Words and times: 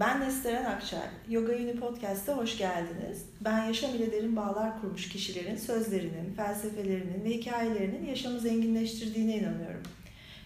Ben 0.00 0.20
Nesteren 0.20 0.64
Akçay. 0.64 1.08
Yoga 1.28 1.52
Uni 1.52 1.76
Podcast'a 1.76 2.36
hoş 2.36 2.58
geldiniz. 2.58 3.24
Ben 3.40 3.64
yaşam 3.64 3.94
ile 3.94 4.12
derin 4.12 4.36
bağlar 4.36 4.80
kurmuş 4.80 5.08
kişilerin 5.08 5.56
sözlerinin, 5.56 6.34
felsefelerinin 6.36 7.24
ve 7.24 7.30
hikayelerinin 7.30 8.06
yaşamı 8.06 8.40
zenginleştirdiğine 8.40 9.36
inanıyorum. 9.36 9.82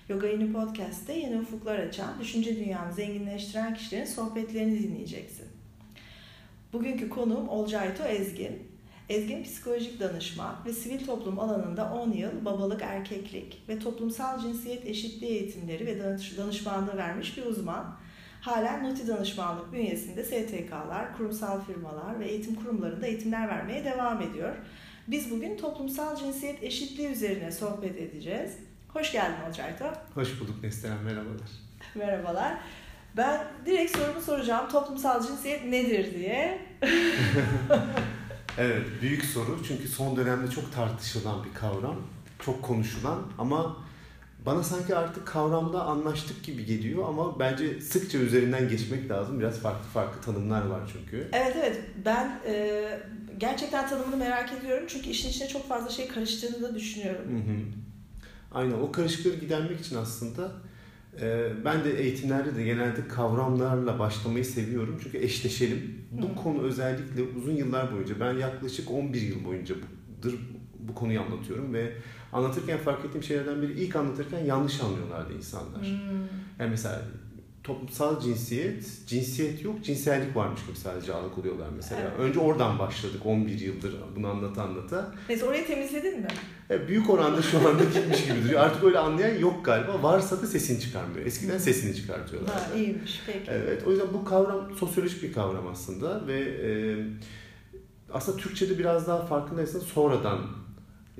Yoga 0.08 0.28
Uni 0.28 0.52
Podcast'te 0.52 1.12
yeni 1.12 1.40
ufuklar 1.40 1.78
açan, 1.78 2.20
düşünce 2.20 2.56
dünyanı 2.56 2.92
zenginleştiren 2.92 3.74
kişilerin 3.74 4.04
sohbetlerini 4.04 4.82
dinleyeceksin. 4.82 5.46
Bugünkü 6.72 7.08
konuğum 7.08 7.48
Olcayto 7.48 8.04
Ezgin. 8.04 8.58
Ezgin 9.08 9.42
psikolojik 9.42 10.00
danışman 10.00 10.56
ve 10.66 10.72
sivil 10.72 11.06
toplum 11.06 11.38
alanında 11.38 11.92
10 11.92 12.12
yıl 12.12 12.44
babalık, 12.44 12.82
erkeklik 12.82 13.62
ve 13.68 13.78
toplumsal 13.78 14.40
cinsiyet 14.40 14.86
eşitliği 14.86 15.32
eğitimleri 15.32 15.86
ve 15.86 16.16
danışmanlığı 16.36 16.96
vermiş 16.96 17.36
bir 17.36 17.46
uzman. 17.46 17.99
Halen 18.40 18.84
Noti 18.84 19.08
danışmanlık 19.08 19.72
bünyesinde 19.72 20.24
STK'lar, 20.24 21.16
kurumsal 21.16 21.64
firmalar 21.64 22.20
ve 22.20 22.28
eğitim 22.28 22.54
kurumlarında 22.54 23.06
eğitimler 23.06 23.48
vermeye 23.48 23.84
devam 23.84 24.22
ediyor. 24.22 24.54
Biz 25.08 25.30
bugün 25.30 25.56
toplumsal 25.56 26.16
cinsiyet 26.16 26.62
eşitliği 26.62 27.08
üzerine 27.08 27.52
sohbet 27.52 27.96
edeceğiz. 27.98 28.52
Hoş 28.88 29.12
geldin 29.12 29.48
Olcayto. 29.48 29.84
Hoş 30.14 30.40
bulduk 30.40 30.62
Neslihan, 30.62 30.98
merhabalar. 30.98 31.50
Merhabalar. 31.94 32.58
Ben 33.16 33.44
direkt 33.66 33.96
sorumu 33.96 34.20
soracağım. 34.20 34.68
Toplumsal 34.68 35.26
cinsiyet 35.26 35.64
nedir 35.64 36.14
diye. 36.14 36.58
evet, 38.58 38.86
büyük 39.02 39.24
soru. 39.24 39.58
Çünkü 39.68 39.88
son 39.88 40.16
dönemde 40.16 40.50
çok 40.50 40.72
tartışılan 40.74 41.44
bir 41.44 41.54
kavram. 41.54 41.96
Çok 42.38 42.62
konuşulan 42.62 43.22
ama 43.38 43.76
bana 44.46 44.62
sanki 44.62 44.96
artık 44.96 45.26
kavramda 45.26 45.82
anlaştık 45.82 46.44
gibi 46.44 46.64
geliyor 46.64 47.04
ama 47.08 47.38
bence 47.38 47.80
sıkça 47.80 48.18
üzerinden 48.18 48.68
geçmek 48.68 49.10
lazım. 49.10 49.40
Biraz 49.40 49.58
farklı 49.58 49.88
farklı 49.88 50.20
tanımlar 50.20 50.66
var 50.66 50.80
çünkü. 50.92 51.28
Evet 51.32 51.56
evet 51.60 51.80
ben 52.04 52.40
e, 52.46 52.84
gerçekten 53.38 53.88
tanımını 53.88 54.16
merak 54.16 54.52
ediyorum 54.52 54.84
çünkü 54.88 55.10
işin 55.10 55.28
içine 55.28 55.48
çok 55.48 55.68
fazla 55.68 55.90
şey 55.90 56.08
karıştığını 56.08 56.62
da 56.62 56.74
düşünüyorum. 56.74 57.24
Hı 57.24 57.52
hı. 57.52 57.56
Aynen 58.52 58.72
o 58.72 58.92
karışıklığı 58.92 59.40
gidermek 59.40 59.80
için 59.80 59.96
aslında 59.96 60.52
e, 61.20 61.48
ben 61.64 61.84
de 61.84 62.00
eğitimlerde 62.02 62.56
de 62.56 62.64
genelde 62.64 63.08
kavramlarla 63.08 63.98
başlamayı 63.98 64.44
seviyorum. 64.44 65.00
Çünkü 65.02 65.18
eşleşelim. 65.18 65.78
Hı. 65.78 66.22
Bu 66.22 66.42
konu 66.42 66.62
özellikle 66.62 67.22
uzun 67.38 67.56
yıllar 67.56 67.92
boyunca 67.92 68.20
ben 68.20 68.32
yaklaşık 68.32 68.90
11 68.90 69.20
yıl 69.20 69.44
boyunca 69.44 69.74
bu 70.78 70.94
konuyu 70.94 71.20
anlatıyorum 71.20 71.74
ve 71.74 71.92
anlatırken 72.32 72.78
fark 72.78 73.04
ettiğim 73.04 73.22
şeylerden 73.22 73.62
biri 73.62 73.72
ilk 73.72 73.96
anlatırken 73.96 74.44
yanlış 74.44 74.80
anlıyorlardı 74.80 75.32
insanlar. 75.32 75.80
Hmm. 75.80 76.18
Yani 76.58 76.70
mesela 76.70 77.02
toplumsal 77.64 78.20
cinsiyet, 78.20 79.06
cinsiyet 79.06 79.64
yok, 79.64 79.84
cinsellik 79.84 80.36
varmış 80.36 80.66
gibi 80.66 80.76
sadece 80.76 81.12
algılıyorlar 81.14 81.68
mesela. 81.76 82.00
Evet. 82.00 82.12
Önce 82.18 82.38
oradan 82.38 82.78
başladık 82.78 83.26
11 83.26 83.60
yıldır 83.60 83.94
bunu 84.16 84.28
anlata 84.28 84.62
anlata. 84.62 85.14
Neyse 85.28 85.44
orayı 85.44 85.66
temizledin 85.66 86.20
mi? 86.20 86.28
Evet, 86.70 86.88
büyük 86.88 87.10
oranda 87.10 87.42
şu 87.42 87.68
anda 87.68 87.84
gitmiş 87.84 88.26
gibi 88.26 88.44
duruyor. 88.44 88.60
Artık 88.60 88.84
öyle 88.84 88.98
anlayan 88.98 89.38
yok 89.38 89.64
galiba. 89.64 90.02
Varsa 90.02 90.42
da 90.42 90.46
sesini 90.46 90.80
çıkarmıyor. 90.80 91.26
Eskiden 91.26 91.58
sesini 91.58 91.96
çıkartıyorlar. 91.96 92.54
Ha 92.54 92.76
iyiymiş 92.76 93.20
peki. 93.26 93.50
Evet 93.50 93.82
o 93.86 93.90
yüzden 93.90 94.08
bu 94.12 94.24
kavram 94.24 94.76
sosyolojik 94.76 95.22
bir 95.22 95.32
kavram 95.32 95.66
aslında 95.66 96.26
ve 96.26 96.40
e, 96.40 96.70
aslında 98.12 98.38
Türkçe'de 98.38 98.78
biraz 98.78 99.06
daha 99.06 99.26
farkındaysanız 99.26 99.84
sonradan 99.84 100.40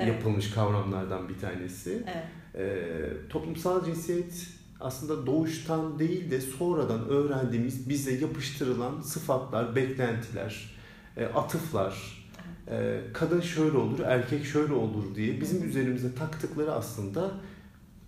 evet. 0.01 0.15
yapılmış 0.15 0.51
kavramlardan 0.51 1.29
bir 1.29 1.39
tanesi. 1.39 2.03
Evet. 2.07 2.25
E, 2.55 3.29
toplumsal 3.29 3.85
cinsiyet 3.85 4.47
aslında 4.81 5.27
doğuştan 5.27 5.99
değil 5.99 6.31
de 6.31 6.41
sonradan 6.41 7.09
öğrendiğimiz 7.09 7.89
bize 7.89 8.13
yapıştırılan 8.15 9.01
sıfatlar, 9.01 9.77
beklentiler, 9.77 10.75
e, 11.17 11.25
atıflar, 11.25 12.25
e, 12.71 13.01
kadın 13.13 13.41
şöyle 13.41 13.77
olur, 13.77 13.99
erkek 14.01 14.45
şöyle 14.45 14.73
olur 14.73 15.15
diye 15.15 15.41
bizim 15.41 15.69
üzerimize 15.69 16.15
taktıkları 16.15 16.73
aslında 16.73 17.31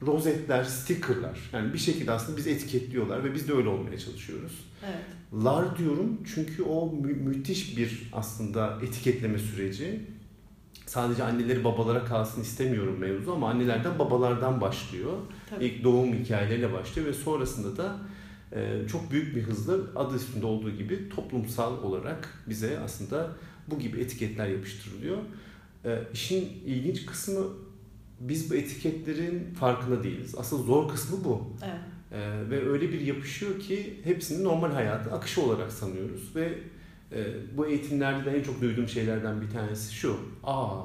rozetler, 0.06 0.64
stickerlar. 0.64 1.50
Yani 1.52 1.72
bir 1.72 1.78
şekilde 1.78 2.12
aslında 2.12 2.38
biz 2.38 2.46
etiketliyorlar 2.46 3.24
ve 3.24 3.34
biz 3.34 3.48
de 3.48 3.52
öyle 3.52 3.68
olmaya 3.68 3.98
çalışıyoruz. 3.98 4.64
Evet. 4.84 5.44
Lar 5.44 5.78
diyorum 5.78 6.20
çünkü 6.34 6.62
o 6.62 6.92
mü- 6.92 7.14
müthiş 7.14 7.76
bir 7.76 8.10
aslında 8.12 8.78
etiketleme 8.82 9.38
süreci 9.38 10.00
sadece 10.92 11.24
anneleri 11.24 11.64
babalara 11.64 12.04
kalsın 12.04 12.42
istemiyorum 12.42 12.98
mevzu 12.98 13.32
ama 13.32 13.50
annelerden 13.50 13.98
babalardan 13.98 14.60
başlıyor. 14.60 15.12
Tabii. 15.50 15.64
İlk 15.64 15.84
doğum 15.84 16.12
hikayeleriyle 16.12 16.72
başlıyor 16.72 17.08
ve 17.08 17.12
sonrasında 17.12 17.76
da 17.76 17.96
e, 18.52 18.88
çok 18.88 19.10
büyük 19.10 19.36
bir 19.36 19.42
hızla 19.42 19.74
adı 19.96 20.16
üstünde 20.16 20.46
olduğu 20.46 20.70
gibi 20.70 21.08
toplumsal 21.08 21.82
olarak 21.82 22.44
bize 22.48 22.78
aslında 22.84 23.30
bu 23.68 23.78
gibi 23.78 24.00
etiketler 24.00 24.46
yapıştırılıyor. 24.46 25.18
E, 25.84 25.98
işin 26.12 26.48
ilginç 26.66 27.06
kısmı 27.06 27.44
biz 28.20 28.50
bu 28.50 28.54
etiketlerin 28.54 29.54
farkında 29.54 30.02
değiliz. 30.02 30.34
Asıl 30.38 30.64
zor 30.64 30.88
kısmı 30.88 31.24
bu. 31.24 31.52
Evet. 31.64 31.80
E, 32.12 32.50
ve 32.50 32.68
öyle 32.70 32.92
bir 32.92 33.00
yapışıyor 33.00 33.60
ki 33.60 34.00
hepsini 34.04 34.44
normal 34.44 34.72
hayatı 34.72 35.12
akışı 35.12 35.42
olarak 35.42 35.72
sanıyoruz 35.72 36.36
ve 36.36 36.58
e, 37.14 37.24
bu 37.56 37.66
eğitimlerde 37.66 38.32
de 38.32 38.38
en 38.38 38.42
çok 38.42 38.60
duyduğum 38.60 38.88
şeylerden 38.88 39.40
bir 39.40 39.50
tanesi 39.50 39.94
şu. 39.94 40.16
Aa 40.44 40.80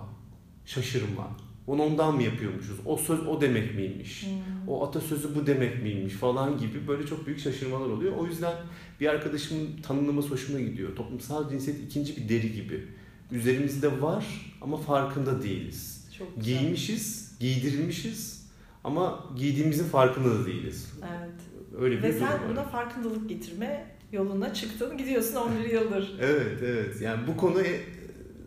şaşırma. 0.65 1.27
Onu 1.67 1.83
ondan 1.83 2.15
mı 2.15 2.23
yapıyormuşuz? 2.23 2.77
O 2.85 2.97
söz 2.97 3.27
o 3.27 3.41
demek 3.41 3.75
miymiş? 3.75 4.23
Hmm. 4.23 4.69
O 4.69 4.87
atasözü 4.87 5.35
bu 5.35 5.47
demek 5.47 5.83
miymiş 5.83 6.13
falan 6.13 6.57
gibi 6.57 6.87
böyle 6.87 7.05
çok 7.05 7.25
büyük 7.27 7.39
şaşırmalar 7.39 7.89
oluyor. 7.89 8.17
O 8.17 8.25
yüzden 8.25 8.53
bir 8.99 9.07
arkadaşımın 9.07 9.67
tanımlaması 9.83 10.29
hoşuma 10.29 10.59
gidiyor. 10.59 10.95
Toplumsal 10.95 11.49
cinsiyet 11.49 11.83
ikinci 11.83 12.17
bir 12.17 12.29
deri 12.29 12.53
gibi. 12.53 12.83
Üzerimizde 13.31 14.01
var 14.01 14.25
ama 14.61 14.77
farkında 14.77 15.43
değiliz. 15.43 16.07
Çok 16.17 16.35
güzel. 16.35 16.59
Giymişiz, 16.59 17.35
giydirilmişiz 17.39 18.47
ama 18.83 19.25
giydiğimizin 19.35 19.85
farkında 19.85 20.39
da 20.39 20.45
değiliz. 20.45 20.93
Evet. 20.99 21.35
Öyle 21.81 21.97
bir 21.97 22.03
Ve 22.03 22.13
sen 22.13 22.39
buna 22.49 22.63
farkındalık 22.63 23.29
getirme 23.29 23.96
yoluna 24.11 24.53
çıktın 24.53 24.97
gidiyorsun 24.97 25.35
11 25.35 25.69
yıldır. 25.69 26.17
evet 26.21 26.59
evet 26.63 27.01
yani 27.01 27.27
bu 27.27 27.37
konu 27.37 27.61
e, 27.61 27.81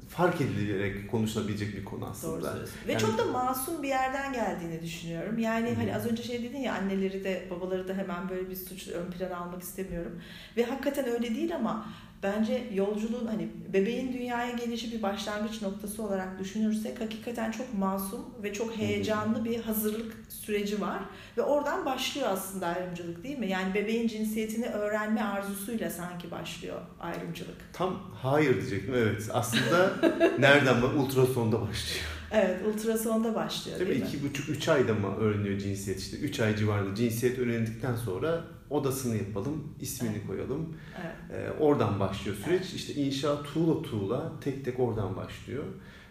fark 0.09 0.41
edilerek 0.41 1.11
konuşulabilecek 1.11 1.77
bir 1.77 1.85
konu 1.85 2.07
aslında. 2.07 2.55
Doğru 2.55 2.65
Ve 2.87 2.93
yani... 2.93 3.01
çok 3.01 3.19
da 3.19 3.25
masum 3.25 3.83
bir 3.83 3.89
yerden 3.89 4.33
geldiğini 4.33 4.83
düşünüyorum. 4.83 5.39
Yani 5.39 5.69
Hı-hı. 5.69 5.77
hani 5.77 5.97
az 5.97 6.07
önce 6.07 6.23
şey 6.23 6.43
dedin 6.43 6.59
ya 6.59 6.75
anneleri 6.75 7.25
de 7.25 7.47
babaları 7.51 7.89
da 7.89 7.95
hemen 7.95 8.29
böyle 8.29 8.51
bir 8.51 8.57
suç 8.57 8.89
ön 8.89 9.11
plana 9.11 9.37
almak 9.37 9.63
istemiyorum. 9.63 10.21
Ve 10.57 10.65
hakikaten 10.65 11.09
öyle 11.09 11.35
değil 11.35 11.57
ama 11.57 11.87
bence 12.23 12.65
yolculuğun 12.75 13.27
hani 13.27 13.49
bebeğin 13.73 14.13
dünyaya 14.13 14.51
gelişi 14.51 14.93
bir 14.93 15.03
başlangıç 15.03 15.63
noktası 15.63 16.03
olarak 16.03 16.39
düşünürsek 16.39 17.01
hakikaten 17.01 17.51
çok 17.51 17.75
masum 17.79 18.21
ve 18.43 18.53
çok 18.53 18.77
heyecanlı 18.77 19.45
bir 19.45 19.63
hazırlık 19.63 20.13
süreci 20.29 20.81
var 20.81 20.99
ve 21.37 21.43
oradan 21.43 21.85
başlıyor 21.87 22.29
aslında 22.31 22.67
ayrımcılık 22.67 23.25
değil 23.25 23.39
mi? 23.39 23.49
Yani 23.49 23.75
bebeğin 23.75 24.09
cinsiyetini 24.09 24.67
öğrenme 24.67 25.23
arzusuyla 25.23 25.91
sanki 25.91 26.31
başlıyor 26.31 26.81
ayrımcılık. 27.01 27.57
Tam 27.73 28.11
hayır 28.23 28.55
diyecektim 28.61 28.95
evet. 28.95 29.29
Aslında 29.33 29.93
nereden 30.39 30.83
ultrasonda 30.83 31.61
başlıyor. 31.61 32.05
Evet 32.33 32.61
ultrasonda 32.67 33.35
başlıyor 33.35 33.79
değil, 33.79 33.91
değil 33.91 34.03
mi? 34.03 34.09
İki 34.09 34.23
buçuk 34.23 34.49
üç 34.49 34.69
ayda 34.69 34.95
mı 34.95 35.17
öğreniyor 35.17 35.59
cinsiyet 35.59 36.01
işte. 36.01 36.17
Üç 36.17 36.41
ay 36.41 36.57
civarında 36.57 36.95
cinsiyet 36.95 37.39
öğrendikten 37.39 37.97
sonra 37.97 38.45
odasını 38.71 39.17
yapalım, 39.17 39.75
ismini 39.81 40.17
evet. 40.17 40.27
koyalım. 40.27 40.77
Evet. 41.01 41.17
Ee, 41.31 41.51
oradan 41.51 42.01
başlıyor 42.01 42.37
süreç. 42.37 42.61
Evet. 42.61 42.75
İşte 42.75 42.95
inşa 42.95 43.43
tuğla 43.43 43.83
tuğla 43.83 44.33
tek 44.41 44.65
tek 44.65 44.81
oradan 44.81 45.17
başlıyor. 45.17 45.65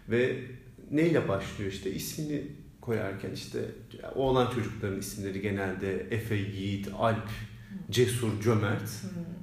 Ve 0.09 0.43
neyle 0.91 1.27
başlıyor 1.27 1.71
işte 1.71 1.91
ismini 1.91 2.47
koyarken 2.81 3.31
işte 3.31 3.65
oğlan 4.15 4.51
çocukların 4.51 4.99
isimleri 4.99 5.41
genelde 5.41 5.99
Efe, 5.99 6.35
Yiğit, 6.35 6.89
Alp, 6.97 7.29
Cesur, 7.89 8.41
Cömert. 8.41 8.89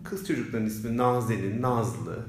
Kız 0.04 0.28
çocukların 0.28 0.66
ismi 0.66 0.96
Nazenin, 0.96 1.62
Nazlı, 1.62 2.26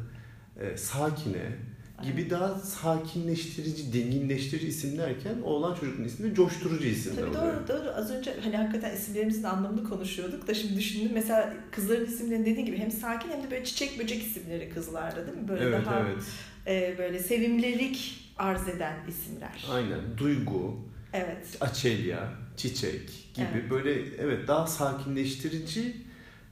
e, 0.59 0.77
Sakine, 0.77 1.55
gibi 2.03 2.29
daha 2.29 2.55
sakinleştirici, 2.55 3.93
dinginleştirici 3.93 4.67
isimlerken 4.67 5.41
oğlan 5.43 5.75
çocuğun 5.75 6.03
ismi 6.03 6.33
coşturucu 6.33 6.87
isimler 6.87 7.15
Tabii 7.15 7.37
oluyor. 7.37 7.67
doğru 7.67 7.67
doğru. 7.67 7.89
Az 7.89 8.11
önce 8.11 8.35
hani 8.43 8.57
hakikaten 8.57 8.95
isimlerimizin 8.95 9.43
anlamını 9.43 9.89
konuşuyorduk 9.89 10.47
da 10.47 10.53
şimdi 10.53 10.75
düşündüm. 10.75 11.11
Mesela 11.13 11.53
kızların 11.71 12.05
isimlerini 12.05 12.45
dediğin 12.45 12.65
gibi 12.65 12.77
hem 12.77 12.91
sakin 12.91 13.29
hem 13.29 13.43
de 13.43 13.51
böyle 13.51 13.65
çiçek 13.65 13.99
böcek 13.99 14.23
isimleri 14.23 14.69
kızlarda 14.69 15.27
değil 15.27 15.37
mi? 15.37 15.47
Böyle 15.47 15.63
evet, 15.63 15.85
daha 15.85 15.99
evet. 15.99 16.23
E, 16.67 16.97
böyle 16.97 17.19
sevimlilik 17.19 18.27
arz 18.37 18.67
eden 18.67 18.95
isimler. 19.07 19.65
Aynen. 19.71 20.17
Duygu, 20.17 20.75
evet. 21.13 21.57
açelya, 21.61 22.29
çiçek 22.57 23.09
gibi 23.33 23.47
evet. 23.53 23.71
böyle 23.71 23.91
evet 24.19 24.47
daha 24.47 24.67
sakinleştirici 24.67 25.95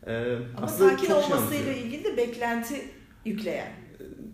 e, 0.07 0.35
Ama 0.57 0.67
sakin 0.67 1.11
olmasıyla 1.11 1.73
şey 1.73 1.81
ilgili 1.81 2.03
de 2.03 2.17
beklenti 2.17 2.81
yükleyen 3.25 3.84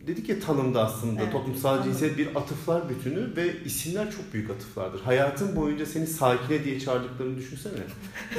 dedik 0.07 0.29
ya 0.29 0.39
tanımda 0.39 0.85
aslında 0.85 1.21
evet, 1.21 1.31
toplumsal 1.31 1.77
tanım. 1.77 1.91
cinsiyet 1.91 2.17
bir 2.17 2.35
atıflar 2.35 2.89
bütünü 2.89 3.35
ve 3.35 3.63
isimler 3.65 4.11
çok 4.11 4.33
büyük 4.33 4.49
atıflardır. 4.49 5.01
Hayatın 5.01 5.55
boyunca 5.55 5.85
seni 5.85 6.07
sakine 6.07 6.63
diye 6.63 6.79
çağırdıklarını 6.79 7.37
düşünsene. 7.37 7.73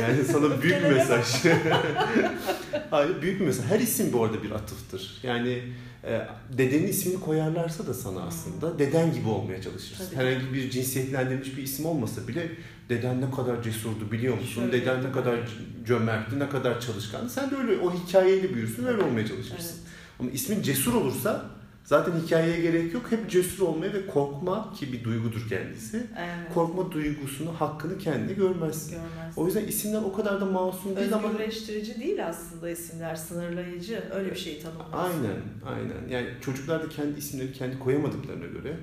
Yani 0.00 0.24
sana 0.32 0.62
büyük 0.62 0.84
bir 0.84 0.90
mesaj. 0.90 1.26
Hayır 2.90 3.22
büyük 3.22 3.40
bir 3.40 3.46
mesaj. 3.46 3.66
Her 3.66 3.80
isim 3.80 4.12
bu 4.12 4.24
arada 4.24 4.42
bir 4.42 4.50
atıftır. 4.50 5.20
Yani 5.22 5.62
e, 6.04 6.28
dedenin 6.58 6.86
ismini 6.86 7.20
koyarlarsa 7.20 7.86
da 7.86 7.94
sana 7.94 8.20
aslında 8.20 8.78
deden 8.78 9.12
gibi 9.12 9.28
olmaya 9.28 9.62
çalışırsın. 9.62 10.04
Tabii. 10.14 10.16
Herhangi 10.16 10.52
bir 10.52 10.70
cinsiyetlendirilmiş 10.70 11.56
bir 11.56 11.62
isim 11.62 11.86
olmasa 11.86 12.28
bile 12.28 12.50
deden 12.88 13.20
ne 13.20 13.30
kadar 13.30 13.62
cesurdu 13.62 14.12
biliyor 14.12 14.34
musun? 14.34 14.62
Şöyle 14.62 14.72
deden 14.72 15.04
ne 15.04 15.12
kadar 15.12 15.38
cömertti, 15.86 16.38
ne 16.38 16.48
kadar 16.48 16.80
çalışkan. 16.80 17.28
Sen 17.28 17.50
de 17.50 17.56
öyle 17.56 17.80
o 17.80 17.94
hikayeyle 17.94 18.54
büyürsün, 18.54 18.84
öyle 18.84 19.02
olmaya 19.02 19.26
çalışırsın. 19.26 19.76
Evet. 19.78 19.92
Ama 20.22 20.30
ismin 20.30 20.62
cesur 20.62 20.94
olursa 20.94 21.44
zaten 21.84 22.12
hikayeye 22.20 22.60
gerek 22.60 22.94
yok. 22.94 23.12
Hep 23.12 23.30
cesur 23.30 23.66
olmaya 23.66 23.92
ve 23.92 24.06
korkma 24.06 24.72
ki 24.72 24.92
bir 24.92 25.04
duygudur 25.04 25.48
kendisi. 25.48 25.96
Evet. 25.96 26.54
Korkma 26.54 26.92
duygusunu, 26.92 27.52
hakkını 27.60 27.98
kendi 27.98 28.34
görmezsin. 28.34 28.90
Görmez. 28.90 29.38
O 29.38 29.46
yüzden 29.46 29.64
isimler 29.64 30.02
o 30.02 30.12
kadar 30.12 30.40
da 30.40 30.46
masum 30.46 30.96
değil 30.96 31.14
ama... 31.14 31.28
Özgürleştirici 31.28 32.00
değil 32.00 32.28
aslında 32.28 32.70
isimler, 32.70 33.16
sınırlayıcı. 33.16 34.04
Öyle 34.14 34.30
bir 34.30 34.36
şey 34.36 34.60
tanımlıyor. 34.60 34.92
Aynen, 34.92 35.40
aynen. 35.66 36.08
Yani 36.08 36.28
çocuklar 36.40 36.82
da 36.82 36.88
kendi 36.88 37.18
isimleri 37.18 37.52
kendi 37.52 37.78
koyamadıklarına 37.78 38.46
göre 38.46 38.76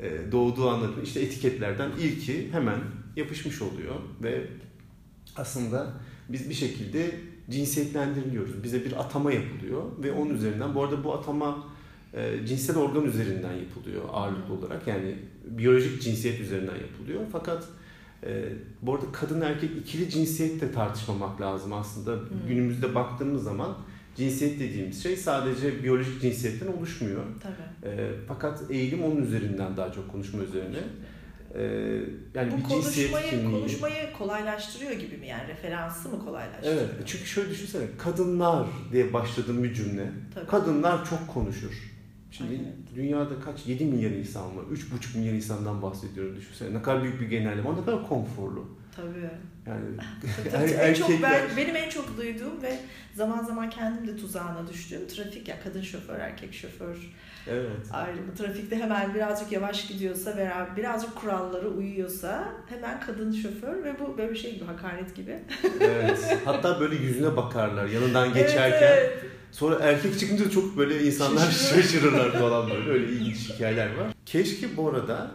evet. 0.00 0.32
doğduğu 0.32 0.70
anladığında 0.70 1.02
işte 1.02 1.20
etiketlerden 1.20 1.90
ilki 2.00 2.52
hemen 2.52 2.78
yapışmış 3.16 3.62
oluyor 3.62 3.94
ve 4.22 4.46
aslında 5.36 5.92
biz 6.28 6.50
bir 6.50 6.54
şekilde 6.54 7.10
cinsiyetlendiriliyoruz. 7.50 8.64
Bize 8.64 8.84
bir 8.84 9.00
atama 9.00 9.32
yapılıyor 9.32 9.82
ve 10.02 10.12
onun 10.12 10.34
üzerinden 10.34 10.74
bu 10.74 10.84
arada 10.84 11.04
bu 11.04 11.14
atama 11.14 11.64
e, 12.14 12.46
cinsel 12.46 12.76
organ 12.76 13.04
üzerinden 13.04 13.52
yapılıyor 13.52 14.02
ağırlıklı 14.12 14.54
olarak. 14.54 14.86
Yani 14.86 15.14
biyolojik 15.44 16.02
cinsiyet 16.02 16.40
üzerinden 16.40 16.76
yapılıyor. 16.76 17.20
Fakat 17.32 17.64
e, 18.24 18.44
bu 18.82 18.94
arada 18.94 19.06
kadın 19.12 19.40
erkek 19.40 19.70
ikili 19.76 20.10
cinsiyet 20.10 20.60
de 20.60 20.72
tartışmamak 20.72 21.40
lazım 21.40 21.72
aslında. 21.72 22.12
Hmm. 22.12 22.48
Günümüzde 22.48 22.94
baktığımız 22.94 23.42
zaman 23.42 23.76
cinsiyet 24.16 24.60
dediğimiz 24.60 25.02
şey 25.02 25.16
sadece 25.16 25.82
biyolojik 25.82 26.22
cinsiyetten 26.22 26.66
oluşmuyor. 26.66 27.22
Tabii. 27.42 27.92
E, 27.92 28.10
fakat 28.28 28.70
eğilim 28.70 29.04
onun 29.04 29.22
üzerinden 29.22 29.76
daha 29.76 29.92
çok 29.92 30.12
konuşma 30.12 30.42
üzerine. 30.42 30.78
Ee, 31.58 31.62
yani 32.34 32.52
Bu 32.52 32.56
bir 32.56 32.62
konuşmayı, 32.62 33.30
kimliği. 33.30 33.50
konuşmayı 33.60 34.12
kolaylaştırıyor 34.18 34.92
gibi 34.92 35.16
mi 35.16 35.26
yani 35.26 35.48
referansı 35.48 36.08
mı 36.08 36.24
kolaylaştırıyor? 36.24 36.76
Evet 36.82 36.90
çünkü 37.06 37.26
şöyle 37.26 37.50
düşünsene 37.50 37.84
kadınlar 37.98 38.66
diye 38.92 39.12
başladığım 39.12 39.64
bir 39.64 39.74
cümle. 39.74 40.10
Tabii. 40.34 40.46
Kadınlar 40.46 41.04
çok 41.10 41.28
konuşur. 41.28 41.92
Şimdi 42.30 42.50
Aynen. 42.50 42.72
dünyada 42.96 43.40
kaç 43.44 43.66
7 43.66 43.84
milyar 43.84 44.10
insan 44.10 44.56
var. 44.56 44.64
3,5 44.72 45.18
milyar 45.18 45.32
insandan 45.32 45.82
bahsediyorum 45.82 46.36
düşünsene. 46.36 46.74
Ne 46.74 46.82
kadar 46.82 47.02
büyük 47.02 47.20
bir 47.20 47.26
genelleme, 47.26 47.70
ne 47.76 47.84
kadar 47.84 48.08
konforlu. 48.08 48.68
Tabii. 48.96 49.30
Yani 49.66 49.84
tabii, 50.52 50.70
er, 50.72 50.88
en 50.88 50.94
çok 50.94 51.22
ben, 51.22 51.42
benim 51.56 51.76
en 51.76 51.88
çok 51.88 52.16
duyduğum 52.16 52.62
ve 52.62 52.78
zaman 53.14 53.44
zaman 53.44 53.70
kendim 53.70 54.08
de 54.08 54.16
tuzağına 54.16 54.68
düştüğüm 54.68 55.08
trafik 55.08 55.48
ya 55.48 55.60
kadın 55.64 55.82
şoför, 55.82 56.18
erkek 56.18 56.54
şoför 56.54 56.96
Evet. 57.50 57.70
Ayrımı 57.92 58.34
trafikte 58.34 58.76
hemen 58.76 59.14
birazcık 59.14 59.52
yavaş 59.52 59.88
gidiyorsa 59.88 60.36
veya 60.36 60.68
birazcık 60.76 61.16
kurallara 61.16 61.68
uyuyorsa 61.68 62.48
hemen 62.68 63.00
kadın 63.00 63.32
şoför 63.32 63.84
ve 63.84 63.96
bu 64.00 64.18
böyle 64.18 64.30
bir 64.30 64.36
şey 64.36 64.54
gibi 64.54 64.64
hakaret 64.64 65.16
gibi. 65.16 65.38
evet. 65.80 66.38
Hatta 66.44 66.80
böyle 66.80 66.96
yüzüne 66.96 67.36
bakarlar 67.36 67.86
yanından 67.86 68.34
geçerken. 68.34 68.92
Evet, 68.92 69.18
evet. 69.22 69.30
Sonra 69.52 69.78
erkek 69.78 70.18
çıkınca 70.18 70.50
çok 70.50 70.76
böyle 70.76 71.04
insanlar 71.04 71.50
şaşırırlar 71.50 72.32
falan 72.32 72.70
böyle. 72.70 72.90
Öyle 72.90 73.06
ilginç 73.06 73.50
hikayeler 73.50 73.86
var. 73.86 74.12
Keşke 74.26 74.76
bu 74.76 74.88
arada 74.88 75.30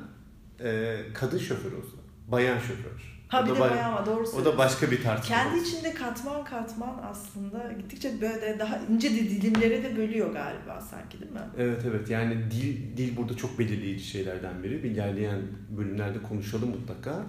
e, 0.64 0.98
kadın 1.14 1.38
şoför 1.38 1.72
olsa. 1.72 1.98
Bayan 2.28 2.60
şoför. 2.60 3.21
Ha 3.32 3.42
o 3.44 3.46
bir 3.46 3.56
de 3.56 3.60
bayağı 3.60 3.88
ama 3.88 4.06
doğru 4.06 4.24
O 4.42 4.46
da 4.46 4.58
başka 4.58 4.92
bir 4.92 5.04
tartışma. 5.04 5.36
Kendi 5.36 5.60
içinde 5.60 5.94
katman 5.94 6.44
katman 6.44 6.96
aslında 7.12 7.74
gittikçe 7.78 8.22
böyle 8.22 8.60
daha 8.60 8.78
ince 8.78 9.12
de 9.12 9.20
dilimlere 9.30 9.84
de 9.84 9.98
bölüyor 9.98 10.34
galiba 10.34 10.82
sanki 10.82 11.20
değil 11.20 11.32
mi? 11.32 11.40
Evet 11.58 11.82
evet 11.90 12.10
yani 12.10 12.38
dil 12.52 12.98
dil 12.98 13.18
burada 13.18 13.38
çok 13.38 13.60
belirleyici 13.60 14.04
şeylerden 14.04 14.64
biri. 14.64 14.84
Bir 14.84 14.92
ilerleyen 14.92 15.40
bölümlerde 15.78 16.22
konuşalım 16.22 16.70
mutlaka. 16.70 17.12
Tamam. 17.12 17.26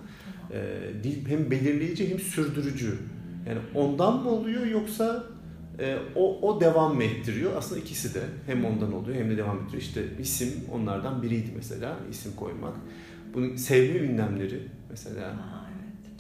Ee, 0.53 1.05
dil 1.05 1.29
hem 1.29 1.51
belirleyici 1.51 2.11
hem 2.11 2.19
sürdürücü. 2.19 2.99
Yani 3.49 3.59
ondan 3.75 4.23
mı 4.23 4.29
oluyor 4.31 4.67
yoksa 4.67 5.25
e, 5.79 5.97
o, 6.15 6.49
o 6.49 6.61
devam 6.61 6.97
mı 6.97 7.05
ettiriyor? 7.05 7.53
Aslında 7.57 7.81
ikisi 7.81 8.15
de 8.15 8.23
hem 8.47 8.65
ondan 8.65 8.93
oluyor 8.93 9.17
hem 9.17 9.31
de 9.31 9.37
devam 9.37 9.57
ettiriyor. 9.57 9.83
İşte 9.83 10.03
isim 10.21 10.53
onlardan 10.73 11.23
biriydi 11.23 11.51
mesela 11.57 11.97
isim 12.11 12.33
koymak. 12.37 12.75
Bunun 13.35 13.57
sevme 13.57 13.99
ünlemleri 13.99 14.69
mesela. 14.91 15.27
Aa 15.27 15.62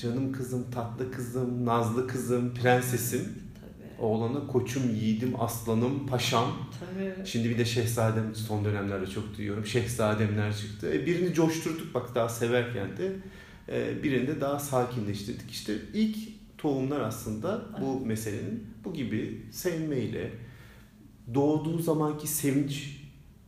Canım 0.02 0.32
kızım, 0.32 0.70
tatlı 0.70 1.12
kızım, 1.12 1.64
nazlı 1.64 2.06
kızım, 2.06 2.54
prensesim. 2.54 3.20
Tabii. 3.20 4.06
Oğlana 4.06 4.46
koçum, 4.46 4.94
yiğidim, 4.94 5.40
aslanım, 5.40 6.06
paşam. 6.06 6.52
Tabii. 6.80 7.26
Şimdi 7.26 7.50
bir 7.50 7.58
de 7.58 7.64
şehzadem 7.64 8.34
son 8.34 8.64
dönemlerde 8.64 9.06
çok 9.06 9.36
duyuyorum. 9.36 9.66
Şehzademler 9.66 10.56
çıktı. 10.56 10.92
E, 10.94 11.06
birini 11.06 11.34
coşturduk 11.34 11.94
bak 11.94 12.14
daha 12.14 12.28
severken 12.28 12.96
de. 12.96 13.12
E, 13.68 14.02
birini 14.02 14.26
de 14.26 14.40
daha 14.40 14.58
sakinleştirdik. 14.58 15.50
İşte 15.50 15.74
ilk 15.94 16.16
tohumlar 16.58 17.00
aslında 17.00 17.64
bu 17.80 17.96
evet. 17.96 18.06
meselenin 18.06 18.66
bu 18.84 18.94
gibi 18.94 19.46
sevmeyle 19.52 20.30
doğduğu 21.34 21.78
zamanki 21.78 22.26
sevinç 22.26 23.00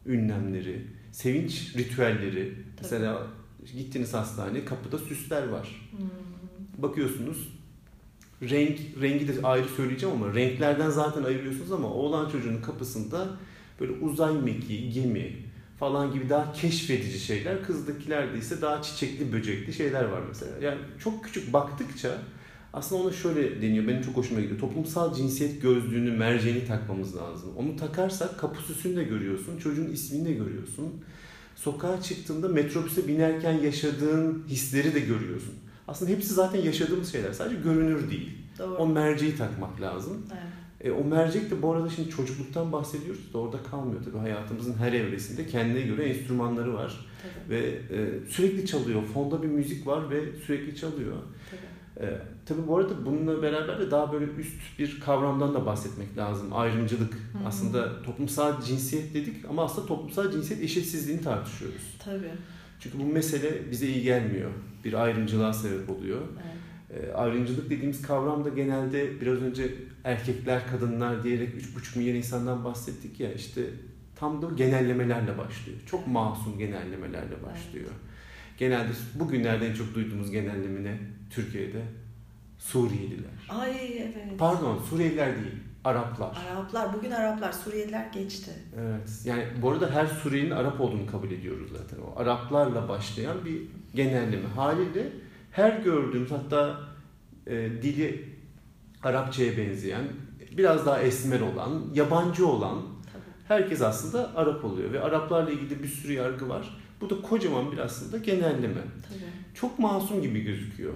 ünlemleri, 0.06 0.86
sevinç 1.12 1.76
ritüelleri. 1.76 2.54
Tabii. 2.54 2.82
Mesela 2.82 3.26
gittiniz 3.76 4.14
hastaneye 4.14 4.64
kapıda 4.64 4.98
süsler 4.98 5.48
var. 5.48 5.90
Hmm 5.90 6.23
bakıyorsunuz 6.78 7.48
renk 8.42 8.78
rengi 9.00 9.28
de 9.28 9.32
ayrı 9.42 9.68
söyleyeceğim 9.68 10.16
ama 10.16 10.34
renklerden 10.34 10.90
zaten 10.90 11.24
ayırıyorsunuz 11.24 11.72
ama 11.72 11.88
oğlan 11.88 12.30
çocuğunun 12.30 12.62
kapısında 12.62 13.28
böyle 13.80 13.92
uzay 13.92 14.34
mekiği, 14.34 14.92
gemi 14.92 15.36
falan 15.78 16.12
gibi 16.12 16.28
daha 16.30 16.52
keşfedici 16.52 17.18
şeyler. 17.18 17.64
Kızdakilerde 17.64 18.38
ise 18.38 18.62
daha 18.62 18.82
çiçekli, 18.82 19.32
böcekli 19.32 19.72
şeyler 19.72 20.04
var 20.04 20.20
mesela. 20.28 20.52
Yani 20.60 20.78
çok 20.98 21.24
küçük 21.24 21.52
baktıkça 21.52 22.18
aslında 22.72 23.02
ona 23.02 23.12
şöyle 23.12 23.62
deniyor. 23.62 23.88
Benim 23.88 24.02
çok 24.02 24.16
hoşuma 24.16 24.40
gidiyor. 24.40 24.60
Toplumsal 24.60 25.14
cinsiyet 25.14 25.62
gözlüğünü, 25.62 26.10
merceğini 26.10 26.66
takmamız 26.66 27.16
lazım. 27.16 27.50
Onu 27.56 27.76
takarsak 27.76 28.38
kapı 28.38 28.62
süsünü 28.62 28.96
de 28.96 29.04
görüyorsun, 29.04 29.58
çocuğun 29.58 29.92
ismini 29.92 30.24
de 30.24 30.32
görüyorsun. 30.32 31.04
Sokağa 31.56 32.02
çıktığında 32.02 32.48
metrobüse 32.48 33.08
binerken 33.08 33.52
yaşadığın 33.52 34.44
hisleri 34.48 34.94
de 34.94 35.00
görüyorsun. 35.00 35.54
Aslında 35.88 36.10
hepsi 36.10 36.34
zaten 36.34 36.62
yaşadığımız 36.62 37.12
şeyler. 37.12 37.32
Sadece 37.32 37.56
görünür 37.56 38.10
değil. 38.10 38.30
Doğru. 38.58 38.74
O 38.76 38.86
merceği 38.86 39.36
takmak 39.36 39.80
lazım. 39.80 40.26
Evet. 40.32 40.42
E, 40.80 40.90
o 40.90 41.04
mercek 41.04 41.50
de 41.50 41.62
bu 41.62 41.72
arada 41.72 41.90
şimdi 41.90 42.10
çocukluktan 42.10 42.72
bahsediyoruz 42.72 43.32
da 43.34 43.38
orada 43.38 43.62
kalmıyor 43.70 44.04
tabii. 44.04 44.18
Hayatımızın 44.18 44.74
her 44.74 44.92
evresinde 44.92 45.46
kendine 45.46 45.80
göre 45.80 46.04
enstrümanları 46.04 46.74
var. 46.74 47.06
Tabii. 47.22 47.54
Ve 47.54 47.60
e, 47.66 48.28
sürekli 48.28 48.66
çalıyor. 48.66 49.02
Fonda 49.14 49.42
bir 49.42 49.48
müzik 49.48 49.86
var 49.86 50.10
ve 50.10 50.36
sürekli 50.46 50.76
çalıyor. 50.76 51.16
Tabii. 51.50 52.06
E, 52.06 52.20
tabii 52.46 52.68
bu 52.68 52.76
arada 52.76 53.06
bununla 53.06 53.42
beraber 53.42 53.80
de 53.80 53.90
daha 53.90 54.12
böyle 54.12 54.24
üst 54.24 54.78
bir 54.78 55.00
kavramdan 55.00 55.54
da 55.54 55.66
bahsetmek 55.66 56.16
lazım. 56.16 56.52
Ayrımcılık. 56.52 57.14
Hı-hı. 57.14 57.46
Aslında 57.46 58.02
toplumsal 58.02 58.62
cinsiyet 58.62 59.14
dedik 59.14 59.44
ama 59.48 59.64
aslında 59.64 59.86
toplumsal 59.86 60.30
cinsiyet 60.30 60.62
eşitsizliğini 60.62 61.22
tartışıyoruz. 61.22 61.96
Tabii. 62.04 62.32
Çünkü 62.84 62.98
bu 62.98 63.04
mesele 63.04 63.70
bize 63.70 63.86
iyi 63.86 64.02
gelmiyor. 64.02 64.50
Bir 64.84 64.92
ayrımcılığa 64.92 65.52
sebep 65.52 65.90
oluyor. 65.90 66.20
Evet. 66.20 67.10
E, 67.10 67.12
ayrımcılık 67.12 67.70
dediğimiz 67.70 68.02
kavram 68.02 68.44
da 68.44 68.48
genelde 68.48 69.20
biraz 69.20 69.42
önce 69.42 69.74
erkekler, 70.04 70.66
kadınlar 70.70 71.24
diyerek 71.24 71.54
3,5 71.54 71.98
milyar 71.98 72.14
insandan 72.14 72.64
bahsettik 72.64 73.20
ya 73.20 73.32
işte 73.32 73.62
tam 74.16 74.42
da 74.42 74.50
genellemelerle 74.56 75.38
başlıyor. 75.38 75.78
Çok 75.86 76.06
masum 76.06 76.58
genellemelerle 76.58 77.42
başlıyor. 77.42 77.88
Evet. 77.90 78.58
Genelde 78.58 78.90
bugünlerde 79.14 79.66
en 79.66 79.74
çok 79.74 79.94
duyduğumuz 79.94 80.30
genelleme 80.30 80.84
ne? 80.84 80.98
Türkiye'de 81.30 81.82
Suriyeliler. 82.58 83.48
Ay 83.48 83.98
evet. 83.98 84.38
Pardon 84.38 84.78
Suriyeliler 84.90 85.36
değil. 85.36 85.54
Araplar. 85.84 86.36
Araplar. 86.52 86.94
Bugün 86.94 87.10
Araplar. 87.10 87.52
Suriyeliler 87.52 88.06
geçti. 88.12 88.50
Evet. 88.78 89.22
Yani 89.24 89.44
bu 89.62 89.70
arada 89.70 89.90
her 89.90 90.06
Suriyelinin 90.06 90.54
Arap 90.54 90.80
olduğunu 90.80 91.06
kabul 91.06 91.30
ediyoruz 91.30 91.70
zaten. 91.78 92.02
O 92.02 92.20
Araplarla 92.20 92.88
başlayan 92.88 93.44
bir 93.44 93.62
genelleme. 93.94 94.48
Haliyle 94.48 95.12
her 95.50 95.78
gördüğümüz 95.78 96.30
hatta 96.30 96.80
e, 97.46 97.54
dili 97.82 98.34
Arapçaya 99.02 99.56
benzeyen, 99.56 100.04
biraz 100.56 100.86
daha 100.86 101.00
esmer 101.02 101.40
olan, 101.40 101.82
yabancı 101.94 102.46
olan 102.46 102.82
Tabii. 103.12 103.22
herkes 103.48 103.82
aslında 103.82 104.36
Arap 104.36 104.64
oluyor. 104.64 104.92
Ve 104.92 105.00
Araplarla 105.00 105.50
ilgili 105.50 105.82
bir 105.82 105.88
sürü 105.88 106.12
yargı 106.12 106.48
var. 106.48 106.78
Bu 107.00 107.10
da 107.10 107.22
kocaman 107.22 107.72
bir 107.72 107.78
aslında 107.78 108.18
genelleme. 108.18 108.82
Tabii. 109.08 109.54
Çok 109.54 109.78
masum 109.78 110.22
gibi 110.22 110.40
gözüküyor 110.40 110.92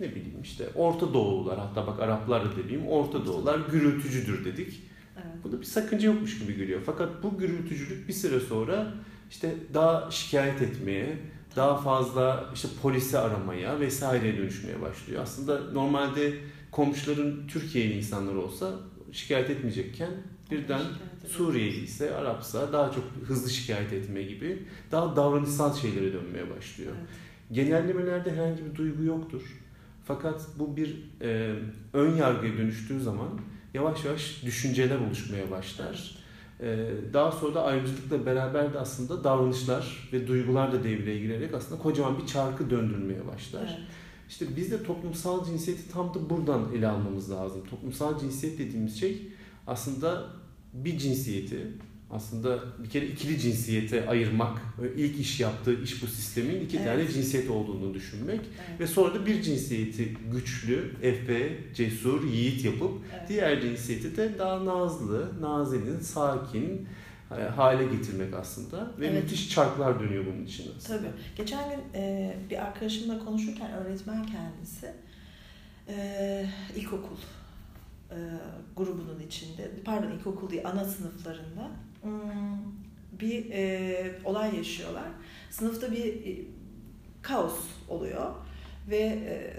ne 0.00 0.10
bileyim 0.10 0.42
işte 0.42 0.68
Orta 0.74 1.14
Doğulular 1.14 1.58
hatta 1.58 1.86
bak 1.86 2.00
Araplar 2.00 2.44
da 2.44 2.56
demeyeyim 2.56 2.88
Orta 2.88 3.26
Doğulular 3.26 3.58
gürültücüdür 3.72 4.44
dedik. 4.44 4.82
Evet. 5.16 5.44
Bunda 5.44 5.60
bir 5.60 5.64
sakınca 5.66 6.06
yokmuş 6.06 6.38
gibi 6.38 6.56
geliyor. 6.56 6.80
Fakat 6.86 7.22
bu 7.22 7.38
gürültücülük 7.38 8.08
bir 8.08 8.12
süre 8.12 8.40
sonra 8.40 8.94
işte 9.30 9.54
daha 9.74 10.10
şikayet 10.10 10.62
etmeye, 10.62 11.18
daha 11.56 11.76
fazla 11.76 12.50
işte 12.54 12.68
polisi 12.82 13.18
aramaya 13.18 13.80
vesaireye 13.80 14.36
dönüşmeye 14.36 14.80
başlıyor. 14.80 15.22
Aslında 15.22 15.72
normalde 15.72 16.32
komşuların 16.70 17.46
Türkiye'li 17.48 17.92
insanlar 17.92 18.34
olsa 18.34 18.72
şikayet 19.12 19.50
etmeyecekken 19.50 20.10
birden 20.50 20.80
Suriyeli 21.28 21.84
ise 21.84 22.14
Arapsa 22.14 22.72
daha 22.72 22.92
çok 22.92 23.04
hızlı 23.26 23.50
şikayet 23.50 23.92
etme 23.92 24.22
gibi 24.22 24.62
daha 24.90 25.16
davranışsal 25.16 25.74
şeylere 25.74 26.12
dönmeye 26.12 26.50
başlıyor. 26.56 26.92
Evet. 26.98 27.08
Genellemelerde 27.52 28.32
herhangi 28.32 28.64
bir 28.64 28.74
duygu 28.74 29.02
yoktur. 29.02 29.42
Fakat 30.06 30.46
bu 30.58 30.76
bir 30.76 31.10
e, 31.22 31.54
ön 31.92 32.16
yargıya 32.16 32.58
dönüştüğü 32.58 33.00
zaman 33.00 33.28
yavaş 33.74 34.04
yavaş 34.04 34.42
düşünceler 34.44 34.98
oluşmaya 34.98 35.50
başlar. 35.50 36.16
E, 36.60 36.90
daha 37.12 37.32
sonra 37.32 37.54
da 37.54 37.64
ayrımcılıkla 37.64 38.26
beraber 38.26 38.74
de 38.74 38.78
aslında 38.78 39.24
davranışlar 39.24 40.08
ve 40.12 40.26
duygular 40.26 40.72
da 40.72 40.84
devreye 40.84 41.18
girerek 41.18 41.54
aslında 41.54 41.82
kocaman 41.82 42.18
bir 42.18 42.26
çarkı 42.26 42.70
döndürmeye 42.70 43.26
başlar. 43.26 43.76
Evet. 43.78 43.88
İşte 44.28 44.46
biz 44.56 44.70
de 44.70 44.82
toplumsal 44.82 45.44
cinsiyeti 45.44 45.92
tam 45.92 46.14
da 46.14 46.30
buradan 46.30 46.62
ele 46.76 46.88
almamız 46.88 47.30
lazım. 47.30 47.64
Toplumsal 47.70 48.18
cinsiyet 48.20 48.58
dediğimiz 48.58 49.00
şey 49.00 49.28
aslında 49.66 50.24
bir 50.72 50.98
cinsiyeti 50.98 51.72
aslında 52.10 52.58
bir 52.78 52.90
kere 52.90 53.06
ikili 53.06 53.38
cinsiyete 53.38 54.08
ayırmak, 54.08 54.58
ilk 54.96 55.20
iş 55.20 55.40
yaptığı 55.40 55.82
iş 55.82 56.02
bu 56.02 56.06
sistemin 56.06 56.60
iki 56.60 56.76
evet. 56.76 56.86
tane 56.86 57.08
cinsiyet 57.08 57.50
olduğunu 57.50 57.94
düşünmek 57.94 58.40
evet. 58.40 58.80
ve 58.80 58.86
sonra 58.86 59.14
da 59.14 59.26
bir 59.26 59.42
cinsiyeti 59.42 60.16
güçlü, 60.32 60.94
efe, 61.02 61.58
cesur, 61.74 62.24
yiğit 62.24 62.64
yapıp 62.64 62.92
evet. 63.14 63.28
diğer 63.28 63.60
cinsiyeti 63.60 64.16
de 64.16 64.38
daha 64.38 64.64
nazlı, 64.64 65.42
nazenin, 65.42 66.00
sakin 66.00 66.88
e, 67.30 67.42
hale 67.42 67.84
getirmek 67.86 68.34
aslında 68.34 68.90
ve 68.98 69.06
evet. 69.06 69.22
müthiş 69.22 69.50
çarklar 69.50 70.00
dönüyor 70.00 70.26
bunun 70.26 70.44
için 70.44 70.72
aslında. 70.76 70.98
Tabii. 70.98 71.08
Geçen 71.36 71.70
gün 71.70 72.00
e, 72.00 72.36
bir 72.50 72.66
arkadaşımla 72.66 73.24
konuşurken 73.24 73.70
öğretmen 73.72 74.26
kendisi 74.26 74.92
e, 75.88 76.46
ilkokul 76.76 77.16
e, 78.10 78.18
grubunun 78.76 79.20
içinde, 79.26 79.70
pardon 79.84 80.10
ilkokul 80.10 80.50
değil 80.50 80.62
ana 80.66 80.84
sınıflarında 80.84 81.70
bir 83.12 83.50
e, 83.50 84.20
olay 84.24 84.56
yaşıyorlar. 84.56 85.08
Sınıfta 85.50 85.92
bir 85.92 86.04
e, 86.04 86.44
kaos 87.22 87.58
oluyor 87.88 88.34
ve 88.90 88.98
e, 88.98 89.56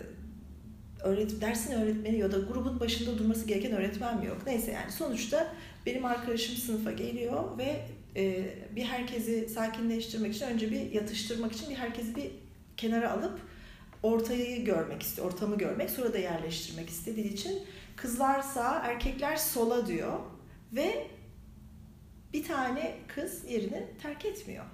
öğret 1.03 1.41
dersin 1.41 1.73
öğretmeni 1.73 2.17
ya 2.17 2.31
da 2.31 2.39
grubun 2.39 2.79
başında 2.79 3.17
durması 3.17 3.47
gereken 3.47 3.71
öğretmen 3.71 4.19
mi 4.19 4.25
yok? 4.25 4.37
Neyse 4.45 4.71
yani 4.71 4.91
sonuçta 4.91 5.53
benim 5.85 6.05
arkadaşım 6.05 6.55
sınıfa 6.55 6.91
geliyor 6.91 7.57
ve 7.57 7.81
e, 8.15 8.45
bir 8.75 8.83
herkesi 8.83 9.49
sakinleştirmek 9.49 10.35
için 10.35 10.45
önce 10.45 10.71
bir 10.71 10.91
yatıştırmak 10.91 11.51
için 11.51 11.69
bir 11.69 11.75
herkesi 11.75 12.15
bir 12.15 12.31
kenara 12.77 13.11
alıp 13.11 13.39
ortayı 14.03 14.65
görmek 14.65 15.03
istiyor, 15.03 15.27
ortamı 15.27 15.57
görmek, 15.57 15.89
sonra 15.89 16.13
da 16.13 16.17
yerleştirmek 16.17 16.89
istediği 16.89 17.33
için 17.33 17.59
kızlar 17.95 18.41
sağ, 18.41 18.81
erkekler 18.85 19.35
sola 19.35 19.87
diyor 19.87 20.19
ve 20.73 21.07
bir 22.33 22.43
tane 22.43 22.95
kız 23.07 23.43
yerini 23.49 23.87
terk 24.01 24.25
etmiyor. 24.25 24.65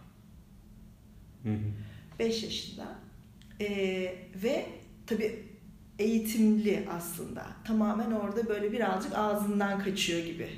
5 2.19 2.43
yaşında. 2.43 2.95
Ee, 3.61 4.15
ve 4.43 4.65
tabii 5.07 5.45
eğitimli 5.99 6.87
aslında. 6.91 7.47
Tamamen 7.67 8.11
orada 8.11 8.47
böyle 8.47 8.71
birazcık 8.71 9.15
ağzından 9.15 9.83
kaçıyor 9.83 10.25
gibi. 10.25 10.49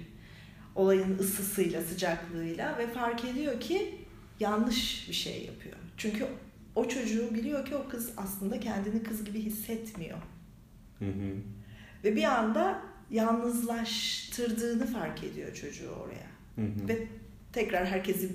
Olayın 0.76 1.18
ısısıyla, 1.20 1.82
sıcaklığıyla 1.82 2.78
ve 2.78 2.88
fark 2.88 3.26
ediyor 3.26 3.60
ki 3.60 3.96
yanlış 4.40 5.10
bir 5.10 5.14
şey 5.14 5.46
yapıyor. 5.46 5.76
Çünkü 5.98 6.28
o 6.76 6.88
çocuğu 6.88 7.34
biliyor 7.34 7.66
ki 7.66 7.76
o 7.76 7.90
kız 7.90 8.14
aslında 8.18 8.60
kendini 8.60 9.04
kız 9.04 9.26
gibi 9.26 9.42
hissetmiyor. 9.42 10.18
Hı 11.00 11.06
hı. 11.06 11.36
Ve 12.04 12.16
bir 12.16 12.24
anda 12.24 12.82
yalnızlaştırdığını 13.12 14.88
fark 14.88 15.24
ediyor 15.24 15.54
çocuğu 15.54 15.90
oraya. 15.90 16.35
Hı 16.56 16.62
hı. 16.62 16.88
Ve 16.88 17.08
tekrar 17.54 17.86
herkesi 17.86 18.30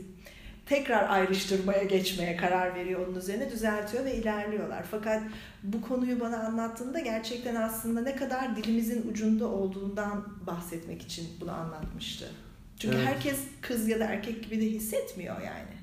tekrar 0.67 1.11
ayrıştırmaya 1.11 1.83
geçmeye 1.83 2.37
karar 2.37 2.75
veriyor 2.75 3.07
onun 3.09 3.19
üzerine 3.19 3.51
düzeltiyor 3.51 4.05
ve 4.05 4.17
ilerliyorlar. 4.17 4.85
Fakat 4.91 5.23
bu 5.63 5.83
konuyu 5.83 6.21
bana 6.21 6.39
anlattığında 6.39 7.01
gerçekten 7.01 7.55
aslında 7.55 8.01
ne 8.01 8.17
kadar 8.17 8.57
dilimizin 8.57 9.11
ucunda 9.11 9.47
olduğundan 9.49 10.27
bahsetmek 10.47 11.03
için 11.03 11.29
bunu 11.41 11.53
anlatmıştı. 11.53 12.31
Çünkü 12.79 12.97
evet. 12.97 13.07
herkes 13.07 13.39
kız 13.61 13.89
ya 13.89 14.01
da 14.01 14.05
erkek 14.05 14.45
gibi 14.45 14.61
de 14.61 14.67
hissetmiyor 14.67 15.37
yani. 15.41 15.75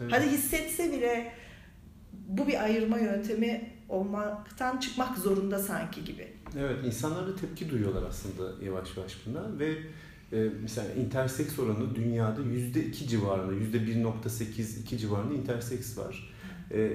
Evet. 0.00 0.12
Hadi 0.12 0.26
hissetse 0.26 0.92
bile 0.92 1.32
bu 2.12 2.46
bir 2.46 2.62
ayırma 2.62 2.98
yöntemi 2.98 3.70
olmaktan 3.88 4.78
çıkmak 4.78 5.18
zorunda 5.18 5.58
sanki 5.58 6.04
gibi. 6.04 6.32
Evet, 6.58 6.76
insanlar 6.84 7.26
da 7.26 7.36
tepki 7.36 7.70
duyuyorlar 7.70 8.02
aslında 8.02 8.64
yavaş 8.64 8.96
yavaş 8.96 9.26
buna 9.26 9.58
ve 9.58 9.76
e, 10.32 10.48
mesela 10.62 10.92
interseks 10.94 11.58
oranı 11.58 11.94
dünyada 11.94 12.40
%2 12.40 13.08
civarında, 13.08 13.52
%1.8 13.52 14.80
2 14.80 14.98
civarında 14.98 15.34
interseks 15.34 15.98
var. 15.98 16.32
E, 16.72 16.92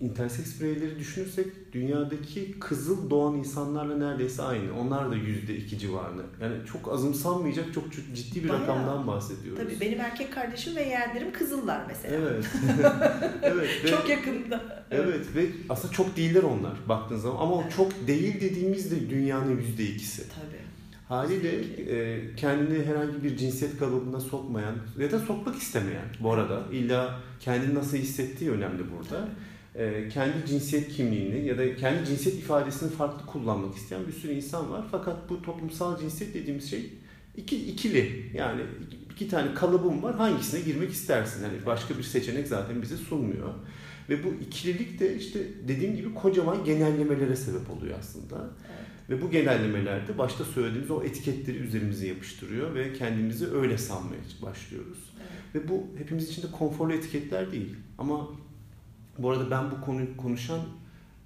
interseks 0.00 0.60
bireyleri 0.60 0.98
düşünürsek 0.98 1.46
dünyadaki 1.72 2.60
kızıl 2.60 3.10
doğan 3.10 3.34
insanlarla 3.34 3.96
neredeyse 3.96 4.42
aynı. 4.42 4.80
Onlar 4.80 5.10
da 5.10 5.16
yüzde 5.16 5.56
iki 5.56 5.78
civarında. 5.78 6.22
Yani 6.42 6.54
çok 6.72 6.92
azımsanmayacak 6.92 7.74
çok 7.74 7.84
ciddi 7.92 8.44
bir 8.44 8.48
Bayağı. 8.48 8.62
rakamdan 8.62 9.06
bahsediyoruz. 9.06 9.62
Tabii 9.62 9.80
benim 9.80 10.00
erkek 10.00 10.32
kardeşim 10.32 10.76
ve 10.76 10.82
yeğenlerim 10.82 11.32
kızıllar 11.32 11.86
mesela. 11.88 12.16
Evet. 12.16 12.44
evet. 13.42 13.68
Ve, 13.84 13.88
çok 13.88 14.08
yakında. 14.08 14.84
Evet 14.90 15.26
ve 15.34 15.46
aslında 15.68 15.92
çok 15.94 16.16
değiller 16.16 16.42
onlar 16.42 16.72
baktığın 16.88 17.16
zaman 17.16 17.42
ama 17.42 17.62
evet. 17.62 17.72
çok 17.76 18.06
değil 18.06 18.40
dediğimiz 18.40 18.90
de 18.90 19.10
dünyanın 19.10 19.56
yüzde 19.56 19.84
ikisi. 19.84 20.22
Tabii. 20.28 20.57
Haliyle 21.08 21.50
e, 21.96 22.20
kendini 22.36 22.84
herhangi 22.84 23.24
bir 23.24 23.36
cinsiyet 23.36 23.78
kalıbına 23.78 24.20
sokmayan 24.20 24.74
ya 24.98 25.12
da 25.12 25.18
sokmak 25.18 25.56
istemeyen 25.56 26.04
bu 26.20 26.32
arada 26.32 26.62
illa 26.72 27.20
kendini 27.40 27.74
nasıl 27.74 27.96
hissettiği 27.96 28.50
önemli 28.50 28.82
burada. 28.96 29.28
E, 29.74 30.08
kendi 30.08 30.46
cinsiyet 30.46 30.92
kimliğini 30.92 31.46
ya 31.46 31.58
da 31.58 31.76
kendi 31.76 32.06
cinsiyet 32.06 32.38
ifadesini 32.38 32.90
farklı 32.90 33.26
kullanmak 33.26 33.76
isteyen 33.76 34.06
bir 34.06 34.12
sürü 34.12 34.32
insan 34.32 34.70
var. 34.70 34.84
Fakat 34.90 35.30
bu 35.30 35.42
toplumsal 35.42 35.98
cinsiyet 35.98 36.34
dediğimiz 36.34 36.70
şey 36.70 36.92
iki, 37.36 37.56
ikili 37.66 38.30
yani 38.34 38.62
iki 39.12 39.28
tane 39.28 39.54
kalıbım 39.54 40.02
var 40.02 40.14
hangisine 40.14 40.60
girmek 40.60 40.90
istersin? 40.90 41.42
Yani 41.42 41.66
başka 41.66 41.98
bir 41.98 42.02
seçenek 42.02 42.48
zaten 42.48 42.82
bize 42.82 42.96
sunmuyor. 42.96 43.48
Ve 44.08 44.24
bu 44.24 44.28
ikililik 44.40 45.00
de 45.00 45.16
işte 45.16 45.40
dediğim 45.68 45.96
gibi 45.96 46.14
kocaman 46.14 46.64
genellemelere 46.64 47.36
sebep 47.36 47.70
oluyor 47.70 47.98
aslında. 47.98 48.36
Evet. 48.36 48.88
Ve 49.10 49.22
bu 49.22 49.30
genellemelerde 49.30 50.18
başta 50.18 50.44
söylediğimiz 50.44 50.90
o 50.90 51.02
etiketleri 51.02 51.56
üzerimize 51.56 52.06
yapıştırıyor 52.06 52.74
ve 52.74 52.92
kendimizi 52.92 53.46
öyle 53.52 53.78
sanmaya 53.78 54.20
başlıyoruz. 54.42 54.98
Evet. 55.16 55.54
Ve 55.54 55.68
bu 55.68 55.86
hepimiz 55.98 56.28
için 56.28 56.42
de 56.42 56.46
konforlu 56.58 56.92
etiketler 56.92 57.52
değil. 57.52 57.76
Ama 57.98 58.28
bu 59.18 59.30
arada 59.30 59.50
ben 59.50 59.70
bu 59.70 59.80
konuyu 59.80 60.16
konuşan 60.16 60.60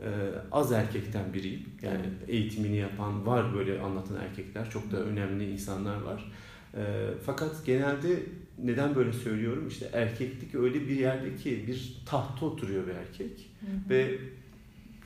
e, 0.00 0.08
az 0.52 0.72
erkekten 0.72 1.34
biriyim. 1.34 1.62
Yani 1.82 2.00
evet. 2.00 2.28
eğitimini 2.28 2.76
yapan 2.76 3.26
var 3.26 3.54
böyle 3.54 3.80
anlatan 3.80 4.16
erkekler. 4.16 4.70
Çok 4.70 4.92
da 4.92 4.96
önemli 4.96 5.50
insanlar 5.50 6.02
var. 6.02 6.32
E, 6.74 6.80
fakat 7.26 7.66
genelde 7.66 8.22
neden 8.62 8.95
böyle 8.95 9.12
söylüyorum? 9.12 9.69
İşte 9.69 9.90
erkeklik 9.92 10.54
öyle 10.54 10.88
bir 10.88 10.97
yerde 10.97 11.37
ki 11.37 11.64
bir 11.66 11.97
tahta 12.07 12.47
oturuyor 12.47 12.87
bir 12.87 12.92
erkek. 12.92 13.50
Hı 13.61 13.66
hı. 13.66 13.90
Ve 13.90 14.19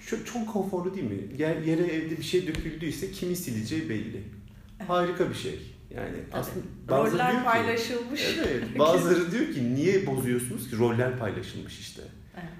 çok, 0.07 0.27
çok 0.27 0.49
konforlu 0.49 0.95
değil 0.95 1.11
mi? 1.11 1.19
Yer, 1.39 1.57
yere 1.57 1.83
evde 1.83 2.19
bir 2.19 2.23
şey 2.23 2.47
döküldüyse 2.47 3.11
kimi 3.11 3.37
sileceği 3.37 3.89
belli. 3.89 4.23
Harika 4.87 5.31
bir 5.31 5.35
şey. 5.35 5.61
Yani 5.95 6.17
Tabii. 6.31 6.41
aslında 6.41 6.65
bazıları 6.89 7.13
roller 7.13 7.31
diyor 7.31 7.41
ki, 7.41 7.45
paylaşılmış. 7.45 8.37
Evet. 8.39 8.63
Bazıları 8.79 9.33
diyor 9.33 9.55
ki 9.55 9.75
niye 9.75 10.07
bozuyorsunuz 10.07 10.71
ki? 10.71 10.79
Roller 10.79 11.19
paylaşılmış 11.19 11.81
işte. 11.81 12.03
Evet. 12.35 12.53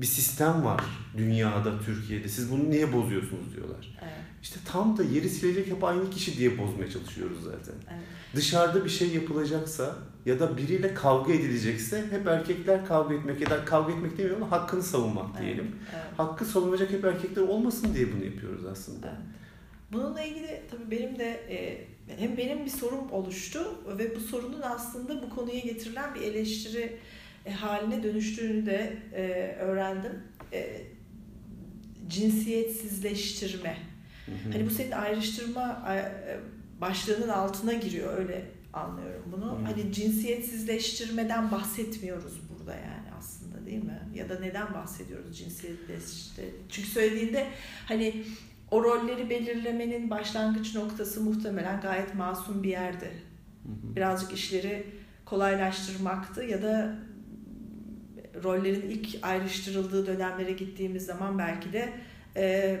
Bir 0.00 0.06
sistem 0.06 0.64
var 0.64 0.84
dünyada, 1.16 1.80
Türkiye'de. 1.80 2.28
Siz 2.28 2.50
bunu 2.50 2.70
niye 2.70 2.92
bozuyorsunuz 2.92 3.56
diyorlar. 3.56 3.98
Evet. 4.02 4.33
İşte 4.44 4.60
tam 4.72 4.96
da 4.96 5.04
yeri 5.04 5.28
silecek 5.28 5.66
hep 5.66 5.84
aynı 5.84 6.10
kişi 6.10 6.38
diye 6.38 6.58
bozmaya 6.58 6.90
çalışıyoruz 6.90 7.44
zaten. 7.44 7.74
Evet. 7.90 8.02
Dışarıda 8.34 8.84
bir 8.84 8.90
şey 8.90 9.08
yapılacaksa 9.08 9.96
ya 10.26 10.40
da 10.40 10.56
biriyle 10.56 10.94
kavga 10.94 11.32
edilecekse 11.32 12.04
hep 12.10 12.26
erkekler 12.26 12.86
kavga 12.86 13.14
etmek 13.14 13.40
ya 13.40 13.50
da 13.50 13.64
kavga 13.64 13.92
etmek 13.92 14.18
demiyorum 14.18 14.42
ama 14.42 14.52
hakkını 14.52 14.82
savunmak 14.82 15.40
diyelim. 15.40 15.64
Evet, 15.64 16.02
evet. 16.06 16.18
Hakkı 16.18 16.44
savunacak 16.44 16.90
hep 16.90 17.04
erkekler 17.04 17.42
olmasın 17.42 17.94
diye 17.94 18.12
bunu 18.12 18.24
yapıyoruz 18.24 18.64
aslında. 18.64 19.06
Evet. 19.06 19.18
Bununla 19.92 20.22
ilgili 20.22 20.62
tabii 20.70 20.90
benim 20.90 21.18
de 21.18 21.30
e, 21.30 21.86
hem 22.18 22.36
benim 22.36 22.64
bir 22.64 22.70
sorum 22.70 23.10
oluştu 23.10 23.78
ve 23.98 24.16
bu 24.16 24.20
sorunun 24.20 24.62
aslında 24.62 25.22
bu 25.22 25.30
konuya 25.34 25.58
getirilen 25.58 26.14
bir 26.14 26.20
eleştiri 26.20 26.96
e, 27.46 27.52
haline 27.52 28.02
dönüştüğünü 28.02 28.66
de 28.66 28.96
e, 29.12 29.56
öğrendim. 29.60 30.12
E, 30.52 30.82
cinsiyetsizleştirme. 32.08 33.93
Hı 34.26 34.32
hı. 34.32 34.52
Hani 34.52 34.66
bu 34.66 34.70
senin 34.70 34.90
ayrıştırma 34.90 35.94
e, 35.94 36.40
başlığının 36.80 37.28
altına 37.28 37.72
giriyor 37.72 38.18
öyle 38.18 38.44
anlıyorum 38.72 39.24
bunu. 39.32 39.58
Hmm. 39.58 39.64
Hani 39.64 39.92
cinsiyetsizleştirmeden 39.92 41.50
bahsetmiyoruz 41.50 42.40
burada 42.50 42.74
yani 42.74 43.08
aslında 43.18 43.66
değil 43.66 43.84
mi? 43.84 44.00
Ya 44.14 44.28
da 44.28 44.40
neden 44.40 44.74
bahsediyoruz 44.74 45.38
cinsiyetsizleştirme? 45.38 46.48
Çünkü 46.68 46.88
söylediğinde 46.88 47.46
hani 47.86 48.24
o 48.70 48.84
rolleri 48.84 49.30
belirlemenin 49.30 50.10
başlangıç 50.10 50.74
noktası 50.74 51.20
muhtemelen 51.20 51.80
gayet 51.80 52.14
masum 52.14 52.62
bir 52.62 52.70
yerdi. 52.70 53.10
Birazcık 53.64 54.32
işleri 54.32 54.86
kolaylaştırmaktı 55.24 56.44
ya 56.44 56.62
da 56.62 56.98
rollerin 58.44 58.90
ilk 58.90 59.18
ayrıştırıldığı 59.22 60.06
dönemlere 60.06 60.52
gittiğimiz 60.52 61.06
zaman 61.06 61.38
belki 61.38 61.72
de 61.72 61.92
e, 62.36 62.80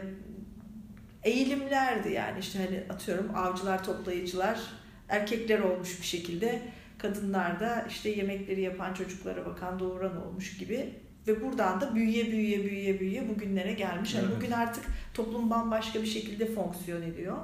eğilimlerdi 1.24 2.12
yani 2.12 2.38
işte 2.38 2.58
hani 2.58 2.82
atıyorum 2.90 3.36
avcılar 3.36 3.84
toplayıcılar 3.84 4.60
erkekler 5.08 5.58
olmuş 5.58 6.00
bir 6.00 6.06
şekilde 6.06 6.62
kadınlar 6.98 7.60
da 7.60 7.86
işte 7.88 8.08
yemekleri 8.08 8.60
yapan 8.60 8.94
çocuklara 8.94 9.46
bakan 9.46 9.78
doğuran 9.78 10.26
olmuş 10.26 10.58
gibi 10.58 10.94
ve 11.26 11.42
buradan 11.42 11.80
da 11.80 11.94
büyüye 11.94 12.32
büyüye 12.32 12.64
büyüye 12.64 13.00
büyüye 13.00 13.28
bugünlere 13.28 13.72
gelmiş. 13.72 14.14
Yani 14.14 14.26
bugün 14.36 14.50
artık 14.50 14.84
toplum 15.14 15.50
bambaşka 15.50 16.02
bir 16.02 16.06
şekilde 16.06 16.46
fonksiyon 16.46 17.02
ediyor. 17.02 17.36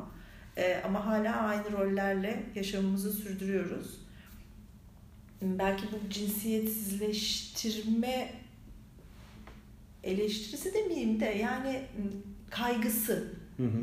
Ee, 0.57 0.83
ama 0.85 1.07
hala 1.07 1.37
aynı 1.37 1.73
rollerle 1.73 2.43
yaşamımızı 2.55 3.13
sürdürüyoruz. 3.13 4.01
Belki 5.43 5.85
bu 5.93 6.11
cinsiyetsizleştirme 6.11 8.33
eleştirisi 10.03 10.75
demeyeyim 10.75 11.21
de 11.21 11.25
yani 11.25 11.83
kaygısı. 12.51 13.40
Hı 13.61 13.67
hı. 13.67 13.83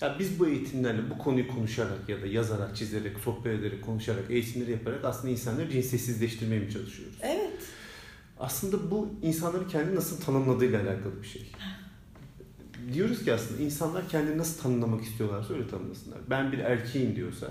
Ya 0.00 0.16
biz 0.18 0.38
bu 0.38 0.48
eğitimlerle 0.48 1.10
bu 1.10 1.18
konuyu 1.18 1.48
konuşarak 1.48 2.08
ya 2.08 2.22
da 2.22 2.26
yazarak, 2.26 2.76
çizerek, 2.76 3.18
sohbet 3.18 3.60
ederek, 3.60 3.82
konuşarak, 3.82 4.30
eğitimleri 4.30 4.70
yaparak 4.70 5.04
aslında 5.04 5.32
insanları 5.32 5.70
cinsiyetsizleştirmeye 5.70 6.60
mi 6.60 6.72
çalışıyoruz? 6.72 7.18
Evet. 7.22 7.62
Aslında 8.38 8.90
bu 8.90 9.08
insanları 9.22 9.68
kendi 9.68 9.94
nasıl 9.94 10.20
tanımladığıyla 10.20 10.82
alakalı 10.82 11.22
bir 11.22 11.26
şey. 11.26 11.52
Diyoruz 12.92 13.24
ki 13.24 13.32
aslında 13.32 13.62
insanlar 13.62 14.08
kendini 14.08 14.38
nasıl 14.38 14.62
tanımlamak 14.62 15.04
istiyorlarsa 15.04 15.54
öyle 15.54 15.68
tanımlasınlar. 15.68 16.18
Ben 16.30 16.52
bir 16.52 16.58
erkeğim 16.58 17.16
diyorsa 17.16 17.46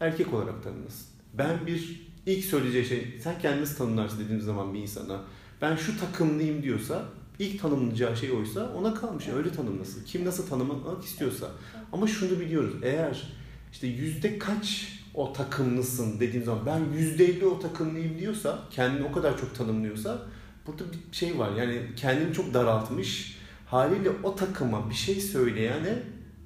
erkek 0.00 0.34
olarak 0.34 0.62
tanımlasın. 0.62 1.06
Ben 1.34 1.66
bir 1.66 2.08
ilk 2.26 2.44
söyleyeceği 2.44 2.84
şey 2.84 3.18
sen 3.22 3.38
kendini 3.38 3.62
nasıl 3.62 3.76
tanımlarsın 3.76 4.20
dediğimiz 4.20 4.44
zaman 4.44 4.74
bir 4.74 4.78
insana 4.78 5.24
ben 5.62 5.76
şu 5.76 6.00
takımlıyım 6.00 6.62
diyorsa 6.62 7.04
ilk 7.38 7.62
tanımlayacağı 7.62 8.16
şey 8.16 8.32
oysa 8.32 8.72
ona 8.72 8.94
kalmış. 8.94 9.28
Öyle 9.28 9.52
tanımlasın. 9.52 10.04
Kim 10.04 10.24
nasıl 10.24 10.46
tanımlamak 10.46 11.04
istiyorsa. 11.04 11.46
Ama 11.92 12.06
şunu 12.06 12.40
biliyoruz. 12.40 12.74
Eğer 12.82 13.32
işte 13.72 13.86
yüzde 13.86 14.38
kaç 14.38 14.98
o 15.14 15.32
takımlısın 15.32 16.20
dediğim 16.20 16.44
zaman 16.44 16.66
ben 16.66 16.98
yüzde 16.98 17.24
elli 17.24 17.46
o 17.46 17.60
takımlıyım 17.60 18.18
diyorsa 18.18 18.58
kendini 18.70 19.04
o 19.04 19.12
kadar 19.12 19.38
çok 19.38 19.54
tanımlıyorsa 19.54 20.22
burada 20.66 20.82
bir 20.92 21.16
şey 21.16 21.38
var. 21.38 21.50
Yani 21.56 21.80
kendini 21.96 22.34
çok 22.34 22.54
daraltmış. 22.54 23.38
Haliyle 23.66 24.10
o 24.22 24.36
takıma 24.36 24.90
bir 24.90 24.94
şey 24.94 25.14
söyleyene 25.14 25.98